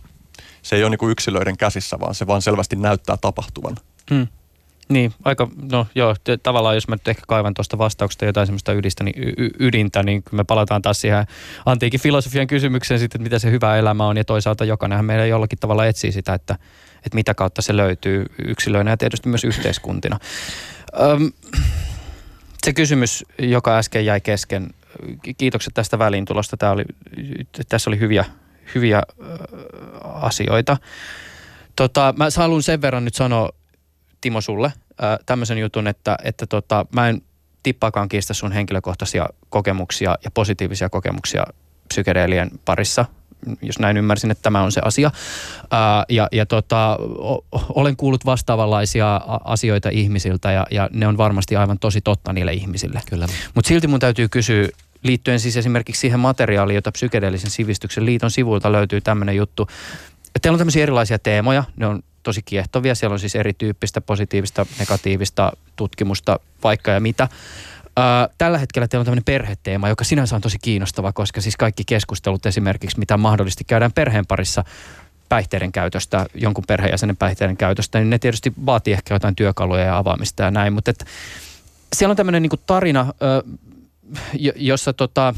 se 0.62 0.76
ei 0.76 0.84
ole 0.84 0.90
niin 0.90 0.98
kuin 0.98 1.12
yksilöiden 1.12 1.58
käsissä, 1.58 2.00
vaan 2.00 2.16
se 2.16 2.28
vaan 2.28 2.42
selvästi 2.42 2.76
näyttää 2.76 3.18
tapahtuvan. 3.18 3.78
Hmm. 4.10 4.28
Niin, 4.90 5.14
aika, 5.26 5.48
no 5.72 5.88
joo, 5.96 6.16
tavallaan 6.44 6.76
jos 6.76 6.88
mä 6.88 6.96
nyt 6.96 7.08
ehkä 7.08 7.22
kaivan 7.28 7.54
tuosta 7.54 7.78
vastauksesta 7.78 8.26
jotain 8.26 8.48
semmoista 8.48 8.74
ydistä, 8.74 9.04
niin 9.04 9.24
y- 9.38 9.50
ydintä, 9.60 10.04
niin 10.04 10.24
me 10.32 10.44
palataan 10.44 10.82
taas 10.82 11.02
siihen 11.02 11.26
antiikin 11.66 12.00
filosofian 12.00 12.48
kysymykseen 12.48 13.00
sitten, 13.00 13.22
että 13.22 13.24
mitä 13.24 13.40
se 13.40 13.52
hyvä 13.52 13.78
elämä 13.78 14.08
on, 14.08 14.18
ja 14.18 14.24
toisaalta 14.24 14.66
jokainenhan 14.66 15.06
meillä 15.06 15.26
jollakin 15.26 15.60
tavalla 15.60 15.86
etsii 15.86 16.12
sitä, 16.12 16.34
että, 16.34 16.54
että 16.96 17.16
mitä 17.16 17.34
kautta 17.34 17.62
se 17.62 17.78
löytyy 17.78 18.26
yksilöinä 18.46 18.92
ja 18.92 18.98
tietysti 18.98 19.30
myös 19.30 19.44
yhteiskuntina. 19.44 20.20
Öm, 21.02 21.32
se 22.64 22.74
kysymys, 22.74 23.26
joka 23.40 23.78
äsken 23.78 24.06
jäi 24.06 24.22
kesken, 24.22 24.70
kiitokset 25.38 25.74
tästä 25.74 26.00
väliintulosta. 26.00 26.58
Tämä 26.58 26.72
oli, 26.72 26.84
tässä 27.70 27.90
oli 27.90 28.00
hyviä, 28.00 28.26
hyviä 28.76 29.04
asioita. 30.04 30.78
Tota, 31.76 32.14
mä 32.18 32.28
haluan 32.38 32.64
sen 32.64 32.82
verran 32.82 33.06
nyt 33.06 33.16
sanoa, 33.16 33.50
Timo, 34.28 34.42
sulle 34.42 34.74
ää, 35.02 35.18
tämmöisen 35.26 35.58
jutun, 35.58 35.88
että, 35.88 36.18
että 36.24 36.48
tota, 36.48 36.86
mä 36.96 37.10
en 37.10 37.22
tippaakaan 37.64 38.10
kiistä 38.10 38.34
sun 38.34 38.52
henkilökohtaisia 38.52 39.30
kokemuksia 39.50 40.18
ja 40.24 40.32
positiivisia 40.32 40.90
kokemuksia 40.90 41.44
psykedeelien 41.88 42.52
parissa 42.66 43.06
jos 43.62 43.80
näin 43.80 43.98
ymmärsin, 43.98 44.32
että 44.32 44.42
tämä 44.42 44.64
on 44.64 44.72
se 44.72 44.82
asia. 44.84 45.12
Ää, 45.72 46.06
ja 46.10 46.28
ja 46.32 46.46
tota, 46.46 46.98
o, 47.02 47.46
olen 47.52 47.96
kuullut 47.96 48.26
vastaavanlaisia 48.26 49.22
asioita 49.44 49.90
ihmisiltä 49.90 50.52
ja, 50.52 50.66
ja 50.72 50.90
ne 50.94 51.08
on 51.08 51.18
varmasti 51.18 51.56
aivan 51.56 51.80
tosi 51.80 52.02
totta 52.02 52.34
niille 52.34 52.54
ihmisille. 52.54 53.02
Kyllä. 53.10 53.28
Mutta 53.54 53.68
silti 53.68 53.88
mun 53.88 54.00
täytyy 54.00 54.28
kysyä 54.28 54.68
liittyen 55.04 55.40
siis 55.40 55.58
esimerkiksi 55.58 56.00
siihen 56.00 56.20
materiaaliin, 56.20 56.76
jota 56.76 56.92
psykedeellisen 56.92 57.50
sivistyksen 57.50 58.06
liiton 58.06 58.32
sivuilta 58.32 58.72
löytyy 58.72 59.02
tämmöinen 59.02 59.36
juttu, 59.36 59.68
teillä 60.42 60.56
on 60.56 60.60
tämmöisiä 60.60 60.84
erilaisia 60.84 61.20
teemoja, 61.20 61.64
ne 61.78 61.88
on 61.88 62.04
tosi 62.24 62.42
kiehtovia. 62.42 62.96
Siellä 62.96 63.14
on 63.14 63.20
siis 63.20 63.36
erityyppistä 63.36 64.02
positiivista, 64.02 64.66
negatiivista 64.80 65.52
tutkimusta, 65.76 66.40
vaikka 66.64 66.92
ja 66.92 67.00
mitä. 67.00 67.28
tällä 68.38 68.58
hetkellä 68.58 68.88
teillä 68.88 69.02
on 69.02 69.06
tämmöinen 69.06 69.24
perheteema, 69.24 69.90
joka 69.90 70.04
sinänsä 70.04 70.36
on 70.36 70.42
tosi 70.42 70.58
kiinnostava, 70.62 71.14
koska 71.14 71.42
siis 71.42 71.58
kaikki 71.58 71.84
keskustelut 71.86 72.46
esimerkiksi, 72.46 73.00
mitä 73.00 73.18
mahdollisesti 73.18 73.64
käydään 73.64 73.92
perheen 73.92 74.26
parissa 74.26 74.64
päihteiden 75.30 75.72
käytöstä, 75.72 76.26
jonkun 76.34 76.64
perheenjäsenen 76.68 77.18
päihteiden 77.18 77.58
käytöstä, 77.58 78.00
niin 78.00 78.10
ne 78.10 78.20
tietysti 78.20 78.54
vaatii 78.66 78.94
ehkä 78.94 79.16
jotain 79.16 79.36
työkaluja 79.36 79.84
ja 79.84 79.98
avaamista 79.98 80.44
ja 80.44 80.52
näin. 80.52 80.74
Mutta 80.74 80.92
siellä 81.96 82.12
on 82.12 82.18
tämmöinen 82.18 82.42
niin 82.42 82.52
tarina, 82.66 83.14
jossa 84.56 84.94
tota, 84.94 85.34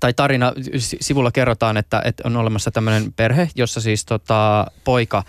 tai 0.00 0.14
tarina, 0.14 0.52
sivulla 0.76 1.30
kerrotaan, 1.30 1.76
että, 1.76 2.02
että 2.04 2.22
on 2.26 2.36
olemassa 2.36 2.70
tämmöinen 2.70 3.12
perhe, 3.12 3.48
jossa 3.54 3.80
siis 3.80 4.04
tota, 4.04 4.66
poika 4.84 5.22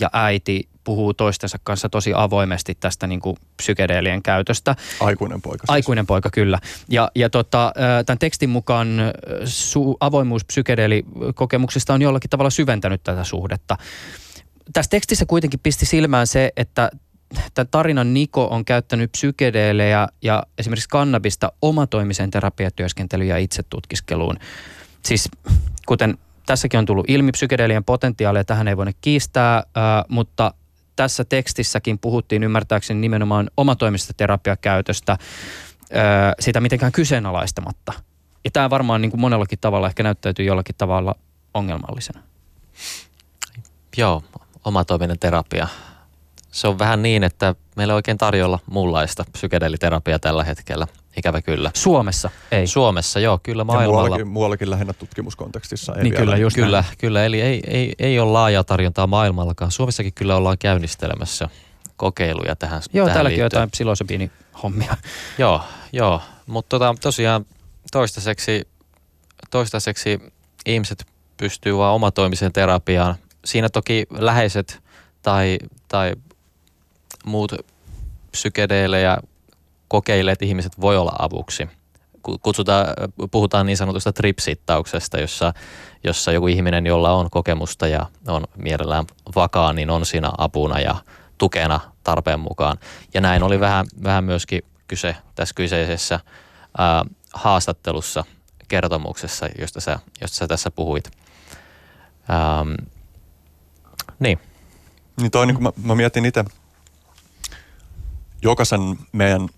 ja 0.00 0.10
äiti 0.12 0.68
puhuu 0.84 1.14
toistensa 1.14 1.58
kanssa 1.64 1.88
tosi 1.88 2.12
avoimesti 2.14 2.74
tästä 2.74 3.06
niin 3.06 3.20
kuin 3.20 3.36
psykedeelien 3.56 4.22
käytöstä. 4.22 4.76
Aikuinen 5.00 5.42
poika. 5.42 5.62
Siis. 5.62 5.70
Aikuinen 5.70 6.06
poika, 6.06 6.30
kyllä. 6.30 6.58
Ja, 6.88 7.10
ja 7.14 7.30
tota, 7.30 7.72
tämän 8.06 8.18
tekstin 8.18 8.50
mukaan 8.50 8.88
su, 9.44 9.96
avoimuus 10.00 10.44
psykedeelikokemuksista 10.44 11.94
on 11.94 12.02
jollakin 12.02 12.30
tavalla 12.30 12.50
syventänyt 12.50 13.02
tätä 13.02 13.24
suhdetta. 13.24 13.76
Tässä 14.72 14.90
tekstissä 14.90 15.26
kuitenkin 15.26 15.60
pisti 15.62 15.86
silmään 15.86 16.26
se, 16.26 16.52
että 16.56 16.90
tämän 17.54 17.68
tarinan 17.70 18.14
Niko 18.14 18.46
on 18.46 18.64
käyttänyt 18.64 19.12
psykedeelejä 19.12 20.08
ja 20.22 20.42
esimerkiksi 20.58 20.88
kannabista 20.88 21.52
omatoimisen 21.62 22.30
terapiatyöskentelyyn 22.30 23.28
ja 23.28 23.38
itsetutkiskeluun. 23.38 24.36
Siis 25.04 25.28
kuten 25.86 26.18
tässäkin 26.46 26.78
on 26.78 26.86
tullut 26.86 27.10
ilmi 27.10 27.32
psykedeelien 27.32 27.84
potentiaalia, 27.84 28.44
tähän 28.44 28.68
ei 28.68 28.76
voida 28.76 28.92
kiistää, 29.00 29.64
mutta 30.08 30.54
tässä 30.96 31.24
tekstissäkin 31.24 31.98
puhuttiin 31.98 32.42
ymmärtääkseni 32.42 33.00
nimenomaan 33.00 33.50
omatoimista 33.56 34.12
terapiakäytöstä, 34.16 35.18
sitä 36.40 36.60
mitenkään 36.60 36.92
kyseenalaistamatta. 36.92 37.92
Ja 38.44 38.50
tämä 38.50 38.70
varmaan 38.70 39.02
niin 39.02 39.10
kuin 39.10 39.20
monellakin 39.20 39.58
tavalla 39.58 39.86
ehkä 39.86 40.02
näyttäytyy 40.02 40.44
jollakin 40.44 40.74
tavalla 40.78 41.14
ongelmallisena. 41.54 42.20
Joo, 43.96 44.22
omatoiminen 44.64 45.18
terapia 45.18 45.68
se 46.50 46.68
on 46.68 46.78
vähän 46.78 47.02
niin, 47.02 47.24
että 47.24 47.54
meillä 47.76 47.92
on 47.92 47.96
oikein 47.96 48.18
tarjolla 48.18 48.58
muunlaista 48.70 49.24
psykedeliterapiaa 49.32 50.18
tällä 50.18 50.44
hetkellä. 50.44 50.86
Ikävä 51.16 51.42
kyllä. 51.42 51.70
Suomessa 51.74 52.30
ei. 52.52 52.66
Suomessa, 52.66 53.20
joo, 53.20 53.40
kyllä 53.42 53.64
maailmalla. 53.64 53.90
Ja 53.90 53.92
muuallakin, 53.98 54.28
muuallakin 54.28 54.70
lähinnä 54.70 54.92
tutkimuskontekstissa. 54.92 55.94
Ei 55.94 56.02
niin 56.02 56.10
vielä. 56.10 56.24
kyllä, 56.24 56.36
just 56.36 56.56
kyllä, 56.56 56.80
näin. 56.80 56.96
kyllä. 56.98 57.24
Eli 57.24 57.40
ei, 57.40 57.60
ei, 57.66 57.92
ei 57.98 58.18
ole 58.20 58.32
laajaa 58.32 58.64
tarjontaa 58.64 59.06
maailmallakaan. 59.06 59.70
Suomessakin 59.70 60.12
kyllä 60.12 60.36
ollaan 60.36 60.58
käynnistelemässä 60.58 61.48
kokeiluja 61.96 62.56
tähän 62.56 62.82
Joo, 62.92 63.06
tähän 63.06 63.16
täälläkin 63.16 63.38
liittyen. 63.38 63.58
jotain 63.58 63.70
psilosobiini 63.70 64.30
hommia. 64.62 64.96
joo, 65.38 65.62
joo. 65.92 66.22
Mutta 66.46 66.68
tota, 66.68 66.94
tosiaan 67.00 67.46
toistaiseksi, 67.92 68.68
toistaiseksi 69.50 70.20
ihmiset 70.66 71.06
pystyy 71.36 71.76
vaan 71.76 71.94
omatoimiseen 71.94 72.52
terapiaan. 72.52 73.14
Siinä 73.44 73.68
toki 73.68 74.06
läheiset 74.10 74.80
tai, 75.22 75.58
tai 75.88 76.12
muut 77.28 77.52
psykedeelejä 78.30 79.18
kokeilleet 79.88 80.42
ihmiset 80.42 80.80
voi 80.80 80.96
olla 80.96 81.12
avuksi. 81.18 81.68
Kutsutaan, 82.42 82.86
puhutaan 83.30 83.66
niin 83.66 83.76
sanotusta 83.76 84.12
tripsittauksesta, 84.12 85.18
jossa, 85.18 85.52
jossa 86.04 86.32
joku 86.32 86.46
ihminen, 86.46 86.86
jolla 86.86 87.12
on 87.12 87.30
kokemusta 87.30 87.86
ja 87.86 88.06
on 88.26 88.44
mielellään 88.56 89.04
vakaa, 89.36 89.72
niin 89.72 89.90
on 89.90 90.06
siinä 90.06 90.30
apuna 90.38 90.80
ja 90.80 90.94
tukena 91.38 91.80
tarpeen 92.04 92.40
mukaan. 92.40 92.78
Ja 93.14 93.20
näin 93.20 93.42
oli 93.42 93.60
vähän, 93.60 93.86
vähän 94.02 94.24
myöskin 94.24 94.62
kyse 94.88 95.16
tässä 95.34 95.54
kyseisessä 95.54 96.20
ää, 96.78 97.04
haastattelussa, 97.34 98.24
kertomuksessa, 98.68 99.48
josta 99.58 99.80
sä, 99.80 99.98
josta 100.20 100.36
sä 100.36 100.46
tässä 100.46 100.70
puhuit. 100.70 101.10
Ähm, 102.30 102.74
niin. 104.18 104.38
Niin 105.20 105.30
toi, 105.30 105.46
niin 105.46 105.54
kun 105.54 105.62
mä, 105.62 105.72
mä 105.82 105.94
mietin 105.94 106.24
itse 106.24 106.44
jokaisen 108.42 108.98
meidän 109.12 109.48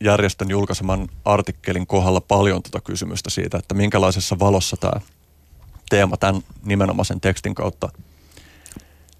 järjestön 0.00 0.50
julkaiseman 0.50 1.08
artikkelin 1.24 1.86
kohdalla 1.86 2.20
paljon 2.20 2.62
tuota 2.62 2.80
kysymystä 2.80 3.30
siitä, 3.30 3.58
että 3.58 3.74
minkälaisessa 3.74 4.38
valossa 4.38 4.76
tämä 4.76 5.00
teema 5.90 6.16
tämän 6.16 6.42
nimenomaisen 6.64 7.20
tekstin 7.20 7.54
kautta 7.54 7.88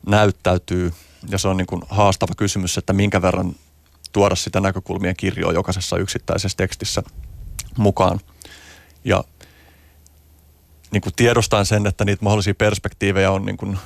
näyttäytyy. 0.06 0.92
Ja 1.28 1.38
se 1.38 1.48
on 1.48 1.56
niin 1.56 1.66
kuin 1.66 1.82
haastava 1.88 2.32
kysymys, 2.36 2.78
että 2.78 2.92
minkä 2.92 3.22
verran 3.22 3.54
tuoda 4.12 4.36
sitä 4.36 4.60
näkökulmien 4.60 5.16
kirjoa 5.16 5.52
jokaisessa 5.52 5.96
yksittäisessä 5.96 6.56
tekstissä 6.56 7.02
mukaan. 7.76 8.20
Ja 9.04 9.24
niin 10.90 11.00
kuin 11.00 11.12
tiedostan 11.16 11.66
sen, 11.66 11.86
että 11.86 12.04
niitä 12.04 12.24
mahdollisia 12.24 12.54
perspektiivejä 12.54 13.30
on 13.30 13.46
niin 13.46 13.56
kuin 13.56 13.78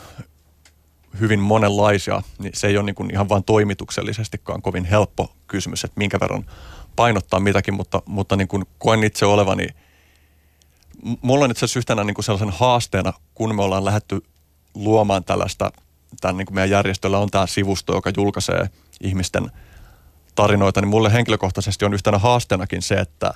hyvin 1.20 1.40
monenlaisia, 1.40 2.22
niin 2.38 2.52
se 2.54 2.66
ei 2.66 2.76
ole 2.76 2.86
niin 2.86 2.94
kuin 2.94 3.10
ihan 3.12 3.28
vain 3.28 3.44
toimituksellisestikaan 3.44 4.62
kovin 4.62 4.84
helppo 4.84 5.32
kysymys, 5.46 5.84
että 5.84 5.98
minkä 5.98 6.20
verran 6.20 6.46
painottaa 6.96 7.40
mitäkin, 7.40 7.74
mutta, 7.74 8.02
mutta 8.06 8.36
niin 8.36 8.48
kuin 8.48 8.64
koen 8.78 9.04
itse 9.04 9.26
olevani, 9.26 9.66
mulla 11.22 11.44
on 11.44 11.50
itse 11.50 11.64
asiassa 11.64 11.78
yhtenä 11.78 12.04
niin 12.04 12.14
kuin 12.14 12.24
sellaisen 12.24 12.50
haasteena, 12.50 13.12
kun 13.34 13.56
me 13.56 13.62
ollaan 13.62 13.84
lähdetty 13.84 14.22
luomaan 14.74 15.24
tällaista, 15.24 15.72
tämän 16.20 16.36
niin 16.36 16.46
kuin 16.46 16.54
meidän 16.54 16.70
järjestöllä 16.70 17.18
on 17.18 17.30
tämä 17.30 17.46
sivusto, 17.46 17.94
joka 17.94 18.10
julkaisee 18.16 18.70
ihmisten 19.00 19.50
tarinoita, 20.34 20.80
niin 20.80 20.88
mulle 20.88 21.12
henkilökohtaisesti 21.12 21.84
on 21.84 21.94
yhtenä 21.94 22.18
haasteenakin 22.18 22.82
se, 22.82 22.94
että 22.94 23.34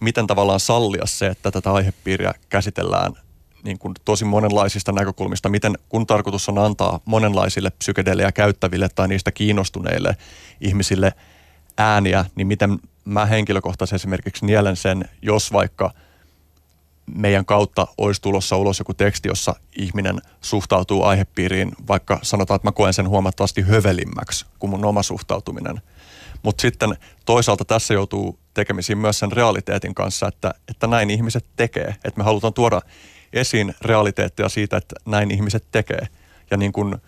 miten 0.00 0.26
tavallaan 0.26 0.60
sallia 0.60 1.06
se, 1.06 1.26
että 1.26 1.50
tätä 1.50 1.72
aihepiiriä 1.72 2.34
käsitellään 2.48 3.12
niin 3.66 3.78
kuin 3.78 3.94
tosi 4.04 4.24
monenlaisista 4.24 4.92
näkökulmista, 4.92 5.48
miten 5.48 5.78
kun 5.88 6.06
tarkoitus 6.06 6.48
on 6.48 6.58
antaa 6.58 7.00
monenlaisille 7.04 7.70
psykedeelejä 7.70 8.32
käyttäville 8.32 8.88
tai 8.88 9.08
niistä 9.08 9.32
kiinnostuneille 9.32 10.16
ihmisille 10.60 11.12
ääniä, 11.78 12.24
niin 12.34 12.46
miten 12.46 12.78
mä 13.04 13.26
henkilökohtaisesti 13.26 13.96
esimerkiksi 13.96 14.46
nielen 14.46 14.76
sen, 14.76 15.04
jos 15.22 15.52
vaikka 15.52 15.90
meidän 17.14 17.44
kautta 17.44 17.86
olisi 17.98 18.22
tulossa 18.22 18.56
ulos 18.56 18.78
joku 18.78 18.94
teksti, 18.94 19.28
jossa 19.28 19.54
ihminen 19.78 20.20
suhtautuu 20.40 21.02
aihepiiriin, 21.02 21.72
vaikka 21.88 22.18
sanotaan, 22.22 22.56
että 22.56 22.68
mä 22.68 22.72
koen 22.72 22.94
sen 22.94 23.08
huomattavasti 23.08 23.62
hövelimmäksi 23.62 24.46
kuin 24.58 24.70
mun 24.70 24.84
oma 24.84 25.02
suhtautuminen. 25.02 25.80
Mutta 26.42 26.62
sitten 26.62 26.96
toisaalta 27.24 27.64
tässä 27.64 27.94
joutuu 27.94 28.38
tekemisiin 28.54 28.98
myös 28.98 29.18
sen 29.18 29.32
realiteetin 29.32 29.94
kanssa, 29.94 30.28
että, 30.28 30.54
että 30.68 30.86
näin 30.86 31.10
ihmiset 31.10 31.44
tekee. 31.56 31.88
Että 32.04 32.18
me 32.18 32.24
halutaan 32.24 32.52
tuoda 32.52 32.80
esiin 33.36 33.74
realiteettia 33.82 34.48
siitä, 34.48 34.76
että 34.76 34.94
näin 35.06 35.30
ihmiset 35.30 35.64
tekee. 35.72 36.06
Ja, 36.50 36.56
niin 36.56 36.72
kun, 36.72 37.00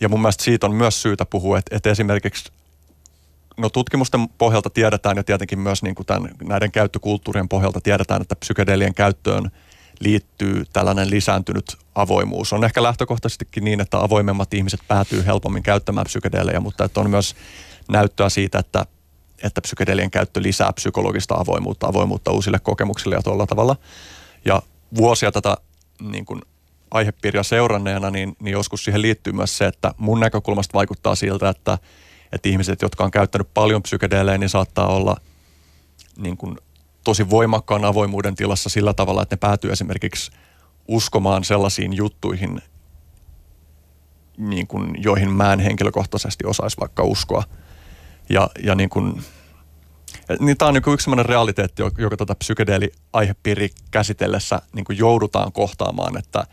ja 0.00 0.08
mun 0.08 0.20
mielestä 0.20 0.44
siitä 0.44 0.66
on 0.66 0.74
myös 0.74 1.02
syytä 1.02 1.26
puhua, 1.26 1.58
että, 1.58 1.76
että 1.76 1.90
esimerkiksi 1.90 2.52
no 3.56 3.68
tutkimusten 3.68 4.28
pohjalta 4.28 4.70
tiedetään 4.70 5.16
ja 5.16 5.24
tietenkin 5.24 5.58
myös 5.58 5.82
niin 5.82 5.94
kuin 5.94 6.06
tämän, 6.06 6.30
näiden 6.42 6.72
käyttökulttuurien 6.72 7.48
pohjalta 7.48 7.80
tiedetään, 7.80 8.22
että 8.22 8.36
psykedelien 8.36 8.94
käyttöön 8.94 9.50
liittyy 10.00 10.64
tällainen 10.72 11.10
lisääntynyt 11.10 11.76
avoimuus. 11.94 12.52
On 12.52 12.64
ehkä 12.64 12.82
lähtökohtaisestikin 12.82 13.64
niin, 13.64 13.80
että 13.80 13.98
avoimemmat 13.98 14.54
ihmiset 14.54 14.80
päätyy 14.88 15.26
helpommin 15.26 15.62
käyttämään 15.62 16.06
psykedelejä, 16.06 16.60
mutta 16.60 16.84
että 16.84 17.00
on 17.00 17.10
myös 17.10 17.36
näyttöä 17.88 18.28
siitä, 18.28 18.58
että, 18.58 18.86
että 19.42 19.60
psykedelien 19.60 20.10
käyttö 20.10 20.42
lisää 20.42 20.72
psykologista 20.72 21.34
avoimuutta, 21.34 21.86
avoimuutta 21.86 22.32
uusille 22.32 22.58
kokemuksille 22.58 23.14
ja 23.14 23.22
tuolla 23.22 23.46
tavalla. 23.46 23.76
Ja 24.44 24.62
vuosia 24.96 25.32
tätä 25.32 25.56
niin 26.00 26.24
kuin 26.24 26.42
aihepiiriä 26.90 27.42
seuranneena, 27.42 28.10
niin, 28.10 28.36
niin 28.40 28.52
joskus 28.52 28.84
siihen 28.84 29.02
liittyy 29.02 29.32
myös 29.32 29.58
se, 29.58 29.66
että 29.66 29.94
mun 29.98 30.20
näkökulmasta 30.20 30.74
vaikuttaa 30.74 31.14
siltä, 31.14 31.48
että, 31.48 31.78
että 32.32 32.48
ihmiset, 32.48 32.82
jotka 32.82 33.04
on 33.04 33.10
käyttänyt 33.10 33.54
paljon 33.54 33.82
psykedeelejä, 33.82 34.38
niin 34.38 34.48
saattaa 34.48 34.86
olla 34.86 35.16
niin 36.16 36.36
kuin 36.36 36.56
tosi 37.04 37.30
voimakkaan 37.30 37.84
avoimuuden 37.84 38.34
tilassa 38.34 38.68
sillä 38.68 38.94
tavalla, 38.94 39.22
että 39.22 39.36
ne 39.36 39.38
päätyy 39.38 39.72
esimerkiksi 39.72 40.30
uskomaan 40.88 41.44
sellaisiin 41.44 41.96
juttuihin, 41.96 42.62
niin 44.36 44.66
kuin, 44.66 44.94
joihin 45.02 45.30
mä 45.30 45.52
en 45.52 45.60
henkilökohtaisesti 45.60 46.46
osaisi 46.46 46.76
vaikka 46.80 47.02
uskoa. 47.02 47.44
Ja, 48.28 48.50
ja 48.62 48.74
niin 48.74 48.90
kuin, 48.90 49.22
niin 50.40 50.56
tämä 50.56 50.68
on 50.68 50.74
niin 50.74 50.92
yksi 50.92 51.04
sellainen 51.04 51.26
realiteetti, 51.26 51.82
joka 51.98 52.16
tätä 52.16 52.34
psykedeeli-aihepiiri 52.34 53.70
käsitellessä 53.90 54.62
niin 54.72 54.84
joudutaan 54.98 55.52
kohtaamaan, 55.52 56.18
että, 56.18 56.46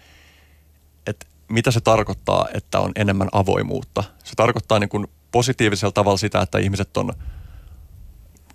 että 1.07 1.25
mitä 1.49 1.71
se 1.71 1.81
tarkoittaa, 1.81 2.47
että 2.53 2.79
on 2.79 2.91
enemmän 2.95 3.29
avoimuutta. 3.31 4.03
Se 4.23 4.35
tarkoittaa 4.35 4.79
niin 4.79 4.89
kuin 4.89 5.07
positiivisella 5.31 5.91
tavalla 5.91 6.17
sitä, 6.17 6.41
että 6.41 6.57
ihmiset 6.57 6.97
on 6.97 7.13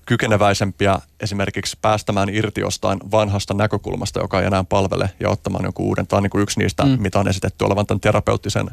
kykeneväisempiä 0.06 0.98
esimerkiksi 1.20 1.78
päästämään 1.82 2.28
irti 2.28 2.60
jostain 2.60 2.98
vanhasta 3.10 3.54
näkökulmasta, 3.54 4.20
joka 4.20 4.40
ei 4.40 4.46
enää 4.46 4.64
palvele 4.64 5.10
ja 5.20 5.30
ottamaan 5.30 5.64
jonkun 5.64 5.86
uuden. 5.86 6.06
Tämä 6.06 6.18
on 6.18 6.22
niin 6.22 6.30
kuin 6.30 6.42
yksi 6.42 6.60
niistä, 6.60 6.84
mm. 6.84 7.02
mitä 7.02 7.18
on 7.18 7.28
esitetty 7.28 7.64
olevan 7.64 7.86
tämän 7.86 8.00
terapeuttisen 8.00 8.70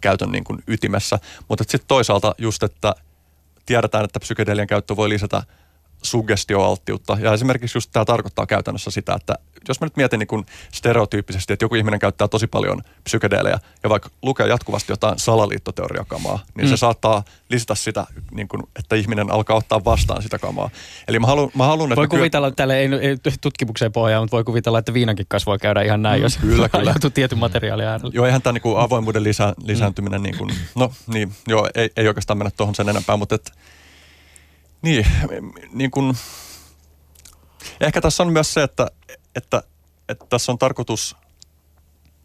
käytön 0.00 0.32
niin 0.32 0.44
kuin 0.44 0.62
ytimessä. 0.66 1.18
Mutta 1.48 1.64
sitten 1.64 1.88
toisaalta 1.88 2.34
just, 2.38 2.62
että 2.62 2.94
tiedetään, 3.66 4.04
että 4.04 4.20
psykedelian 4.20 4.66
käyttö 4.66 4.96
voi 4.96 5.08
lisätä 5.08 5.42
suggestioalttiutta. 6.04 7.18
Ja 7.20 7.32
esimerkiksi 7.32 7.76
just 7.76 7.90
tämä 7.92 8.04
tarkoittaa 8.04 8.46
käytännössä 8.46 8.90
sitä, 8.90 9.14
että 9.14 9.34
jos 9.68 9.80
mä 9.80 9.86
nyt 9.86 9.96
mietin 9.96 10.18
niin 10.18 10.26
kuin 10.26 10.46
stereotyyppisesti, 10.72 11.52
että 11.52 11.64
joku 11.64 11.74
ihminen 11.74 12.00
käyttää 12.00 12.28
tosi 12.28 12.46
paljon 12.46 12.82
psykedeelejä 13.04 13.58
ja 13.82 13.90
vaikka 13.90 14.10
lukee 14.22 14.46
jatkuvasti 14.46 14.92
jotain 14.92 15.18
salaliittoteoriakamaa, 15.18 16.38
niin 16.56 16.66
mm. 16.66 16.70
se 16.70 16.76
saattaa 16.76 17.22
lisätä 17.48 17.74
sitä, 17.74 18.06
niin 18.30 18.48
kuin, 18.48 18.62
että 18.78 18.96
ihminen 18.96 19.30
alkaa 19.30 19.56
ottaa 19.56 19.84
vastaan 19.84 20.22
sitä 20.22 20.38
kamaa. 20.38 20.70
Eli 21.08 21.18
mä 21.18 21.26
haluan, 21.26 21.50
mä 21.54 21.64
haluan 21.64 21.92
että 21.92 21.96
Voi 21.96 22.08
kuvitella, 22.08 22.46
kyllä... 22.46 22.56
tälle 22.56 22.78
ei, 22.78 22.88
ei 23.00 23.16
tutkimukseen 23.40 23.92
pohjaa, 23.92 24.20
mutta 24.20 24.36
voi 24.36 24.44
kuvitella, 24.44 24.78
että 24.78 24.94
viinankin 24.94 25.26
kasvua 25.28 25.58
käydä 25.58 25.82
ihan 25.82 26.02
näin, 26.02 26.20
mm, 26.20 26.22
jos 26.22 26.36
kyllä, 26.36 26.68
kyllä. 26.78 26.90
joutuu 26.90 27.10
tietyn 27.10 27.38
materiaalin 27.38 27.86
äärellä. 27.86 28.12
Joo, 28.14 28.26
eihän 28.26 28.42
tämä 28.42 28.52
niin 28.52 28.62
kuin 28.62 28.78
avoimuuden 28.78 29.24
lisä, 29.24 29.54
lisääntyminen, 29.64 30.20
mm. 30.20 30.22
niin 30.22 30.38
kuin, 30.38 30.50
no 30.74 30.92
niin, 31.06 31.32
joo, 31.46 31.68
ei, 31.74 31.90
ei 31.96 32.08
oikeastaan 32.08 32.38
mennä 32.38 32.50
tuohon 32.56 32.74
sen 32.74 32.88
enempää, 32.88 33.16
mutta 33.16 33.34
et, 33.34 33.52
niin, 34.84 35.06
niin 35.72 35.90
kuin, 35.90 36.16
ehkä 37.80 38.00
tässä 38.00 38.22
on 38.22 38.32
myös 38.32 38.54
se, 38.54 38.62
että, 38.62 38.90
että, 39.36 39.62
että 40.08 40.26
tässä 40.28 40.52
on 40.52 40.58
tarkoitus 40.58 41.16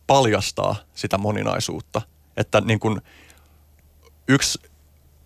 paljastaa 0.07 0.76
sitä 0.95 1.18
moninaisuutta. 1.18 2.01
Että 2.38 2.62
niin 2.62 2.80
kuin 2.80 3.01
yksi 4.28 4.60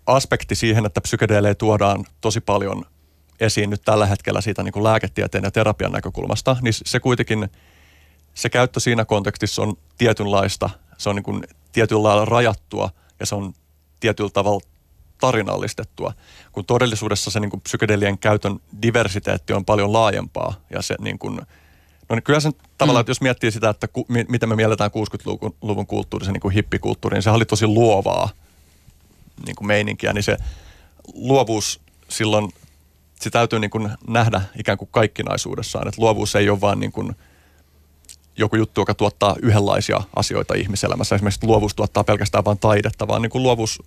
aspekti 0.06 0.56
siihen, 0.56 0.86
että 0.86 1.02
psykedeelejä 1.02 1.56
tuodaan 1.56 2.06
tosi 2.22 2.42
paljon 2.42 2.86
esiin 3.40 3.70
nyt 3.70 3.82
tällä 3.82 4.06
hetkellä 4.06 4.42
siitä 4.42 4.64
niin 4.64 4.74
kuin 4.74 4.84
lääketieteen 4.84 5.44
ja 5.44 5.52
terapian 5.52 5.92
näkökulmasta, 5.92 6.58
niin 6.62 6.74
se 6.74 7.00
kuitenkin, 7.00 7.50
se 8.34 8.50
käyttö 8.50 8.80
siinä 8.80 9.06
kontekstissa 9.06 9.62
on 9.62 9.74
tietynlaista, 9.98 10.70
se 10.98 11.10
on 11.10 11.16
niin 11.16 11.24
kuin 11.24 11.44
tietyllä 11.72 12.04
lailla 12.04 12.26
rajattua 12.26 12.90
ja 13.20 13.26
se 13.26 13.36
on 13.36 13.54
tietyllä 14.00 14.30
tavalla 14.30 14.73
tarinallistettua, 15.20 16.14
kun 16.52 16.66
todellisuudessa 16.66 17.32
se 17.32 17.40
niin 17.40 17.50
kuin 17.50 17.62
psykedelien 17.62 18.18
käytön 18.18 18.60
diversiteetti 18.82 19.54
on 19.54 19.66
paljon 19.66 19.94
laajempaa 19.94 20.54
ja 20.70 20.82
se 20.82 20.96
niin 21.00 21.20
kuin, 21.20 21.42
No 22.10 22.16
niin 22.16 22.24
kyllä 22.24 22.40
sen 22.40 22.54
tavallaan, 22.78 23.00
mm. 23.00 23.04
että 23.04 23.12
jos 23.12 23.22
miettii 23.22 23.52
sitä, 23.52 23.70
että 23.70 23.88
ku, 23.88 24.06
mi, 24.08 24.26
miten 24.30 24.50
me 24.50 24.56
mielletään 24.56 24.92
60-luvun 24.92 25.56
luvun 25.62 25.88
kulttuuri, 25.88 26.26
se 26.26 26.32
niin 26.32 26.42
kuin 26.42 26.54
hippikulttuuri, 26.54 27.16
niin 27.16 27.24
se 27.24 27.30
oli 27.30 27.46
tosi 27.46 27.68
luovaa 27.68 28.30
niin 29.46 29.56
kuin 29.56 29.68
meininkiä, 29.68 30.14
niin 30.14 30.24
se 30.24 30.38
luovuus 31.14 31.82
silloin, 32.10 32.50
se 33.20 33.30
täytyy 33.30 33.60
niin 33.60 33.70
kuin 33.70 33.90
nähdä 34.08 34.42
ikään 34.60 34.78
kuin 34.78 34.90
kaikkinaisuudessaan, 34.92 35.88
että 35.88 36.02
luovuus 36.02 36.36
ei 36.36 36.50
ole 36.50 36.62
vaan 36.62 36.80
niin 36.80 36.92
kuin 36.92 37.16
joku 38.38 38.56
juttu, 38.56 38.82
joka 38.82 38.94
tuottaa 38.94 39.36
yhdenlaisia 39.42 40.02
asioita 40.16 40.54
ihmiselämässä. 40.54 41.16
Esimerkiksi 41.16 41.48
luovuus 41.48 41.76
tuottaa 41.76 42.04
pelkästään 42.04 42.46
vain 42.46 42.60
taidetta, 42.60 43.08
vaan 43.08 43.22
niin 43.22 43.30
kuin 43.30 43.44
luovuus 43.44 43.84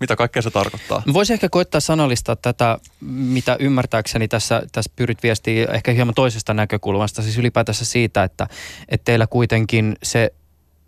mitä 0.00 0.16
kaikkea 0.16 0.42
se 0.42 0.50
tarkoittaa? 0.50 1.02
Voisi 1.12 1.32
ehkä 1.32 1.48
koittaa 1.48 1.80
sanallistaa 1.80 2.36
tätä, 2.36 2.78
mitä 3.00 3.56
ymmärtääkseni 3.60 4.28
tässä, 4.28 4.62
tässä 4.72 4.92
pyrit 4.96 5.22
viestiä 5.22 5.68
ehkä 5.72 5.92
hieman 5.92 6.14
toisesta 6.14 6.54
näkökulmasta, 6.54 7.22
siis 7.22 7.38
ylipäätänsä 7.38 7.84
siitä, 7.84 8.24
että, 8.24 8.46
että 8.88 9.04
teillä 9.04 9.26
kuitenkin 9.26 9.96
se 10.02 10.32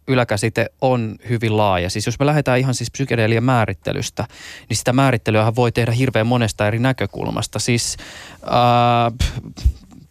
yläkäsite 0.08 0.70
on 0.80 1.16
hyvin 1.28 1.56
laaja. 1.56 1.90
Siis 1.90 2.06
jos 2.06 2.18
me 2.18 2.26
lähdetään 2.26 2.58
ihan 2.58 2.74
siis 2.74 2.90
psykedeelien 2.90 3.44
määrittelystä, 3.44 4.24
niin 4.68 4.76
sitä 4.76 4.92
määrittelyä 4.92 5.52
voi 5.56 5.72
tehdä 5.72 5.92
hirveän 5.92 6.26
monesta 6.26 6.66
eri 6.66 6.78
näkökulmasta. 6.78 7.58
Siis 7.58 7.96
äh, 8.42 9.30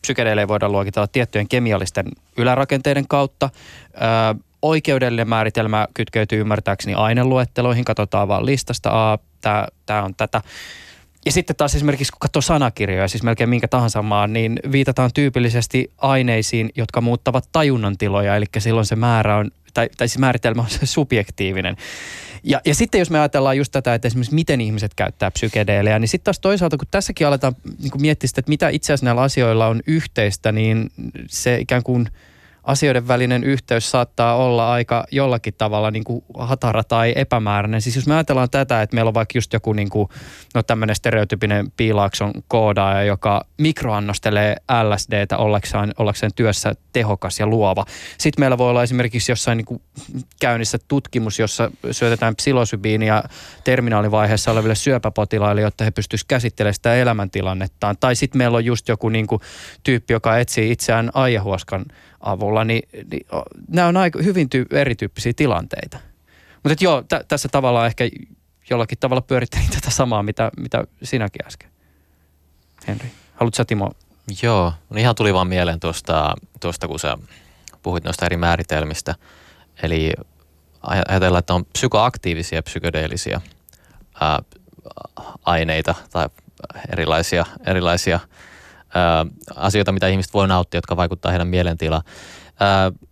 psykedeelejä 0.02 0.48
voidaan 0.48 0.72
luokitella 0.72 1.08
tiettyjen 1.08 1.48
kemiallisten 1.48 2.06
ylärakenteiden 2.38 3.08
kautta. 3.08 3.50
Äh, 3.96 4.44
oikeudellinen 4.62 5.30
määritelmä 5.30 5.88
kytkeytyy 5.94 6.40
ymmärtääkseni 6.40 6.94
aineluetteloihin, 6.94 7.86
katsotaan 7.86 8.28
vaan 8.28 8.46
listasta, 8.46 9.20
tämä 9.86 10.04
on 10.04 10.16
tätä. 10.16 10.42
Ja 11.26 11.32
sitten 11.32 11.56
taas 11.56 11.76
esimerkiksi 11.76 12.12
kun 12.12 12.20
katsoo 12.20 12.42
sanakirjoja, 12.42 13.08
siis 13.08 13.24
melkein 13.24 13.50
minkä 13.50 13.68
tahansa 13.68 14.02
maan, 14.02 14.34
niin 14.34 14.60
viitataan 14.72 15.12
tyypillisesti 15.14 15.92
aineisiin, 15.98 16.70
jotka 16.76 17.02
muuttavat 17.02 17.50
tajunnan 17.52 17.98
tiloja, 17.98 18.36
eli 18.36 18.46
silloin 18.58 18.86
se 18.86 18.96
määrä 18.96 19.38
on, 19.38 19.52
tai, 19.74 19.90
tai 19.98 20.08
siis 20.08 20.18
määritelmä 20.18 20.62
on 20.62 20.70
se 20.70 20.86
subjektiivinen. 20.86 21.76
Ja, 22.44 22.62
ja 22.66 22.76
sitten 22.76 23.00
jos 23.00 23.10
me 23.10 23.20
ajatellaan 23.20 23.58
just 23.58 23.72
tätä, 23.72 23.94
että 23.94 24.08
esimerkiksi 24.08 24.36
miten 24.36 24.62
ihmiset 24.62 24.94
käyttää 24.94 25.32
psykedeelejä, 25.32 26.00
niin 26.00 26.10
sitten 26.10 26.26
taas 26.26 26.40
toisaalta, 26.40 26.78
kun 26.78 26.88
tässäkin 26.92 27.28
aletaan 27.28 27.56
niin 27.80 28.02
miettiä 28.02 28.28
sitä, 28.28 28.40
että 28.40 28.50
mitä 28.50 28.70
itse 28.70 28.94
asiassa 28.94 29.06
näillä 29.06 29.22
asioilla 29.22 29.68
on 29.68 29.82
yhteistä, 29.88 30.52
niin 30.52 30.92
se 31.28 31.58
ikään 31.60 31.84
kuin– 31.84 32.08
asioiden 32.64 33.08
välinen 33.08 33.44
yhteys 33.44 33.92
saattaa 33.92 34.36
olla 34.36 34.72
aika 34.72 35.06
jollakin 35.12 35.54
tavalla 35.58 35.92
niin 35.92 36.04
kuin 36.04 36.26
hatara 36.38 36.84
tai 36.84 37.14
epämääräinen. 37.16 37.82
Siis 37.82 37.96
jos 37.96 38.08
me 38.08 38.14
ajatellaan 38.14 38.50
tätä, 38.50 38.82
että 38.82 38.96
meillä 38.96 39.10
on 39.10 39.14
vaikka 39.14 39.38
just 39.38 39.54
joku 39.54 39.74
niin 39.74 39.90
kuin, 39.90 40.10
no 40.56 40.64
tämmöinen 40.64 40.96
stereotypinen 40.96 41.72
piilaakson 41.78 42.32
koodaaja, 42.48 43.04
joka 43.04 43.46
mikroannostelee 43.58 44.56
LSDtä 44.84 45.38
ollakseen, 45.38 45.94
ollakseen 45.98 46.32
työssä 46.36 46.74
tehokas 46.94 47.40
ja 47.40 47.48
luova. 47.48 47.86
Sitten 48.18 48.42
meillä 48.42 48.58
voi 48.58 48.70
olla 48.70 48.84
esimerkiksi 48.84 49.32
jossain 49.32 49.58
niin 49.58 49.66
kuin 49.66 49.82
käynnissä 50.40 50.78
tutkimus, 50.88 51.40
jossa 51.40 51.72
syötetään 51.92 52.36
psilosybiinia 52.36 53.24
terminaalivaiheessa 53.64 54.52
oleville 54.52 54.76
syöpäpotilaille, 54.76 55.62
jotta 55.62 55.84
he 55.84 55.92
pystyisivät 55.92 56.28
käsittelemään 56.28 56.74
sitä 56.74 56.96
elämäntilannettaan. 56.96 57.96
Tai 58.00 58.16
sitten 58.16 58.38
meillä 58.38 58.58
on 58.58 58.66
just 58.66 58.88
joku 58.88 59.10
niin 59.10 59.28
kuin 59.28 59.42
tyyppi, 59.84 60.14
joka 60.14 60.38
etsii 60.38 60.72
itseään 60.72 61.12
aijahuoskan 61.14 61.86
avulla, 62.22 62.64
niin, 62.64 62.90
niin 63.12 63.26
nämä 63.68 63.88
on 63.88 63.98
aika 63.98 64.20
hyvin 64.24 64.50
ty- 64.56 64.78
erityyppisiä 64.78 65.34
tilanteita. 65.36 66.00
Mutta 66.64 66.84
joo, 66.84 67.02
t- 67.02 67.28
tässä 67.28 67.50
tavallaan 67.50 67.88
ehkä 67.88 68.04
jollakin 68.70 68.98
tavalla 68.98 69.22
pyörittelin 69.22 69.70
tätä 69.70 69.90
samaa, 69.90 70.24
mitä, 70.24 70.52
mitä 70.58 70.84
sinäkin 71.04 71.46
äsken. 71.48 71.70
Henri, 72.88 73.12
haluatko 73.36 73.56
sä 73.56 73.66
Timo? 73.66 73.92
Joo, 74.44 74.74
no 74.90 74.98
ihan 74.98 75.16
tuli 75.16 75.34
vaan 75.34 75.48
mieleen 75.48 75.80
tuosta, 75.80 76.36
tuosta 76.60 76.88
kun 76.88 77.00
sä 77.00 77.18
puhuit 77.84 78.04
noista 78.04 78.26
eri 78.26 78.38
määritelmistä. 78.38 79.16
Eli 79.84 80.14
ajatellaan, 80.84 81.40
että 81.40 81.54
on 81.54 81.66
psykoaktiivisia 81.66 82.64
psykedeellisiä 82.64 83.42
ää, 84.22 84.40
aineita 85.46 85.96
tai 86.12 86.30
erilaisia, 86.92 87.46
erilaisia 87.66 88.20
asioita, 89.56 89.92
mitä 89.92 90.08
ihmiset 90.08 90.34
voi 90.34 90.48
nauttia, 90.48 90.78
jotka 90.78 90.98
vaikuttaa 90.98 91.32
heidän 91.32 91.48
mielentilaan. 91.48 92.04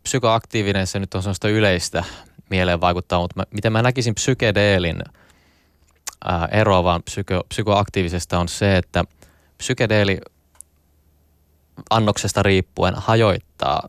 Psykoaktiivinen, 0.03 0.87
se 0.87 0.99
nyt 0.99 1.13
on 1.13 1.23
sellaista 1.23 1.49
yleistä 1.49 2.03
mieleen 2.49 2.81
vaikuttaa, 2.81 3.19
mutta 3.19 3.35
mä, 3.35 3.43
miten 3.51 3.71
mä 3.71 3.81
näkisin 3.81 4.15
psykedeelin 4.15 5.03
eroavan 6.51 7.03
psyko, 7.03 7.43
psykoaktiivisesta 7.49 8.39
on 8.39 8.47
se, 8.47 8.77
että 8.77 9.03
psykedeeli 9.57 10.17
annoksesta 11.89 12.43
riippuen 12.43 12.93
hajoittaa 12.97 13.87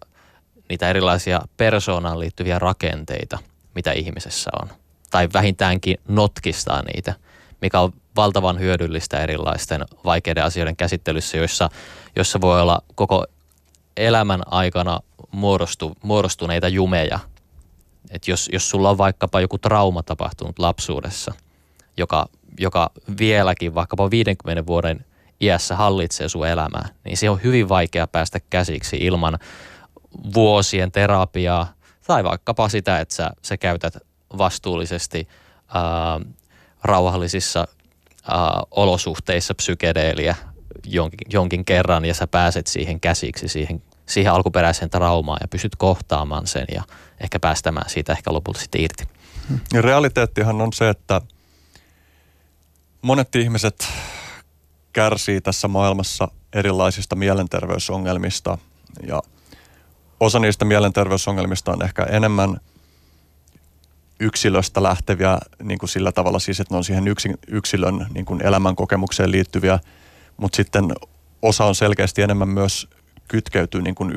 niitä 0.68 0.88
erilaisia 0.88 1.40
persoonaan 1.56 2.20
liittyviä 2.20 2.58
rakenteita, 2.58 3.38
mitä 3.74 3.92
ihmisessä 3.92 4.50
on. 4.62 4.68
Tai 5.10 5.28
vähintäänkin 5.32 5.98
notkistaa 6.08 6.82
niitä, 6.82 7.14
mikä 7.62 7.80
on 7.80 7.92
valtavan 8.20 8.58
hyödyllistä 8.58 9.20
erilaisten 9.20 9.84
vaikeiden 10.04 10.44
asioiden 10.44 10.76
käsittelyssä, 10.76 11.36
joissa, 11.36 11.70
jossa 12.16 12.40
voi 12.40 12.60
olla 12.60 12.82
koko 12.94 13.24
elämän 13.96 14.40
aikana 14.46 15.00
muodostu, 15.30 15.96
muodostuneita 16.02 16.68
jumeja. 16.68 17.18
Et 18.10 18.28
jos, 18.28 18.50
jos 18.52 18.70
sulla 18.70 18.90
on 18.90 18.98
vaikkapa 18.98 19.40
joku 19.40 19.58
trauma 19.58 20.02
tapahtunut 20.02 20.58
lapsuudessa, 20.58 21.34
joka, 21.96 22.26
joka 22.58 22.90
vieläkin 23.18 23.74
vaikkapa 23.74 24.10
50 24.10 24.66
vuoden 24.66 25.04
iässä 25.40 25.76
hallitsee 25.76 26.28
sun 26.28 26.46
elämää, 26.46 26.88
niin 27.04 27.16
se 27.16 27.30
on 27.30 27.42
hyvin 27.42 27.68
vaikea 27.68 28.06
päästä 28.06 28.40
käsiksi 28.50 28.96
ilman 28.96 29.38
vuosien 30.34 30.92
terapiaa 30.92 31.72
tai 32.06 32.24
vaikkapa 32.24 32.68
sitä, 32.68 33.00
että 33.00 33.14
sä, 33.14 33.30
sä 33.42 33.56
käytät 33.56 33.96
vastuullisesti 34.38 35.28
ää, 35.74 36.20
rauhallisissa 36.82 37.68
äh, 38.28 38.36
olosuhteissa 38.70 39.54
psykedeeliä 39.54 40.36
jonkin, 40.86 41.26
jonkin 41.32 41.64
kerran 41.64 42.04
ja 42.04 42.14
sä 42.14 42.26
pääset 42.26 42.66
siihen 42.66 43.00
käsiksi, 43.00 43.48
siihen, 43.48 43.82
siihen 44.06 44.32
alkuperäiseen 44.32 44.90
traumaan 44.90 45.38
ja 45.40 45.48
pystyt 45.48 45.76
kohtaamaan 45.76 46.46
sen 46.46 46.66
ja 46.74 46.82
ehkä 47.20 47.40
päästämään 47.40 47.90
siitä 47.90 48.12
ehkä 48.12 48.32
lopulta 48.32 48.60
sitten 48.60 48.80
irti. 48.80 49.04
Ja 49.72 49.82
realiteettihan 49.82 50.60
on 50.60 50.72
se, 50.72 50.88
että 50.88 51.20
monet 53.02 53.36
ihmiset 53.36 53.88
kärsii 54.92 55.40
tässä 55.40 55.68
maailmassa 55.68 56.28
erilaisista 56.52 57.16
mielenterveysongelmista 57.16 58.58
ja 59.06 59.22
osa 60.20 60.38
niistä 60.38 60.64
mielenterveysongelmista 60.64 61.72
on 61.72 61.84
ehkä 61.84 62.02
enemmän– 62.02 62.56
yksilöstä 64.20 64.82
lähteviä 64.82 65.38
niin 65.62 65.78
kuin 65.78 65.90
sillä 65.90 66.12
tavalla 66.12 66.38
siis, 66.38 66.60
että 66.60 66.74
ne 66.74 66.76
on 66.76 66.84
siihen 66.84 67.04
yksilön 67.48 68.06
niin 68.14 68.24
kuin 68.24 68.46
elämänkokemukseen 68.46 69.30
liittyviä 69.30 69.78
mutta 70.40 70.56
sitten 70.56 70.92
osa 71.42 71.64
on 71.64 71.74
selkeästi 71.74 72.22
enemmän 72.22 72.48
myös 72.48 72.88
kytkeytyy 73.28 73.82
niin 73.82 73.94
kuin 73.94 74.12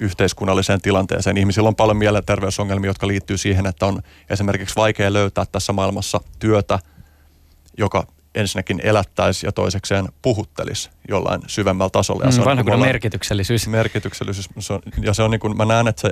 yhteiskunnalliseen 0.00 0.80
tilanteeseen. 0.80 1.36
Ihmisillä 1.36 1.68
on 1.68 1.76
paljon 1.76 1.96
mielenterveysongelmia, 1.96 2.90
jotka 2.90 3.08
liittyy 3.08 3.36
siihen, 3.36 3.66
että 3.66 3.86
on 3.86 4.02
esimerkiksi 4.30 4.76
vaikea 4.76 5.12
löytää 5.12 5.44
tässä 5.52 5.72
maailmassa 5.72 6.20
työtä, 6.38 6.78
joka 7.78 8.06
ensinnäkin 8.34 8.80
elättäisi 8.82 9.46
ja 9.46 9.52
toisekseen 9.52 10.08
puhuttelisi 10.22 10.90
jollain 11.08 11.40
syvemmällä 11.46 11.90
tasolla. 11.90 12.24
Ja 12.24 12.30
se 12.30 12.40
mm, 12.40 12.46
on 12.46 12.56
niin 12.56 12.80
merkityksellisyys. 12.80 13.68
Merkityksellisyys. 13.68 14.48
Se 14.58 14.72
on, 14.72 14.80
ja 15.00 15.14
se 15.14 15.22
on 15.22 15.30
niin 15.30 15.40
kuin, 15.40 15.56
mä 15.56 15.64
näen, 15.64 15.88
että 15.88 16.02
se, 16.02 16.10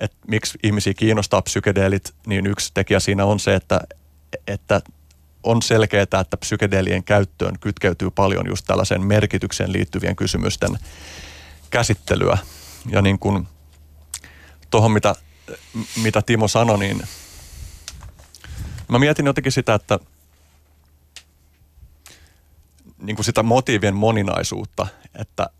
että 0.00 0.16
miksi 0.26 0.58
ihmisiä 0.62 0.94
kiinnostaa 0.94 1.42
psykedeelit, 1.42 2.14
niin 2.26 2.46
yksi 2.46 2.70
tekijä 2.74 3.00
siinä 3.00 3.24
on 3.24 3.40
se, 3.40 3.54
että, 3.54 3.80
että 4.46 4.80
on 5.42 5.62
selkeää, 5.62 6.02
että 6.02 6.36
psykedelien 6.40 7.04
käyttöön 7.04 7.58
kytkeytyy 7.58 8.10
paljon 8.10 8.46
just 8.46 8.64
tällaiseen 8.66 9.02
merkitykseen 9.02 9.72
liittyvien 9.72 10.16
kysymysten 10.16 10.78
käsittelyä. 11.70 12.38
Ja 12.86 13.02
niin 13.02 13.18
kuin 13.18 13.48
tuohon, 14.70 14.92
mitä, 14.92 15.14
mitä 16.02 16.22
Timo 16.22 16.48
sanoi, 16.48 16.78
niin 16.78 17.02
mä 18.88 18.98
mietin 18.98 19.26
jotenkin 19.26 19.52
sitä, 19.52 19.74
että 19.74 19.98
niin 22.98 23.16
kuin 23.16 23.24
sitä 23.24 23.42
motiivien 23.42 23.96
moninaisuutta, 23.96 24.86
että 25.14 25.50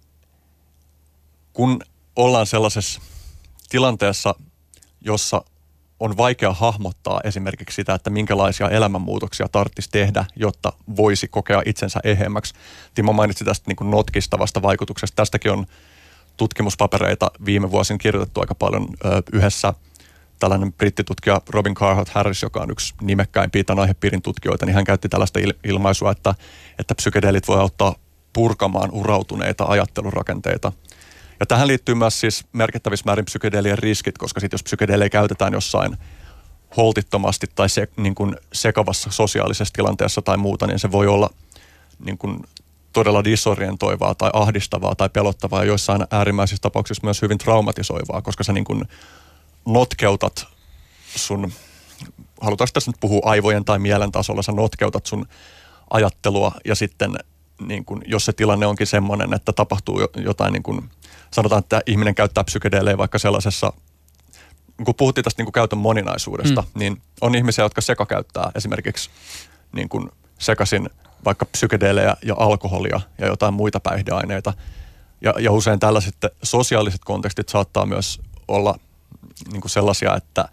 kun 1.52 1.80
ollaan 2.16 2.46
sellaisessa 2.46 3.00
tilanteessa, 3.70 4.34
jossa 5.00 5.42
on 6.00 6.16
vaikea 6.16 6.52
hahmottaa 6.52 7.20
esimerkiksi 7.24 7.74
sitä, 7.74 7.94
että 7.94 8.10
minkälaisia 8.10 8.68
elämänmuutoksia 8.68 9.48
tarvitsisi 9.48 9.88
tehdä, 9.92 10.24
jotta 10.36 10.72
voisi 10.96 11.28
kokea 11.28 11.62
itsensä 11.66 12.00
ehemmäksi. 12.04 12.54
Timo 12.94 13.12
mainitsi 13.12 13.44
tästä 13.44 13.64
niin 13.68 13.76
kuin 13.76 13.90
notkistavasta 13.90 14.62
vaikutuksesta. 14.62 15.16
Tästäkin 15.16 15.52
on 15.52 15.66
tutkimuspapereita 16.36 17.30
viime 17.44 17.70
vuosina 17.70 17.98
kirjoitettu 17.98 18.40
aika 18.40 18.54
paljon 18.54 18.88
ö, 19.04 19.22
yhdessä 19.32 19.74
tällainen 20.38 20.72
brittitutkija 20.72 21.40
Robin 21.48 21.74
Carhart 21.74 22.08
Harris, 22.08 22.42
joka 22.42 22.60
on 22.60 22.70
yksi 22.70 22.94
nimekkäimpiä 23.00 23.64
tämän 23.64 23.82
aihepiirin 23.82 24.22
tutkijoita, 24.22 24.66
niin 24.66 24.74
hän 24.74 24.84
käytti 24.84 25.08
tällaista 25.08 25.40
il- 25.40 25.58
ilmaisua, 25.64 26.10
että, 26.10 26.34
että 26.78 26.94
psykedeelit 26.94 27.48
voi 27.48 27.60
auttaa 27.60 27.94
purkamaan 28.32 28.90
urautuneita 28.92 29.64
ajattelurakenteita. 29.64 30.72
Ja 31.40 31.46
tähän 31.46 31.68
liittyy 31.68 31.94
myös 31.94 32.20
siis 32.20 32.44
merkittävissä 32.52 33.04
määrin 33.06 33.24
psykedeelien 33.24 33.78
riskit, 33.78 34.18
koska 34.18 34.40
sitten 34.40 34.54
jos 34.54 34.62
psykedeelejä 34.62 35.08
käytetään 35.08 35.52
jossain 35.52 35.96
holtittomasti 36.76 37.46
tai 37.54 37.68
se, 37.68 37.88
niin 37.96 38.14
kuin 38.14 38.36
sekavassa 38.52 39.10
sosiaalisessa 39.12 39.74
tilanteessa 39.74 40.22
tai 40.22 40.36
muuta, 40.36 40.66
niin 40.66 40.78
se 40.78 40.92
voi 40.92 41.06
olla 41.06 41.30
niin 42.04 42.18
kuin 42.18 42.42
todella 42.92 43.24
disorientoivaa 43.24 44.14
tai 44.14 44.30
ahdistavaa 44.32 44.94
tai 44.94 45.08
pelottavaa 45.08 45.60
ja 45.60 45.68
joissain 45.68 46.06
äärimmäisissä 46.10 46.62
tapauksissa 46.62 47.04
myös 47.04 47.22
hyvin 47.22 47.38
traumatisoivaa, 47.38 48.22
koska 48.22 48.44
sä 48.44 48.52
niin 48.52 48.64
kuin 48.64 48.84
notkeutat 49.66 50.46
sun, 51.16 51.52
halutaanko 52.40 52.70
tässä 52.72 52.90
nyt 52.90 53.00
puhua 53.00 53.20
aivojen 53.24 53.64
tai 53.64 53.78
mielen 53.78 54.12
tasolla, 54.12 54.42
sä 54.42 54.52
notkeutat 54.52 55.06
sun 55.06 55.26
ajattelua 55.90 56.52
ja 56.64 56.74
sitten 56.74 57.12
niin 57.60 57.84
kun, 57.84 58.02
jos 58.06 58.24
se 58.24 58.32
tilanne 58.32 58.66
onkin 58.66 58.86
semmoinen, 58.86 59.34
että 59.34 59.52
tapahtuu 59.52 60.00
jotain, 60.16 60.52
niin 60.52 60.62
kun, 60.62 60.90
sanotaan, 61.34 61.58
että 61.58 61.80
ihminen 61.86 62.14
käyttää 62.14 62.44
psykedeelejä 62.44 62.98
vaikka 62.98 63.18
sellaisessa, 63.18 63.72
kun 64.84 64.94
puhuttiin 64.94 65.24
tästä 65.24 65.40
niin 65.40 65.46
kun 65.46 65.52
käytön 65.52 65.78
moninaisuudesta, 65.78 66.62
mm. 66.62 66.78
niin 66.78 67.02
on 67.20 67.34
ihmisiä, 67.34 67.64
jotka 67.64 67.80
sekakäyttää 67.80 68.50
esimerkiksi 68.54 69.10
niin 69.72 69.88
kun 69.88 70.12
sekasin 70.38 70.90
vaikka 71.24 71.44
psykedeelejä 71.44 72.16
ja 72.22 72.34
alkoholia 72.38 73.00
ja 73.18 73.26
jotain 73.26 73.54
muita 73.54 73.80
päihdeaineita. 73.80 74.52
Ja, 75.20 75.34
ja 75.38 75.52
usein 75.52 75.80
tällaiset 75.80 76.16
sosiaaliset 76.42 77.00
kontekstit 77.04 77.48
saattaa 77.48 77.86
myös 77.86 78.20
olla 78.48 78.78
niin 79.52 79.60
kuin 79.60 79.70
sellaisia, 79.70 80.16
että 80.16 80.48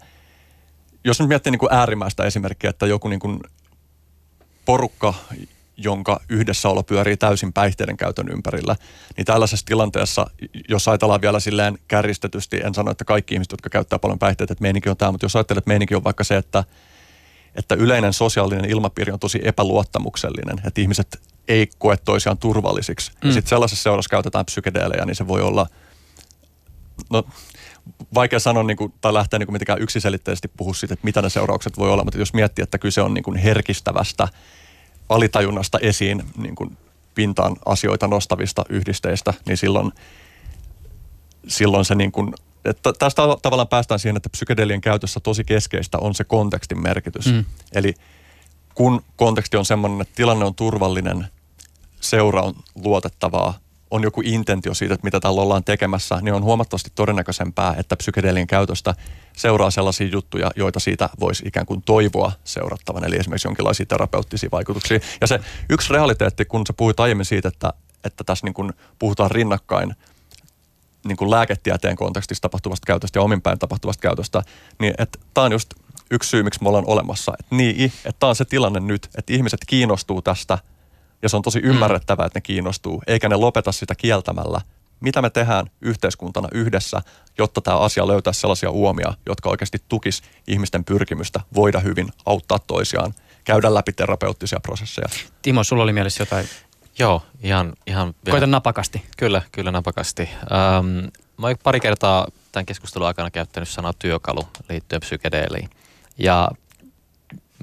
jos 1.04 1.20
nyt 1.20 1.28
miettii 1.28 1.50
niin 1.50 1.58
kuin 1.58 1.72
äärimmäistä 1.72 2.24
esimerkkiä, 2.24 2.70
että 2.70 2.86
joku 2.86 3.08
niin 3.08 3.20
kuin 3.20 3.40
porukka, 4.64 5.14
jonka 5.78 6.20
yhdessäolo 6.28 6.82
pyörii 6.82 7.16
täysin 7.16 7.52
päihteiden 7.52 7.96
käytön 7.96 8.28
ympärillä, 8.28 8.76
niin 9.16 9.24
tällaisessa 9.24 9.66
tilanteessa, 9.66 10.26
jos 10.68 10.88
ajatellaan 10.88 11.20
vielä 11.20 11.40
silleen 11.40 11.78
kärjistetysti, 11.88 12.60
en 12.64 12.74
sano, 12.74 12.90
että 12.90 13.04
kaikki 13.04 13.34
ihmiset, 13.34 13.52
jotka 13.52 13.70
käyttää 13.70 13.98
paljon 13.98 14.18
päihteitä, 14.18 14.52
että 14.52 14.62
meininki 14.62 14.88
on 14.88 14.96
tämä, 14.96 15.12
mutta 15.12 15.24
jos 15.24 15.36
ajattelet, 15.36 15.58
että 15.58 15.68
meininki 15.68 15.94
on 15.94 16.04
vaikka 16.04 16.24
se, 16.24 16.36
että, 16.36 16.64
että 17.54 17.74
yleinen 17.74 18.12
sosiaalinen 18.12 18.70
ilmapiiri 18.70 19.12
on 19.12 19.18
tosi 19.18 19.40
epäluottamuksellinen, 19.44 20.60
että 20.66 20.80
ihmiset 20.80 21.20
ei 21.48 21.68
koe 21.78 21.96
toisiaan 21.96 22.38
turvallisiksi. 22.38 23.12
Mm. 23.12 23.28
Ja 23.28 23.34
sitten 23.34 23.48
sellaisessa 23.48 23.82
seurassa 23.82 24.10
käytetään 24.10 24.44
psykedeelejä, 24.44 25.04
niin 25.04 25.16
se 25.16 25.28
voi 25.28 25.42
olla, 25.42 25.66
no 27.10 27.24
vaikea 28.14 28.38
sanoa 28.38 28.62
niin 28.62 28.76
kuin, 28.76 28.92
tai 29.00 29.14
lähteä 29.14 29.38
niin 29.38 29.46
kuin 29.46 29.54
mitenkään 29.54 29.82
yksiselitteisesti 29.82 30.48
puhua 30.48 30.74
siitä, 30.74 30.94
että 30.94 31.04
mitä 31.04 31.22
ne 31.22 31.30
seuraukset 31.30 31.78
voi 31.78 31.90
olla, 31.90 32.04
mutta 32.04 32.18
jos 32.18 32.34
miettii, 32.34 32.62
että 32.62 32.78
kyse 32.78 33.02
on 33.02 33.14
niin 33.14 33.24
kuin 33.24 33.36
herkistävästä 33.36 34.28
alitajunnasta 35.08 35.78
esiin 35.78 36.22
niin 36.36 36.54
kuin 36.54 36.76
pintaan 37.14 37.56
asioita 37.66 38.08
nostavista 38.08 38.64
yhdisteistä, 38.68 39.34
niin 39.46 39.56
silloin, 39.56 39.92
silloin 41.48 41.84
se 41.84 41.94
niin 41.94 42.12
kuin, 42.12 42.34
että 42.64 42.92
tästä 42.92 43.22
tavallaan 43.42 43.68
päästään 43.68 44.00
siihen, 44.00 44.16
että 44.16 44.28
psykedelien 44.28 44.80
käytössä 44.80 45.20
tosi 45.20 45.44
keskeistä 45.44 45.98
on 45.98 46.14
se 46.14 46.24
kontekstin 46.24 46.82
merkitys. 46.82 47.26
Mm. 47.26 47.44
Eli 47.72 47.94
kun 48.74 49.04
konteksti 49.16 49.56
on 49.56 49.64
sellainen, 49.64 50.00
että 50.00 50.14
tilanne 50.14 50.44
on 50.44 50.54
turvallinen, 50.54 51.26
seura 52.00 52.42
on 52.42 52.54
luotettavaa, 52.74 53.58
on 53.90 54.02
joku 54.02 54.22
intentio 54.24 54.74
siitä, 54.74 54.94
että 54.94 55.04
mitä 55.04 55.20
täällä 55.20 55.42
ollaan 55.42 55.64
tekemässä, 55.64 56.18
niin 56.22 56.34
on 56.34 56.42
huomattavasti 56.42 56.90
todennäköisempää, 56.94 57.74
että 57.78 57.96
psykedelien 57.96 58.46
käytöstä 58.46 58.94
seuraa 59.36 59.70
sellaisia 59.70 60.06
juttuja, 60.06 60.50
joita 60.56 60.80
siitä 60.80 61.08
voisi 61.20 61.42
ikään 61.46 61.66
kuin 61.66 61.82
toivoa 61.82 62.32
seurattavan, 62.44 63.04
eli 63.04 63.16
esimerkiksi 63.16 63.48
jonkinlaisia 63.48 63.86
terapeuttisia 63.86 64.48
vaikutuksia. 64.52 65.00
Ja 65.20 65.26
se 65.26 65.40
yksi 65.70 65.92
realiteetti, 65.92 66.44
kun 66.44 66.66
sä 66.66 66.72
puhuit 66.72 67.00
aiemmin 67.00 67.26
siitä, 67.26 67.48
että, 67.48 67.72
että 68.04 68.24
tässä 68.24 68.46
niin 68.46 68.54
kuin 68.54 68.72
puhutaan 68.98 69.30
rinnakkain 69.30 69.94
niin 71.04 71.16
kuin 71.16 71.30
lääketieteen 71.30 71.96
kontekstissa 71.96 72.42
tapahtuvasta 72.42 72.86
käytöstä 72.86 73.18
ja 73.18 73.22
ominpäin 73.22 73.58
tapahtuvasta 73.58 74.00
käytöstä, 74.00 74.42
niin 74.78 74.94
tämä 75.34 75.44
on 75.44 75.52
just 75.52 75.74
yksi 76.10 76.30
syy, 76.30 76.42
miksi 76.42 76.62
me 76.62 76.68
ollaan 76.68 76.86
olemassa. 76.86 77.32
Että 77.40 77.54
niin, 77.54 77.92
että 78.04 78.20
tämä 78.20 78.28
on 78.28 78.36
se 78.36 78.44
tilanne 78.44 78.80
nyt, 78.80 79.08
että 79.18 79.32
ihmiset 79.32 79.60
kiinnostuu 79.66 80.22
tästä– 80.22 80.58
ja 81.22 81.28
se 81.28 81.36
on 81.36 81.42
tosi 81.42 81.60
ymmärrettävää, 81.62 82.26
että 82.26 82.36
ne 82.36 82.40
kiinnostuu, 82.40 83.02
eikä 83.06 83.28
ne 83.28 83.36
lopeta 83.36 83.72
sitä 83.72 83.94
kieltämällä. 83.94 84.60
Mitä 85.00 85.22
me 85.22 85.30
tehdään 85.30 85.70
yhteiskuntana 85.80 86.48
yhdessä, 86.52 87.00
jotta 87.38 87.60
tämä 87.60 87.78
asia 87.78 88.06
löytäisi 88.06 88.40
sellaisia 88.40 88.70
uomia, 88.70 89.14
jotka 89.26 89.48
oikeasti 89.48 89.78
tukis 89.88 90.22
ihmisten 90.46 90.84
pyrkimystä 90.84 91.40
voida 91.54 91.80
hyvin, 91.80 92.08
auttaa 92.26 92.58
toisiaan, 92.58 93.14
käydä 93.44 93.74
läpi 93.74 93.92
terapeuttisia 93.92 94.60
prosesseja. 94.60 95.08
Timo, 95.42 95.64
sulla 95.64 95.82
oli 95.82 95.92
mielessä 95.92 96.22
jotain? 96.22 96.48
Joo, 96.98 97.22
ihan... 97.42 97.72
ihan 97.86 98.14
vielä. 98.24 98.34
Koita 98.34 98.46
napakasti. 98.46 99.02
Kyllä, 99.16 99.42
kyllä 99.52 99.70
napakasti. 99.70 100.22
Ähm, 100.22 101.06
mä 101.36 101.46
olen 101.46 101.58
pari 101.62 101.80
kertaa 101.80 102.26
tämän 102.52 102.66
keskustelun 102.66 103.06
aikana 103.06 103.30
käyttänyt 103.30 103.68
sanaa 103.68 103.92
työkalu 103.92 104.48
liittyen 104.68 105.00
psykedeeliin. 105.00 105.70
Ja 106.18 106.48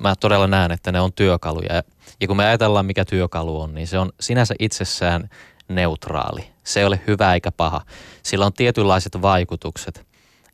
mä 0.02 0.16
todella 0.16 0.48
näen, 0.48 0.72
että 0.72 0.92
ne 0.92 1.02
on 1.02 1.14
työkaluja. 1.14 1.84
Ja 2.22 2.28
kun 2.28 2.38
me 2.38 2.46
ajatellaan, 2.46 2.86
mikä 2.86 3.06
työkalu 3.06 3.62
on, 3.62 3.74
niin 3.74 3.88
se 3.88 4.00
on 4.00 4.12
sinänsä 4.20 4.56
itsessään 4.60 5.30
neutraali. 5.68 6.48
Se 6.64 6.80
ei 6.80 6.86
ole 6.86 7.00
hyvä 7.08 7.34
eikä 7.34 7.52
paha. 7.52 7.82
Sillä 8.24 8.46
on 8.46 8.54
tietynlaiset 8.54 9.22
vaikutukset. 9.22 10.06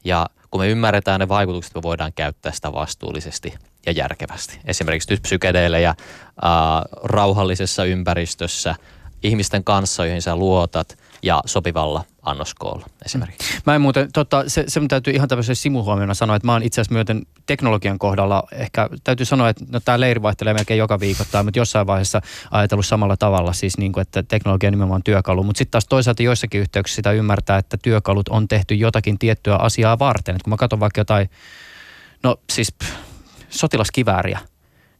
Ja 0.04 0.28
kun 0.52 0.62
me 0.62 0.70
ymmärretään 0.70 1.20
ne 1.20 1.28
vaikutukset, 1.28 1.76
me 1.76 1.82
voidaan 1.82 2.14
käyttää 2.14 2.52
sitä 2.52 2.74
vastuullisesti 2.74 3.54
ja 3.86 3.92
järkevästi. 3.92 4.60
Esimerkiksi 4.66 5.12
nyt 5.12 5.22
psykedeelejä 5.22 5.90
äh, 5.90 5.96
rauhallisessa 7.04 7.86
ympäristössä, 7.86 8.76
ihmisten 9.24 9.64
kanssa, 9.64 10.06
joihin 10.06 10.22
sä 10.22 10.36
luotat 10.36 10.98
ja 11.24 11.42
sopivalla 11.46 12.04
annoskoolla 12.22 12.86
esimerkiksi. 13.06 13.62
Mä 13.66 13.76
en 13.76 13.82
muuten, 13.82 14.10
tota, 14.14 14.44
se, 14.48 14.64
se 14.68 14.82
täytyy 14.88 15.14
ihan 15.14 15.28
tämmöisen 15.28 15.56
simuhuomiona 15.56 16.14
sanoa, 16.14 16.36
että 16.36 16.46
mä 16.46 16.54
oon 16.54 16.64
itse 16.64 16.82
asiassa 16.82 16.94
myöten 16.94 17.22
teknologian 17.46 18.00
kohdalla 18.00 18.44
ehkä 18.52 18.90
täytyy 19.04 19.26
sanoa, 19.26 19.50
että 19.50 19.66
no, 19.72 19.80
tämä 19.80 20.00
leiri 20.00 20.22
vaihtelee 20.22 20.54
melkein 20.54 20.78
joka 20.78 21.00
viikoittain, 21.00 21.46
mutta 21.46 21.60
jossain 21.60 21.88
vaiheessa 21.88 22.22
ajatellut 22.52 22.86
samalla 22.86 23.18
tavalla, 23.18 23.54
siis 23.54 23.78
niin 23.78 23.92
kuin, 23.92 24.02
että 24.02 24.24
teknologia 24.24 24.68
on 24.68 24.74
nimenomaan 24.74 25.04
työkalu, 25.04 25.44
mutta 25.44 25.58
sitten 25.58 25.72
taas 25.72 25.86
toisaalta 25.88 26.24
joissakin 26.24 26.62
yhteyksissä 26.62 26.96
sitä 26.96 27.12
ymmärtää, 27.12 27.58
että 27.58 27.78
työkalut 27.78 28.30
on 28.30 28.48
tehty 28.48 28.76
jotakin 28.76 29.20
tiettyä 29.20 29.56
asiaa 29.56 30.00
varten. 30.00 30.36
Et 30.36 30.44
kun 30.44 30.52
mä 30.52 30.58
katson 30.58 30.80
vaikka 30.80 31.02
jotain, 31.02 31.30
no 32.24 32.40
siis 32.50 32.72
pff, 32.72 32.94
sotilaskivääriä, 33.50 34.40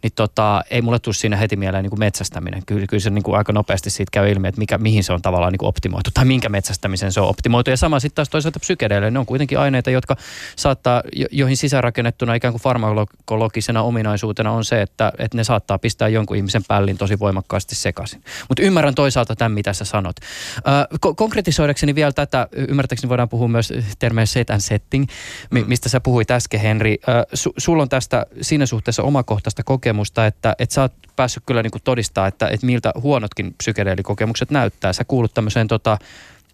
niin 0.04 0.14
tota, 0.16 0.64
ei 0.70 0.82
mulle 0.82 1.00
tule 1.00 1.14
siinä 1.14 1.38
heti 1.38 1.56
mieleen 1.56 1.84
niin 1.84 1.90
kuin 1.90 2.00
metsästäminen. 2.00 2.64
Kyllä, 2.66 2.88
kyllä 2.88 3.02
se 3.02 3.10
niin 3.10 3.24
kuin 3.24 3.38
aika 3.38 3.54
nopeasti 3.54 3.90
siitä 3.90 4.10
käy 4.12 4.32
ilmi, 4.32 4.48
että 4.48 4.60
mikä, 4.60 4.78
mihin 4.78 5.04
se 5.04 5.14
on 5.14 5.22
tavallaan 5.22 5.52
niin 5.54 5.58
kuin 5.58 5.70
optimoitu 5.70 6.10
tai 6.14 6.26
minkä 6.26 6.50
metsästämisen 6.50 7.12
se 7.12 7.22
on 7.22 7.28
optimoitu. 7.28 7.70
Ja 7.70 7.78
sama 7.78 8.00
sitten 8.00 8.16
taas 8.16 8.30
toisaalta 8.30 8.60
psykedeille. 8.60 9.12
Ne 9.12 9.20
on 9.20 9.26
kuitenkin 9.26 9.60
aineita, 9.60 9.92
jotka 9.92 10.16
saattaa, 10.56 11.04
jo, 11.16 11.28
joihin 11.32 11.58
sisäänrakennettuna 11.58 12.34
ikään 12.34 12.54
kuin 12.54 12.62
farmakologisena 12.62 13.82
ominaisuutena 13.82 14.52
on 14.52 14.66
se, 14.66 14.82
että, 14.82 15.14
että 15.18 15.38
ne 15.38 15.44
saattaa 15.44 15.78
pistää 15.78 16.08
jonkun 16.08 16.38
ihmisen 16.38 16.64
pällin 16.68 16.98
tosi 16.98 17.20
voimakkaasti 17.20 17.76
sekaisin. 17.76 18.24
Mutta 18.50 18.64
ymmärrän 18.64 18.96
toisaalta 18.96 19.36
tämän, 19.36 19.52
mitä 19.52 19.74
sä 19.74 19.86
sanot. 19.86 20.16
Äh, 20.58 20.98
ko- 21.06 21.16
konkretisoidakseni 21.16 21.96
vielä 21.96 22.12
tätä, 22.12 22.48
ymmärtääkseni 22.52 23.10
voidaan 23.10 23.30
puhua 23.30 23.48
myös 23.48 23.74
termeä 24.00 24.26
set 24.26 24.50
and 24.50 24.62
setting, 24.62 25.06
mm. 25.52 25.64
mistä 25.68 25.90
sä 25.90 26.00
puhuit 26.00 26.32
äsken, 26.32 26.60
Henri. 26.60 26.98
Äh, 27.10 27.16
su- 27.36 27.54
sulla 27.58 27.84
on 27.84 27.90
tästä 27.90 28.26
siinä 28.42 28.66
suhteessa 28.66 29.04
omakohtaista 29.04 29.64
kokemusta, 29.64 29.91
että, 30.28 30.56
että 30.60 30.76
sä 30.76 30.82
oot 30.82 30.94
päässyt 31.16 31.44
kyllä 31.46 31.64
niin 31.64 31.72
todistaa, 31.84 32.28
että, 32.28 32.48
että 32.48 32.66
miltä 32.66 32.92
huonotkin 33.02 33.54
psykedeelikokemukset 33.58 34.52
näyttää. 34.52 34.94
Sä 34.94 35.04
kuulut 35.04 35.34
tämmöiseen 35.34 35.68
tota, 35.68 35.98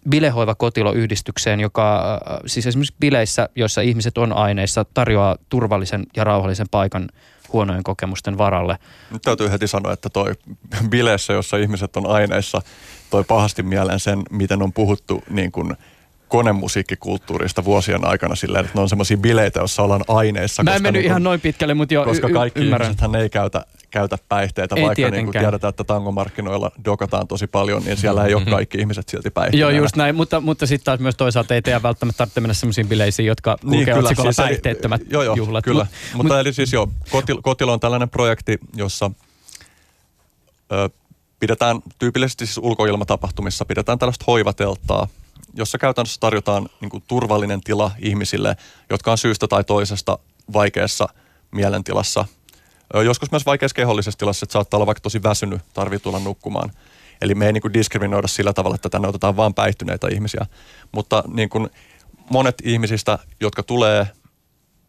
bilehoiva 0.08 0.54
kotiloyhdistykseen, 0.54 1.60
joka 1.60 2.14
äh, 2.14 2.38
siis 2.46 2.66
esimerkiksi 2.66 2.94
bileissä, 3.00 3.48
joissa 3.54 3.80
ihmiset 3.80 4.18
on 4.18 4.32
aineissa, 4.32 4.84
tarjoaa 4.94 5.36
turvallisen 5.48 6.06
ja 6.16 6.24
rauhallisen 6.24 6.66
paikan 6.70 7.08
huonojen 7.52 7.82
kokemusten 7.82 8.38
varalle. 8.38 8.78
Nyt 9.10 9.22
täytyy 9.22 9.50
heti 9.50 9.68
sanoa, 9.68 9.92
että 9.92 10.08
toi 10.10 10.34
bileissä, 10.90 11.32
jossa 11.32 11.56
ihmiset 11.56 11.96
on 11.96 12.06
aineissa, 12.06 12.62
toi 13.10 13.24
pahasti 13.24 13.62
mieleen 13.62 14.00
sen, 14.00 14.22
miten 14.30 14.62
on 14.62 14.72
puhuttu 14.72 15.22
niin 15.30 15.52
kuin– 15.52 15.76
konemusiikkikulttuurista 16.28 17.64
vuosien 17.64 18.04
aikana 18.04 18.34
silleen, 18.34 18.64
että 18.64 18.78
ne 18.78 18.82
on 18.82 18.88
semmoisia 18.88 19.16
bileitä, 19.16 19.60
joissa 19.60 19.82
ollaan 19.82 20.04
aineissa. 20.08 20.62
Mä 20.62 20.74
en 20.74 20.82
mennyt 20.82 21.02
niin 21.02 21.10
ihan 21.10 21.22
noin 21.22 21.40
pitkälle, 21.40 21.74
mutta 21.74 21.94
jo 21.94 22.04
Koska 22.04 22.28
kaikki 22.28 22.60
y- 22.60 22.68
ihmisethän 22.68 23.14
ei 23.14 23.30
käytä, 23.30 23.64
käytä 23.90 24.18
päihteitä, 24.28 24.74
ei 24.76 24.82
vaikka 24.82 25.10
niin 25.10 25.24
kuin 25.24 25.38
tiedetään, 25.38 25.68
että 25.68 25.84
tangomarkkinoilla 25.84 26.70
dokataan 26.84 27.28
tosi 27.28 27.46
paljon, 27.46 27.82
niin 27.84 27.96
siellä 27.96 28.26
ei 28.26 28.34
mm-hmm. 28.34 28.46
ole 28.48 28.56
kaikki 28.56 28.78
ihmiset 28.78 29.08
silti 29.08 29.30
päihteitä. 29.30 29.60
Joo, 29.60 29.70
just 29.70 29.96
näin, 29.96 30.14
mutta, 30.14 30.40
mutta 30.40 30.66
sitten 30.66 30.84
taas 30.84 31.00
myös 31.00 31.16
toisaalta 31.16 31.54
ei 31.54 31.62
teidän 31.62 31.82
välttämättä 31.82 32.18
tarvitse 32.18 32.40
mennä 32.40 32.54
semmoisiin 32.54 32.88
bileisiin, 32.88 33.26
jotka 33.26 33.56
niin, 33.62 33.70
kulkevat 33.70 33.98
kyllä, 33.98 34.32
siis 34.32 34.36
päihteettömät 34.36 35.02
joo, 35.10 35.22
joo, 35.22 35.36
juhlat. 35.36 35.64
Kyllä, 35.64 35.84
Mut, 35.84 36.14
mutta 36.14 36.34
mut, 36.34 36.40
eli 36.40 36.52
siis 36.52 36.72
joo, 36.72 36.88
Kotilo, 37.10 37.42
Kotilo 37.42 37.72
on 37.72 37.80
tällainen 37.80 38.10
projekti, 38.10 38.58
jossa 38.76 39.10
ö, 40.72 40.90
pidetään 41.40 41.80
tyypillisesti 41.98 42.46
siis 42.46 42.58
ulkoilmatapahtumissa, 42.58 43.64
pidetään 43.64 43.98
tällaista 43.98 44.24
hoivateltaa, 44.26 45.08
jossa 45.54 45.78
käytännössä 45.78 46.20
tarjotaan 46.20 46.68
niin 46.80 46.90
kuin 46.90 47.04
turvallinen 47.06 47.60
tila 47.60 47.90
ihmisille, 47.98 48.56
jotka 48.90 49.10
on 49.12 49.18
syystä 49.18 49.48
tai 49.48 49.64
toisesta 49.64 50.18
vaikeassa 50.52 51.08
mielentilassa. 51.50 52.24
Joskus 53.04 53.30
myös 53.30 53.46
vaikeassa 53.46 53.74
kehollisessa 53.74 54.18
tilassa, 54.18 54.44
että 54.44 54.52
saattaa 54.52 54.78
olla 54.78 54.86
vaikka 54.86 55.00
tosi 55.00 55.22
väsynyt, 55.22 55.60
tarvii 55.74 55.98
tulla 55.98 56.18
nukkumaan. 56.18 56.70
Eli 57.20 57.34
me 57.34 57.46
ei 57.46 57.52
niin 57.52 57.62
kuin 57.62 57.74
diskriminoida 57.74 58.28
sillä 58.28 58.52
tavalla, 58.52 58.74
että 58.74 58.88
tänne 58.88 59.08
otetaan 59.08 59.36
vain 59.36 59.54
päihtyneitä 59.54 60.08
ihmisiä. 60.12 60.46
Mutta 60.92 61.24
niin 61.26 61.48
kuin 61.48 61.70
monet 62.30 62.54
ihmisistä, 62.64 63.18
jotka 63.40 63.62
tulee 63.62 64.06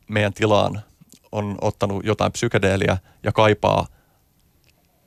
meidän 0.07 0.34
tilaan, 0.34 0.82
on 1.32 1.57
ottanut 1.62 2.05
jotain 2.05 2.32
psykedeeliä 2.32 2.97
ja 3.24 3.32
kaipaa 3.32 3.88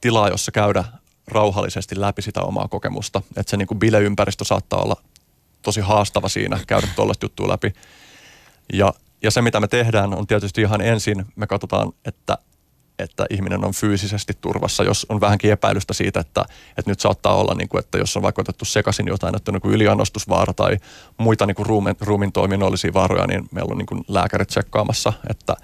tilaa, 0.00 0.28
jossa 0.28 0.52
käydä 0.52 0.84
rauhallisesti 1.28 2.00
läpi 2.00 2.22
sitä 2.22 2.40
omaa 2.40 2.68
kokemusta. 2.68 3.22
Että 3.36 3.50
se 3.50 3.56
niin 3.56 3.68
kuin 3.68 3.78
bileympäristö 3.78 4.44
saattaa 4.44 4.82
olla 4.82 4.96
tosi 5.62 5.80
haastava 5.80 6.28
siinä 6.28 6.60
käydä 6.66 6.86
tuollaista 6.96 7.24
juttua 7.24 7.48
läpi. 7.48 7.72
Ja, 8.72 8.92
ja 9.22 9.30
se, 9.30 9.42
mitä 9.42 9.60
me 9.60 9.68
tehdään, 9.68 10.14
on 10.14 10.26
tietysti 10.26 10.60
ihan 10.60 10.80
ensin, 10.80 11.26
me 11.36 11.46
katsotaan, 11.46 11.92
että, 12.04 12.38
että 12.98 13.26
ihminen 13.30 13.64
on 13.64 13.72
fyysisesti 13.72 14.32
turvassa, 14.40 14.84
jos 14.84 15.06
on 15.08 15.20
vähänkin 15.20 15.52
epäilystä 15.52 15.94
siitä, 15.94 16.20
että, 16.20 16.44
että 16.78 16.90
nyt 16.90 17.00
saattaa 17.00 17.34
olla, 17.34 17.54
niin 17.54 17.68
kuin, 17.68 17.78
että 17.78 17.98
jos 17.98 18.16
on 18.16 18.22
vaikka 18.22 18.42
otettu 18.42 18.64
sekaisin 18.64 19.06
jotain, 19.06 19.36
että 19.36 19.52
on 19.52 19.60
niin 19.62 19.74
yliannostusvaara 19.74 20.52
tai 20.52 20.76
muita 21.18 21.46
niin 21.46 21.54
kuin 21.54 21.66
ruumin, 21.66 21.96
ruumin 22.00 22.32
toiminnollisia 22.32 22.94
vaaroja, 22.94 23.26
niin 23.26 23.48
meillä 23.52 23.72
on 23.72 23.78
niin 23.78 23.86
kuin 23.86 24.04
lääkärit 24.08 24.48
tsekkaamassa, 24.48 25.12
että, 25.30 25.56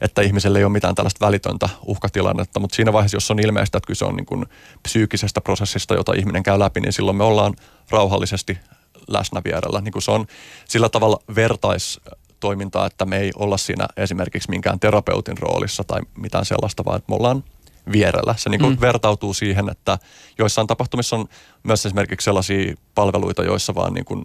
että 0.00 0.22
ihmiselle 0.22 0.58
ei 0.58 0.64
ole 0.64 0.72
mitään 0.72 0.94
tällaista 0.94 1.26
välitöntä 1.26 1.68
uhkatilannetta, 1.86 2.60
mutta 2.60 2.76
siinä 2.76 2.92
vaiheessa, 2.92 3.16
jos 3.16 3.30
on 3.30 3.38
ilmeistä, 3.38 3.78
että 3.78 3.86
kyse 3.86 4.04
on 4.04 4.16
niin 4.16 4.26
kuin 4.26 4.46
psyykkisestä 4.82 5.40
prosessista, 5.40 5.94
jota 5.94 6.12
ihminen 6.12 6.42
käy 6.42 6.58
läpi, 6.58 6.80
niin 6.80 6.92
silloin 6.92 7.16
me 7.16 7.24
ollaan 7.24 7.54
rauhallisesti 7.90 8.58
läsnä 9.08 9.40
vierellä. 9.44 9.80
Niin 9.80 9.92
kuin 9.92 10.02
se 10.02 10.10
on 10.10 10.26
sillä 10.68 10.88
tavalla 10.88 11.18
vertaistoimintaa, 11.34 12.86
että 12.86 13.04
me 13.04 13.18
ei 13.18 13.32
olla 13.36 13.56
siinä 13.56 13.88
esimerkiksi 13.96 14.50
minkään 14.50 14.80
terapeutin 14.80 15.38
roolissa 15.38 15.84
tai 15.84 16.00
mitään 16.18 16.44
sellaista, 16.44 16.84
vaan 16.84 16.96
että 16.96 17.12
me 17.12 17.16
ollaan 17.16 17.44
vierellä. 17.92 18.34
Se 18.38 18.50
niin 18.50 18.60
kuin 18.60 18.74
mm. 18.74 18.80
vertautuu 18.80 19.34
siihen, 19.34 19.68
että 19.68 19.98
joissain 20.38 20.66
tapahtumissa 20.66 21.16
on 21.16 21.28
myös 21.62 21.86
esimerkiksi 21.86 22.24
sellaisia 22.24 22.74
palveluita, 22.94 23.42
joissa 23.42 23.74
vaan 23.74 23.94
niin 23.94 24.04
kuin, 24.04 24.24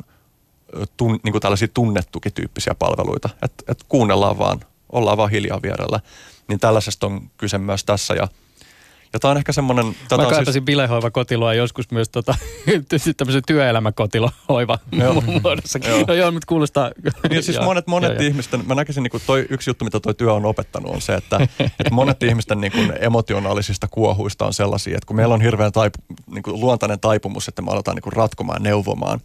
tun, 0.98 1.20
niin 1.24 1.32
kuin 1.32 1.42
tällaisia 1.42 1.68
tunnettukityyppisiä 1.74 2.76
palveluita, 2.76 3.30
että 3.42 3.64
et 3.68 3.84
kuunnellaan 3.90 4.38
vaan, 4.38 4.60
ollaan 4.92 5.18
vaan 5.18 5.32
hiljaa 5.32 5.62
vierellä. 5.62 6.00
Niin 6.48 6.60
tällaisesta 6.60 7.08
on 7.08 7.30
kyse 7.38 7.58
myös 7.58 7.84
tässä 7.84 8.14
ja– 8.14 8.28
ja 9.14 9.20
tämä 9.20 9.32
on 9.32 9.38
ehkä 9.38 9.52
semmoinen... 9.52 9.86
Mä 9.86 9.94
kaipasin 10.18 10.54
siis... 10.54 10.66
bilehoiva 10.66 11.12
kotiloa 11.12 11.54
joskus 11.54 11.92
myös 11.92 12.10
tota, 12.10 12.36
tämmöisen 13.18 13.42
työelämäkotilohoiva 13.48 14.80
muodossa. 15.44 15.80
joo. 15.88 16.06
No 16.08 16.14
joo, 16.14 16.32
mutta 16.32 16.46
kuulostaa... 16.48 16.92
Niin 17.30 17.44
siis 17.44 17.60
monet, 17.60 17.88
monet 17.88 18.14
joo, 18.14 18.28
ihmisten, 18.28 18.68
mä 18.68 18.76
näkisin 18.76 19.04
niin 19.04 19.12
kuin 19.12 19.24
toi, 19.28 19.46
yksi 19.50 19.70
juttu, 19.70 19.86
mitä 19.86 20.00
toi 20.00 20.14
työ 20.14 20.34
on 20.34 20.46
opettanut 20.46 20.92
on 20.92 21.02
se, 21.02 21.14
että, 21.14 21.40
että 21.60 21.92
monet 21.92 22.24
ihmisten 22.24 22.62
niin 22.62 22.72
kuin 22.72 22.94
emotionaalisista 23.00 23.88
kuohuista 23.88 24.46
on 24.46 24.54
sellaisia, 24.54 24.98
että 24.98 25.08
kun 25.08 25.16
meillä 25.16 25.34
on 25.34 25.42
hirveän 25.42 25.72
taipu, 25.72 26.00
niin 26.32 26.44
kuin 26.44 26.60
luontainen 26.60 27.00
taipumus, 27.00 27.48
että 27.48 27.62
me 27.62 27.72
aletaan 27.72 27.96
niin 27.96 28.04
kuin 28.04 28.14
ratkomaan 28.14 28.64
ja 28.64 28.70
neuvomaan, 28.70 29.20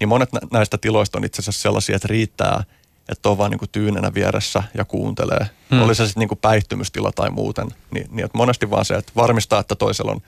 niin 0.00 0.08
monet 0.08 0.28
näistä 0.52 0.78
tiloista 0.78 1.18
on 1.18 1.24
itse 1.24 1.42
asiassa 1.42 1.62
sellaisia, 1.62 1.96
että 1.96 2.08
riittää– 2.08 2.64
että 3.10 3.28
on 3.28 3.38
vaan 3.38 3.50
niin 3.50 3.58
kuin 3.58 3.68
tyynenä 3.72 4.14
vieressä 4.14 4.62
ja 4.74 4.84
kuuntelee. 4.84 5.46
Hmm. 5.70 5.82
Oli 5.82 5.94
se 5.94 6.06
sitten 6.06 6.20
niin 6.20 6.28
kuin 6.28 6.38
päihtymystila 6.38 7.12
tai 7.12 7.30
muuten. 7.30 7.68
Niin, 7.90 8.06
niin 8.10 8.24
että 8.24 8.38
monesti 8.38 8.70
vaan 8.70 8.84
se, 8.84 8.94
että 8.94 9.12
varmistaa, 9.16 9.60
että 9.60 9.74
toisella 9.74 10.12
on 10.12 10.20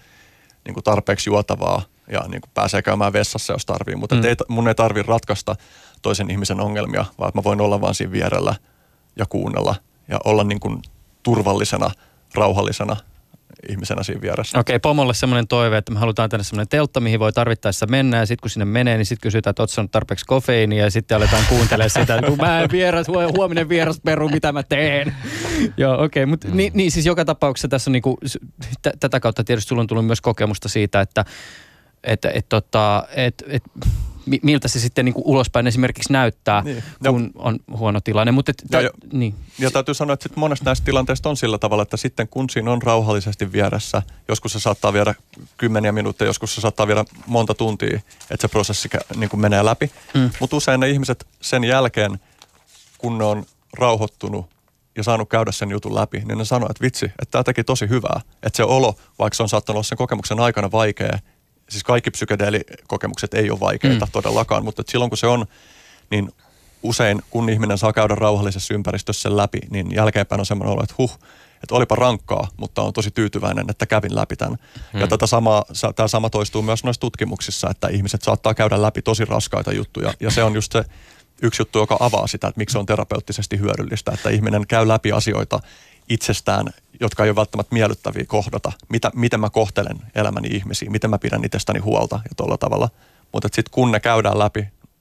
niin 0.64 0.74
kuin 0.74 0.84
tarpeeksi 0.84 1.30
juotavaa 1.30 1.82
ja 2.08 2.20
niin 2.28 2.40
kuin 2.40 2.50
pääsee 2.54 2.82
käymään 2.82 3.12
vessassa, 3.12 3.52
jos 3.52 3.66
tarvii. 3.66 3.96
Mutta 3.96 4.14
hmm. 4.14 4.24
ei, 4.24 4.34
mun 4.48 4.68
ei 4.68 4.74
tarvitse 4.74 5.12
ratkaista 5.12 5.56
toisen 6.02 6.30
ihmisen 6.30 6.60
ongelmia, 6.60 7.04
vaan 7.18 7.28
että 7.28 7.38
mä 7.38 7.44
voin 7.44 7.60
olla 7.60 7.80
vaan 7.80 7.94
siinä 7.94 8.12
vierellä 8.12 8.54
ja 9.16 9.26
kuunnella 9.26 9.74
ja 10.08 10.18
olla 10.24 10.44
niin 10.44 10.60
kuin 10.60 10.82
turvallisena, 11.22 11.90
rauhallisena 12.34 12.96
ihmisenä 13.68 14.02
siinä 14.02 14.20
vieressä. 14.20 14.58
Okei, 14.58 14.76
okay, 14.76 14.80
pomolle 14.80 15.14
semmoinen 15.14 15.48
toive, 15.48 15.76
että 15.76 15.92
me 15.92 15.98
halutaan 15.98 16.30
tänne 16.30 16.44
semmoinen 16.44 16.68
teltta, 16.68 17.00
mihin 17.00 17.20
voi 17.20 17.32
tarvittaessa 17.32 17.86
mennä 17.86 18.16
ja 18.16 18.26
sitten 18.26 18.42
kun 18.42 18.50
sinne 18.50 18.64
menee, 18.64 18.96
niin 18.96 19.06
sitten 19.06 19.22
kysytään, 19.22 19.50
että 19.50 19.62
ootko 19.62 19.88
tarpeeksi 19.90 20.26
kofeiinia 20.26 20.84
ja 20.84 20.90
sitten 20.90 21.16
aletaan 21.16 21.44
kuuntelemaan 21.48 21.90
sitä, 22.00 22.14
että 22.14 22.26
kun 22.26 22.38
mä 22.38 22.60
en 22.60 22.70
vieras, 22.72 23.06
huominen 23.36 23.68
vieras 23.68 24.00
peru, 24.04 24.28
mitä 24.28 24.52
mä 24.52 24.62
teen. 24.62 25.14
Joo, 25.76 25.94
okei, 25.94 26.04
okay, 26.22 26.26
mutta 26.26 26.48
niin, 26.52 26.72
niin, 26.74 26.90
siis 26.90 27.06
joka 27.06 27.24
tapauksessa 27.24 27.68
tässä 27.68 27.90
on 27.90 27.92
niinku, 27.92 28.18
t- 28.82 29.00
tätä 29.00 29.20
kautta 29.20 29.44
tietysti 29.44 29.68
sulla 29.68 29.82
on 29.82 29.86
tullut 29.86 30.06
myös 30.06 30.20
kokemusta 30.20 30.68
siitä, 30.68 31.00
että 31.00 31.24
et, 32.04 32.24
et, 32.24 32.48
tota, 32.48 33.04
et, 33.16 33.44
et, 33.48 33.62
miltä 34.42 34.68
se 34.68 34.80
sitten 34.80 35.04
niin 35.04 35.14
kuin 35.14 35.24
ulospäin 35.26 35.66
esimerkiksi 35.66 36.12
näyttää, 36.12 36.62
niin. 36.62 36.82
kun 37.08 37.30
ja, 37.34 37.40
on 37.40 37.58
huono 37.76 38.00
tilanne. 38.00 38.32
Mutta 38.32 38.50
et, 38.50 38.62
ja, 38.70 38.80
ja, 38.80 38.90
niin. 39.12 39.34
ja 39.58 39.70
täytyy 39.70 39.94
sanoa, 39.94 40.14
että 40.14 40.28
sit 40.28 40.36
monesta 40.36 40.64
näistä 40.64 40.84
tilanteista 40.84 41.28
on 41.28 41.36
sillä 41.36 41.58
tavalla, 41.58 41.82
että 41.82 41.96
sitten 41.96 42.28
kun 42.28 42.50
siinä 42.50 42.72
on 42.72 42.82
rauhallisesti 42.82 43.52
vieressä, 43.52 44.02
joskus 44.28 44.52
se 44.52 44.60
saattaa 44.60 44.92
viedä 44.92 45.14
kymmeniä 45.56 45.92
minuutteja, 45.92 46.28
joskus 46.28 46.54
se 46.54 46.60
saattaa 46.60 46.86
viedä 46.86 47.04
monta 47.26 47.54
tuntia, 47.54 48.00
että 48.30 48.40
se 48.40 48.48
prosessi 48.48 48.88
niin 49.16 49.30
kuin 49.30 49.40
menee 49.40 49.64
läpi. 49.64 49.90
Mm. 50.14 50.30
Mutta 50.40 50.56
usein 50.56 50.80
ne 50.80 50.90
ihmiset 50.90 51.26
sen 51.40 51.64
jälkeen, 51.64 52.20
kun 52.98 53.18
ne 53.18 53.24
on 53.24 53.44
rauhoittunut 53.78 54.46
ja 54.96 55.02
saanut 55.02 55.28
käydä 55.28 55.52
sen 55.52 55.70
jutun 55.70 55.94
läpi, 55.94 56.22
niin 56.24 56.38
ne 56.38 56.44
sanoo, 56.44 56.68
että 56.70 56.82
vitsi, 56.82 57.04
että 57.06 57.30
tämä 57.30 57.44
teki 57.44 57.64
tosi 57.64 57.88
hyvää. 57.88 58.20
Että 58.42 58.56
se 58.56 58.64
olo, 58.64 58.96
vaikka 59.18 59.36
se 59.36 59.42
on 59.42 59.48
saattanut 59.48 59.76
olla 59.76 59.82
sen 59.82 59.98
kokemuksen 59.98 60.40
aikana 60.40 60.72
vaikea, 60.72 61.18
siis 61.72 61.84
kaikki 61.84 62.10
psykedeelikokemukset 62.10 63.34
ei 63.34 63.50
ole 63.50 63.60
vaikeita 63.60 64.06
mm. 64.06 64.12
todellakaan, 64.12 64.64
mutta 64.64 64.82
silloin 64.88 65.10
kun 65.10 65.18
se 65.18 65.26
on, 65.26 65.46
niin 66.10 66.32
usein 66.82 67.22
kun 67.30 67.50
ihminen 67.50 67.78
saa 67.78 67.92
käydä 67.92 68.14
rauhallisessa 68.14 68.74
ympäristössä 68.74 69.22
sen 69.22 69.36
läpi, 69.36 69.58
niin 69.70 69.94
jälkeenpäin 69.94 70.40
on 70.40 70.46
semmoinen 70.46 70.72
olo, 70.72 70.82
että 70.82 70.94
huh, 70.98 71.18
että 71.62 71.74
olipa 71.74 71.94
rankkaa, 71.94 72.48
mutta 72.56 72.82
on 72.82 72.92
tosi 72.92 73.10
tyytyväinen, 73.10 73.70
että 73.70 73.86
kävin 73.86 74.14
läpi 74.14 74.36
tämän. 74.36 74.58
Hmm. 74.92 75.00
Ja 75.00 75.06
tätä 75.06 75.26
sama, 75.26 75.62
tämä 75.96 76.08
sama 76.08 76.30
toistuu 76.30 76.62
myös 76.62 76.84
noissa 76.84 77.00
tutkimuksissa, 77.00 77.70
että 77.70 77.88
ihmiset 77.88 78.22
saattaa 78.22 78.54
käydä 78.54 78.82
läpi 78.82 79.02
tosi 79.02 79.24
raskaita 79.24 79.72
juttuja. 79.72 80.14
Ja 80.20 80.30
se 80.30 80.44
on 80.44 80.54
just 80.54 80.72
se 80.72 80.84
yksi 81.42 81.62
juttu, 81.62 81.78
joka 81.78 81.96
avaa 82.00 82.26
sitä, 82.26 82.48
että 82.48 82.58
miksi 82.58 82.78
on 82.78 82.86
terapeuttisesti 82.86 83.58
hyödyllistä, 83.58 84.12
että 84.14 84.30
ihminen 84.30 84.66
käy 84.66 84.88
läpi 84.88 85.12
asioita 85.12 85.60
itsestään, 86.08 86.66
jotka 87.00 87.24
ei 87.24 87.30
ole 87.30 87.36
välttämättä 87.36 87.74
miellyttäviä 87.74 88.24
kohdata. 88.26 88.72
Mitä, 88.88 89.10
miten 89.14 89.40
mä 89.40 89.50
kohtelen 89.50 89.98
elämäni 90.14 90.48
ihmisiä, 90.48 90.90
miten 90.90 91.10
mä 91.10 91.18
pidän 91.18 91.44
itsestäni 91.44 91.78
huolta 91.78 92.20
ja 92.24 92.30
tuolla 92.36 92.58
tavalla. 92.58 92.88
Mutta 93.32 93.48
sitten 93.52 93.72
kun 93.72 93.92
ne 93.92 94.00
käydään 94.00 94.38
läpi, 94.38 94.60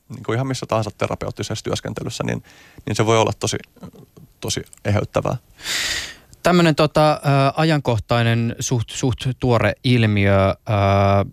niin 0.10 0.24
kuin 0.26 0.36
ihan 0.36 0.47
missä 0.47 0.66
tahansa 0.66 0.91
terapeuttisessa 0.97 1.64
työskentelyssä, 1.64 2.24
niin, 2.24 2.43
niin 2.86 2.95
se 2.95 3.06
voi 3.06 3.18
olla 3.18 3.32
tosi, 3.39 3.58
tosi 4.39 4.62
eheyttävää. 4.86 5.38
Tämmöinen 6.43 6.76
tota, 6.76 7.22
ajankohtainen, 7.56 8.56
suht, 8.60 8.89
suht 8.89 9.20
tuore 9.39 9.74
ilmiö, 9.84 10.49
ä, 10.49 10.56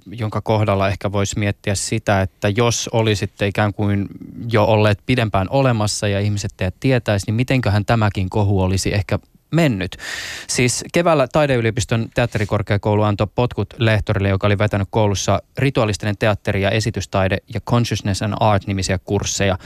jonka 0.07 0.41
kohdalla 0.41 0.89
ehkä 0.89 1.13
voisi 1.13 1.39
miettiä 1.39 1.75
sitä, 1.75 2.21
että 2.23 2.49
jos 2.49 2.91
olisitte 2.93 3.47
ikään 3.47 3.75
kuin 3.75 4.09
jo 4.53 4.65
olleet 4.65 4.99
pidempään 5.07 5.47
olemassa 5.51 6.09
ja 6.09 6.21
ihmiset 6.21 6.55
teidät 6.57 6.75
tietäisi, 6.81 7.27
niin 7.27 7.35
mitenköhän 7.35 7.85
tämäkin 7.85 8.31
kohu 8.31 8.63
olisi 8.63 8.95
ehkä 8.95 9.19
mennyt. 9.51 9.97
Siis 10.49 10.85
keväällä 10.93 11.29
Taideyliopiston 11.33 12.09
teatterikorkeakoulu 12.15 13.03
antoi 13.03 13.27
potkut 13.35 13.75
lehtorille, 13.79 14.29
joka 14.29 14.47
oli 14.47 14.59
vetänyt 14.59 14.89
koulussa 14.91 15.43
rituaalistinen 15.59 16.19
teatteri 16.19 16.63
ja 16.63 16.71
esitystaide 16.71 17.39
ja 17.55 17.61
Consciousness 17.61 18.23
and 18.23 18.35
Art 18.41 18.67
nimisiä 18.67 18.99
kursseja. 19.05 19.59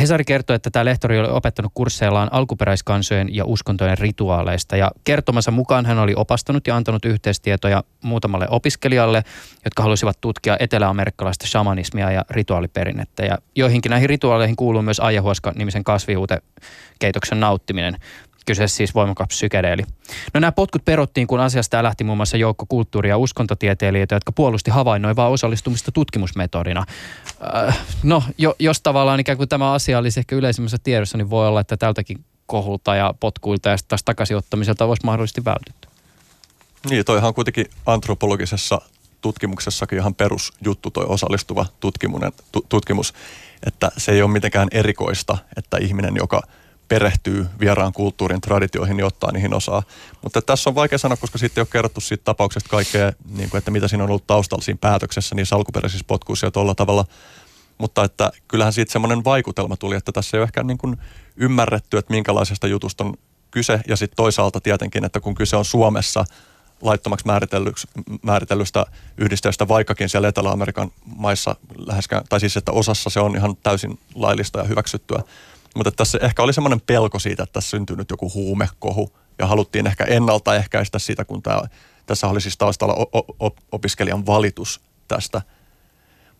Hesari 0.00 0.24
kertoi, 0.24 0.56
että 0.56 0.70
tämä 0.70 0.84
lehtori 0.84 1.18
oli 1.18 1.28
opettanut 1.28 1.72
kursseillaan 1.74 2.28
alkuperäiskansojen 2.32 3.34
ja 3.34 3.44
uskontojen 3.44 3.98
rituaaleista. 3.98 4.76
Ja 4.76 4.90
kertomansa 5.04 5.50
mukaan 5.50 5.86
hän 5.86 5.98
oli 5.98 6.14
opastanut 6.16 6.66
ja 6.66 6.76
antanut 6.76 7.04
yhteistietoja 7.04 7.84
muutamalle 8.02 8.46
opiskelijalle, 8.50 9.24
jotka 9.64 9.82
halusivat 9.82 10.20
tutkia 10.20 10.56
eteläamerikkalaista 10.60 11.46
shamanismia 11.46 12.10
ja 12.10 12.24
rituaaliperinnettä. 12.30 13.24
Ja 13.24 13.38
joihinkin 13.56 13.90
näihin 13.90 14.08
rituaaleihin 14.08 14.56
kuuluu 14.56 14.82
myös 14.82 15.00
ayahuasca-nimisen 15.00 15.84
kasvihuutekeitoksen 15.84 17.40
nauttiminen. 17.40 17.96
Kyseessä 18.44 18.76
siis 18.76 18.94
voimakas 18.94 19.28
psykedeeli. 19.28 19.82
No 20.34 20.40
nämä 20.40 20.52
potkut 20.52 20.84
peruttiin, 20.84 21.26
kun 21.26 21.40
asiasta 21.40 21.82
lähti 21.82 22.04
muun 22.04 22.18
muassa 22.18 22.36
joukko 22.36 22.66
kulttuuri- 22.68 23.08
ja 23.08 23.18
uskontotieteilijöitä, 23.18 24.14
jotka 24.14 24.32
puolusti 24.32 24.70
havainnoivaa 24.70 25.28
osallistumista 25.28 25.92
tutkimusmetodina. 25.92 26.84
Äh, 27.66 27.78
no, 28.02 28.22
jo, 28.38 28.54
jos 28.58 28.80
tavallaan 28.80 29.20
ikään 29.20 29.38
kuin 29.38 29.48
tämä 29.48 29.72
asia 29.72 29.98
olisi 29.98 30.20
ehkä 30.20 30.36
yleisimmässä 30.36 30.76
tiedossa, 30.82 31.18
niin 31.18 31.30
voi 31.30 31.48
olla, 31.48 31.60
että 31.60 31.76
tältäkin 31.76 32.24
kohulta 32.46 32.96
ja 32.96 33.14
potkuilta 33.20 33.68
ja 33.68 33.76
taas 33.88 34.02
takaisinottamiselta 34.04 34.88
voisi 34.88 35.04
mahdollisesti 35.04 35.44
vältytty. 35.44 35.88
Niin, 36.90 37.04
toihan 37.04 37.28
on 37.28 37.34
kuitenkin 37.34 37.66
antropologisessa 37.86 38.80
tutkimuksessakin 39.20 39.98
ihan 39.98 40.14
perusjuttu 40.14 40.90
toi 40.90 41.04
osallistuva 41.08 41.66
tutkimus, 42.68 43.14
että 43.66 43.90
se 43.96 44.12
ei 44.12 44.22
ole 44.22 44.30
mitenkään 44.30 44.68
erikoista, 44.70 45.38
että 45.56 45.76
ihminen, 45.76 46.16
joka– 46.16 46.42
perehtyy 46.94 47.46
vieraan 47.60 47.92
kulttuurin 47.92 48.40
traditioihin, 48.40 48.96
niin 48.96 49.04
ottaa 49.04 49.32
niihin 49.32 49.54
osaa. 49.54 49.82
Mutta 50.22 50.42
tässä 50.42 50.70
on 50.70 50.74
vaikea 50.74 50.98
sanoa, 50.98 51.16
koska 51.16 51.38
sitten 51.38 51.60
ei 51.60 51.62
ole 51.62 51.68
kerrottu 51.72 52.00
siitä 52.00 52.24
tapauksesta 52.24 52.68
kaikkea, 52.68 53.12
niin 53.28 53.50
kuin, 53.50 53.58
että 53.58 53.70
mitä 53.70 53.88
siinä 53.88 54.04
on 54.04 54.10
ollut 54.10 54.26
taustalla 54.26 54.64
siinä 54.64 54.78
päätöksessä, 54.80 55.34
niin 55.34 55.46
alkuperäisissä 55.50 56.04
potkuissa 56.06 56.46
ja 56.46 56.50
tuolla 56.50 56.74
tavalla. 56.74 57.04
Mutta 57.78 58.04
että 58.04 58.32
kyllähän 58.48 58.72
siitä 58.72 58.92
semmoinen 58.92 59.24
vaikutelma 59.24 59.76
tuli, 59.76 59.96
että 59.96 60.12
tässä 60.12 60.36
ei 60.36 60.38
ole 60.38 60.44
ehkä 60.44 60.62
niin 60.62 60.78
kuin 60.78 60.96
ymmärretty, 61.36 61.98
että 61.98 62.12
minkälaisesta 62.12 62.66
jutusta 62.66 63.04
on 63.04 63.14
kyse. 63.50 63.80
Ja 63.88 63.96
sitten 63.96 64.16
toisaalta 64.16 64.60
tietenkin, 64.60 65.04
että 65.04 65.20
kun 65.20 65.34
kyse 65.34 65.56
on 65.56 65.64
Suomessa 65.64 66.24
laittomaksi 66.82 67.26
määritellystä 68.22 68.86
yhdistöistä, 69.18 69.68
vaikkakin 69.68 70.08
siellä 70.08 70.28
Etelä-Amerikan 70.28 70.90
maissa 71.04 71.56
läheskään, 71.76 72.24
tai 72.28 72.40
siis 72.40 72.56
että 72.56 72.72
osassa 72.72 73.10
se 73.10 73.20
on 73.20 73.36
ihan 73.36 73.56
täysin 73.62 73.98
laillista 74.14 74.58
ja 74.58 74.64
hyväksyttyä, 74.64 75.22
mutta 75.74 75.90
tässä 75.90 76.18
ehkä 76.22 76.42
oli 76.42 76.52
semmoinen 76.52 76.80
pelko 76.80 77.18
siitä, 77.18 77.42
että 77.42 77.52
tässä 77.52 77.70
syntyy 77.70 77.96
nyt 77.96 78.10
joku 78.10 78.32
huumekohu 78.34 79.16
ja 79.38 79.46
haluttiin 79.46 79.86
ehkä 79.86 80.04
ennaltaehkäistä 80.04 80.98
sitä, 80.98 81.24
kun 81.24 81.42
tämä, 81.42 81.62
tässä 82.06 82.26
oli 82.26 82.40
siis 82.40 82.56
taustalla 82.56 82.94
o- 82.94 83.46
o- 83.46 83.56
opiskelijan 83.72 84.26
valitus 84.26 84.80
tästä. 85.08 85.42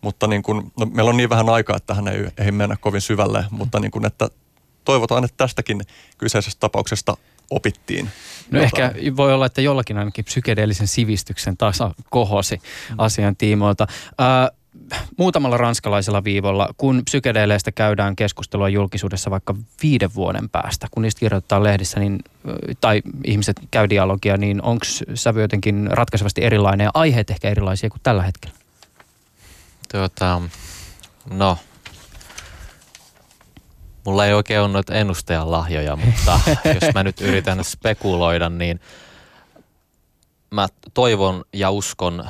Mutta 0.00 0.26
niin 0.26 0.42
kun, 0.42 0.72
no 0.78 0.86
meillä 0.86 1.08
on 1.08 1.16
niin 1.16 1.30
vähän 1.30 1.48
aikaa, 1.48 1.76
että 1.76 1.86
tähän 1.86 2.08
ei, 2.08 2.26
ei 2.38 2.52
mennä 2.52 2.76
kovin 2.80 3.00
syvälle, 3.00 3.44
mutta 3.50 3.80
niin 3.80 3.90
kun, 3.90 4.06
että 4.06 4.28
toivotaan, 4.84 5.24
että 5.24 5.36
tästäkin 5.36 5.80
kyseisestä 6.18 6.60
tapauksesta 6.60 7.16
opittiin. 7.50 8.10
No 8.50 8.62
jotain. 8.62 8.82
ehkä 8.84 9.16
voi 9.16 9.34
olla, 9.34 9.46
että 9.46 9.60
jollakin 9.60 9.98
ainakin 9.98 10.24
psykedeellisen 10.24 10.88
sivistyksen 10.88 11.56
tasa 11.56 11.90
kohosi 12.10 12.60
asian 12.98 13.36
tiimoilta. 13.36 13.86
Äh, 14.20 14.58
muutamalla 15.18 15.56
ranskalaisella 15.56 16.24
viivolla, 16.24 16.68
kun 16.76 17.02
psykedeleistä 17.04 17.72
käydään 17.72 18.16
keskustelua 18.16 18.68
julkisuudessa 18.68 19.30
vaikka 19.30 19.54
viiden 19.82 20.14
vuoden 20.14 20.48
päästä, 20.48 20.86
kun 20.90 21.02
niistä 21.02 21.20
kirjoitetaan 21.20 21.62
lehdissä 21.62 22.00
niin, 22.00 22.18
tai 22.80 23.02
ihmiset 23.24 23.60
käy 23.70 23.88
dialogia, 23.88 24.36
niin 24.36 24.62
onko 24.62 24.84
sävy 25.14 25.40
jotenkin 25.40 25.88
ratkaisevasti 25.90 26.44
erilainen 26.44 26.84
ja 26.84 26.90
aiheet 26.94 27.30
ehkä 27.30 27.50
erilaisia 27.50 27.90
kuin 27.90 28.00
tällä 28.02 28.22
hetkellä? 28.22 28.56
Tuota, 29.92 30.42
no, 31.30 31.58
mulla 34.04 34.26
ei 34.26 34.34
oikein 34.34 34.60
ole 34.60 34.68
noita 34.68 34.94
ennustajan 34.94 35.50
lahjoja, 35.50 35.96
mutta 35.96 36.40
jos 36.80 36.94
mä 36.94 37.02
nyt 37.02 37.20
yritän 37.20 37.64
spekuloida, 37.64 38.48
niin 38.48 38.80
mä 40.50 40.68
toivon 40.94 41.44
ja 41.52 41.70
uskon, 41.70 42.28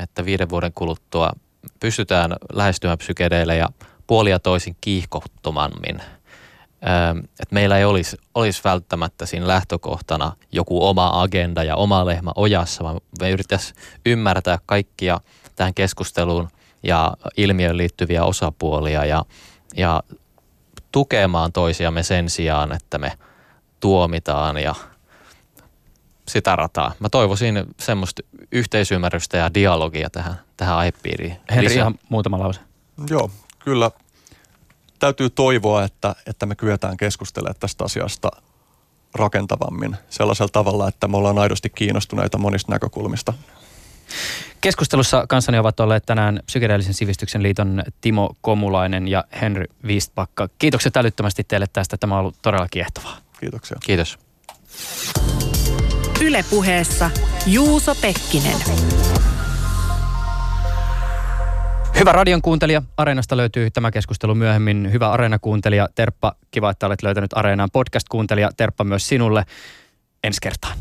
että 0.00 0.24
viiden 0.24 0.48
vuoden 0.48 0.72
kuluttua 0.74 1.32
pystytään 1.80 2.36
lähestymään 2.52 2.98
ja 3.58 3.68
puolia 4.06 4.38
toisin 4.38 4.76
kiihkottomammin. 4.80 6.02
Että 7.40 7.54
meillä 7.54 7.78
ei 7.78 7.84
olisi, 7.84 8.16
olisi 8.34 8.60
välttämättä 8.64 9.26
siinä 9.26 9.48
lähtökohtana 9.48 10.32
joku 10.52 10.86
oma 10.86 11.22
agenda 11.22 11.64
ja 11.64 11.76
oma 11.76 12.06
lehmä 12.06 12.32
ojassa, 12.36 12.84
vaan 12.84 13.00
me 13.20 13.30
yrittäisiin 13.30 13.76
ymmärtää 14.06 14.58
kaikkia 14.66 15.20
tähän 15.56 15.74
keskusteluun 15.74 16.48
ja 16.82 17.14
ilmiöön 17.36 17.76
liittyviä 17.76 18.24
osapuolia 18.24 19.04
ja, 19.04 19.24
ja 19.76 20.02
tukemaan 20.92 21.52
toisiamme 21.52 22.02
sen 22.02 22.30
sijaan, 22.30 22.72
että 22.72 22.98
me 22.98 23.12
tuomitaan 23.80 24.58
ja 24.58 24.74
sitä 26.32 26.56
rataa. 26.56 26.92
Mä 26.98 27.08
toivoisin 27.08 27.64
semmoista 27.80 28.22
yhteisymmärrystä 28.52 29.36
ja 29.36 29.54
dialogia 29.54 30.10
tähän, 30.10 30.34
tähän 30.56 30.76
aihepiiriin. 30.76 31.36
Henri, 31.54 31.74
ihan 31.74 31.94
muutama 32.08 32.38
lause. 32.38 32.60
Joo, 33.10 33.30
kyllä 33.58 33.90
täytyy 34.98 35.30
toivoa, 35.30 35.84
että, 35.84 36.14
että 36.26 36.46
me 36.46 36.54
kyetään 36.54 36.96
keskustelemaan 36.96 37.54
tästä 37.60 37.84
asiasta 37.84 38.30
rakentavammin 39.14 39.96
sellaisella 40.10 40.50
tavalla, 40.52 40.88
että 40.88 41.08
me 41.08 41.16
ollaan 41.16 41.38
aidosti 41.38 41.70
kiinnostuneita 41.70 42.38
monista 42.38 42.72
näkökulmista. 42.72 43.32
Keskustelussa 44.60 45.26
kanssani 45.28 45.58
ovat 45.58 45.80
olleet 45.80 46.06
tänään 46.06 46.40
Psykedeellisen 46.46 46.94
sivistyksen 46.94 47.42
liiton 47.42 47.82
Timo 48.00 48.36
Komulainen 48.40 49.08
ja 49.08 49.24
Henry 49.40 49.64
Wiestbakka. 49.84 50.48
Kiitokset 50.58 50.96
älyttömästi 50.96 51.44
teille 51.44 51.66
tästä. 51.72 51.96
Tämä 51.96 52.14
on 52.14 52.20
ollut 52.20 52.36
todella 52.42 52.66
kiehtovaa. 52.70 53.16
Kiitoksia. 53.40 53.76
Kiitos. 53.84 54.18
Ylepuheessa 56.22 57.10
Juuso 57.46 57.94
Pekkinen. 57.94 58.56
Hyvä 61.98 62.12
radion 62.12 62.42
kuuntelija, 62.42 62.82
Areenasta 62.96 63.36
löytyy 63.36 63.70
tämä 63.70 63.90
keskustelu 63.90 64.34
myöhemmin. 64.34 64.92
Hyvä 64.92 65.10
Areena-kuuntelija, 65.10 65.88
Terppa, 65.94 66.32
kiva, 66.50 66.70
että 66.70 66.86
olet 66.86 67.02
löytänyt 67.02 67.30
Areenaan 67.34 67.68
podcast-kuuntelija, 67.72 68.50
Terppa 68.56 68.84
myös 68.84 69.08
sinulle. 69.08 69.44
Ensi 70.24 70.38
kertaan. 70.42 70.78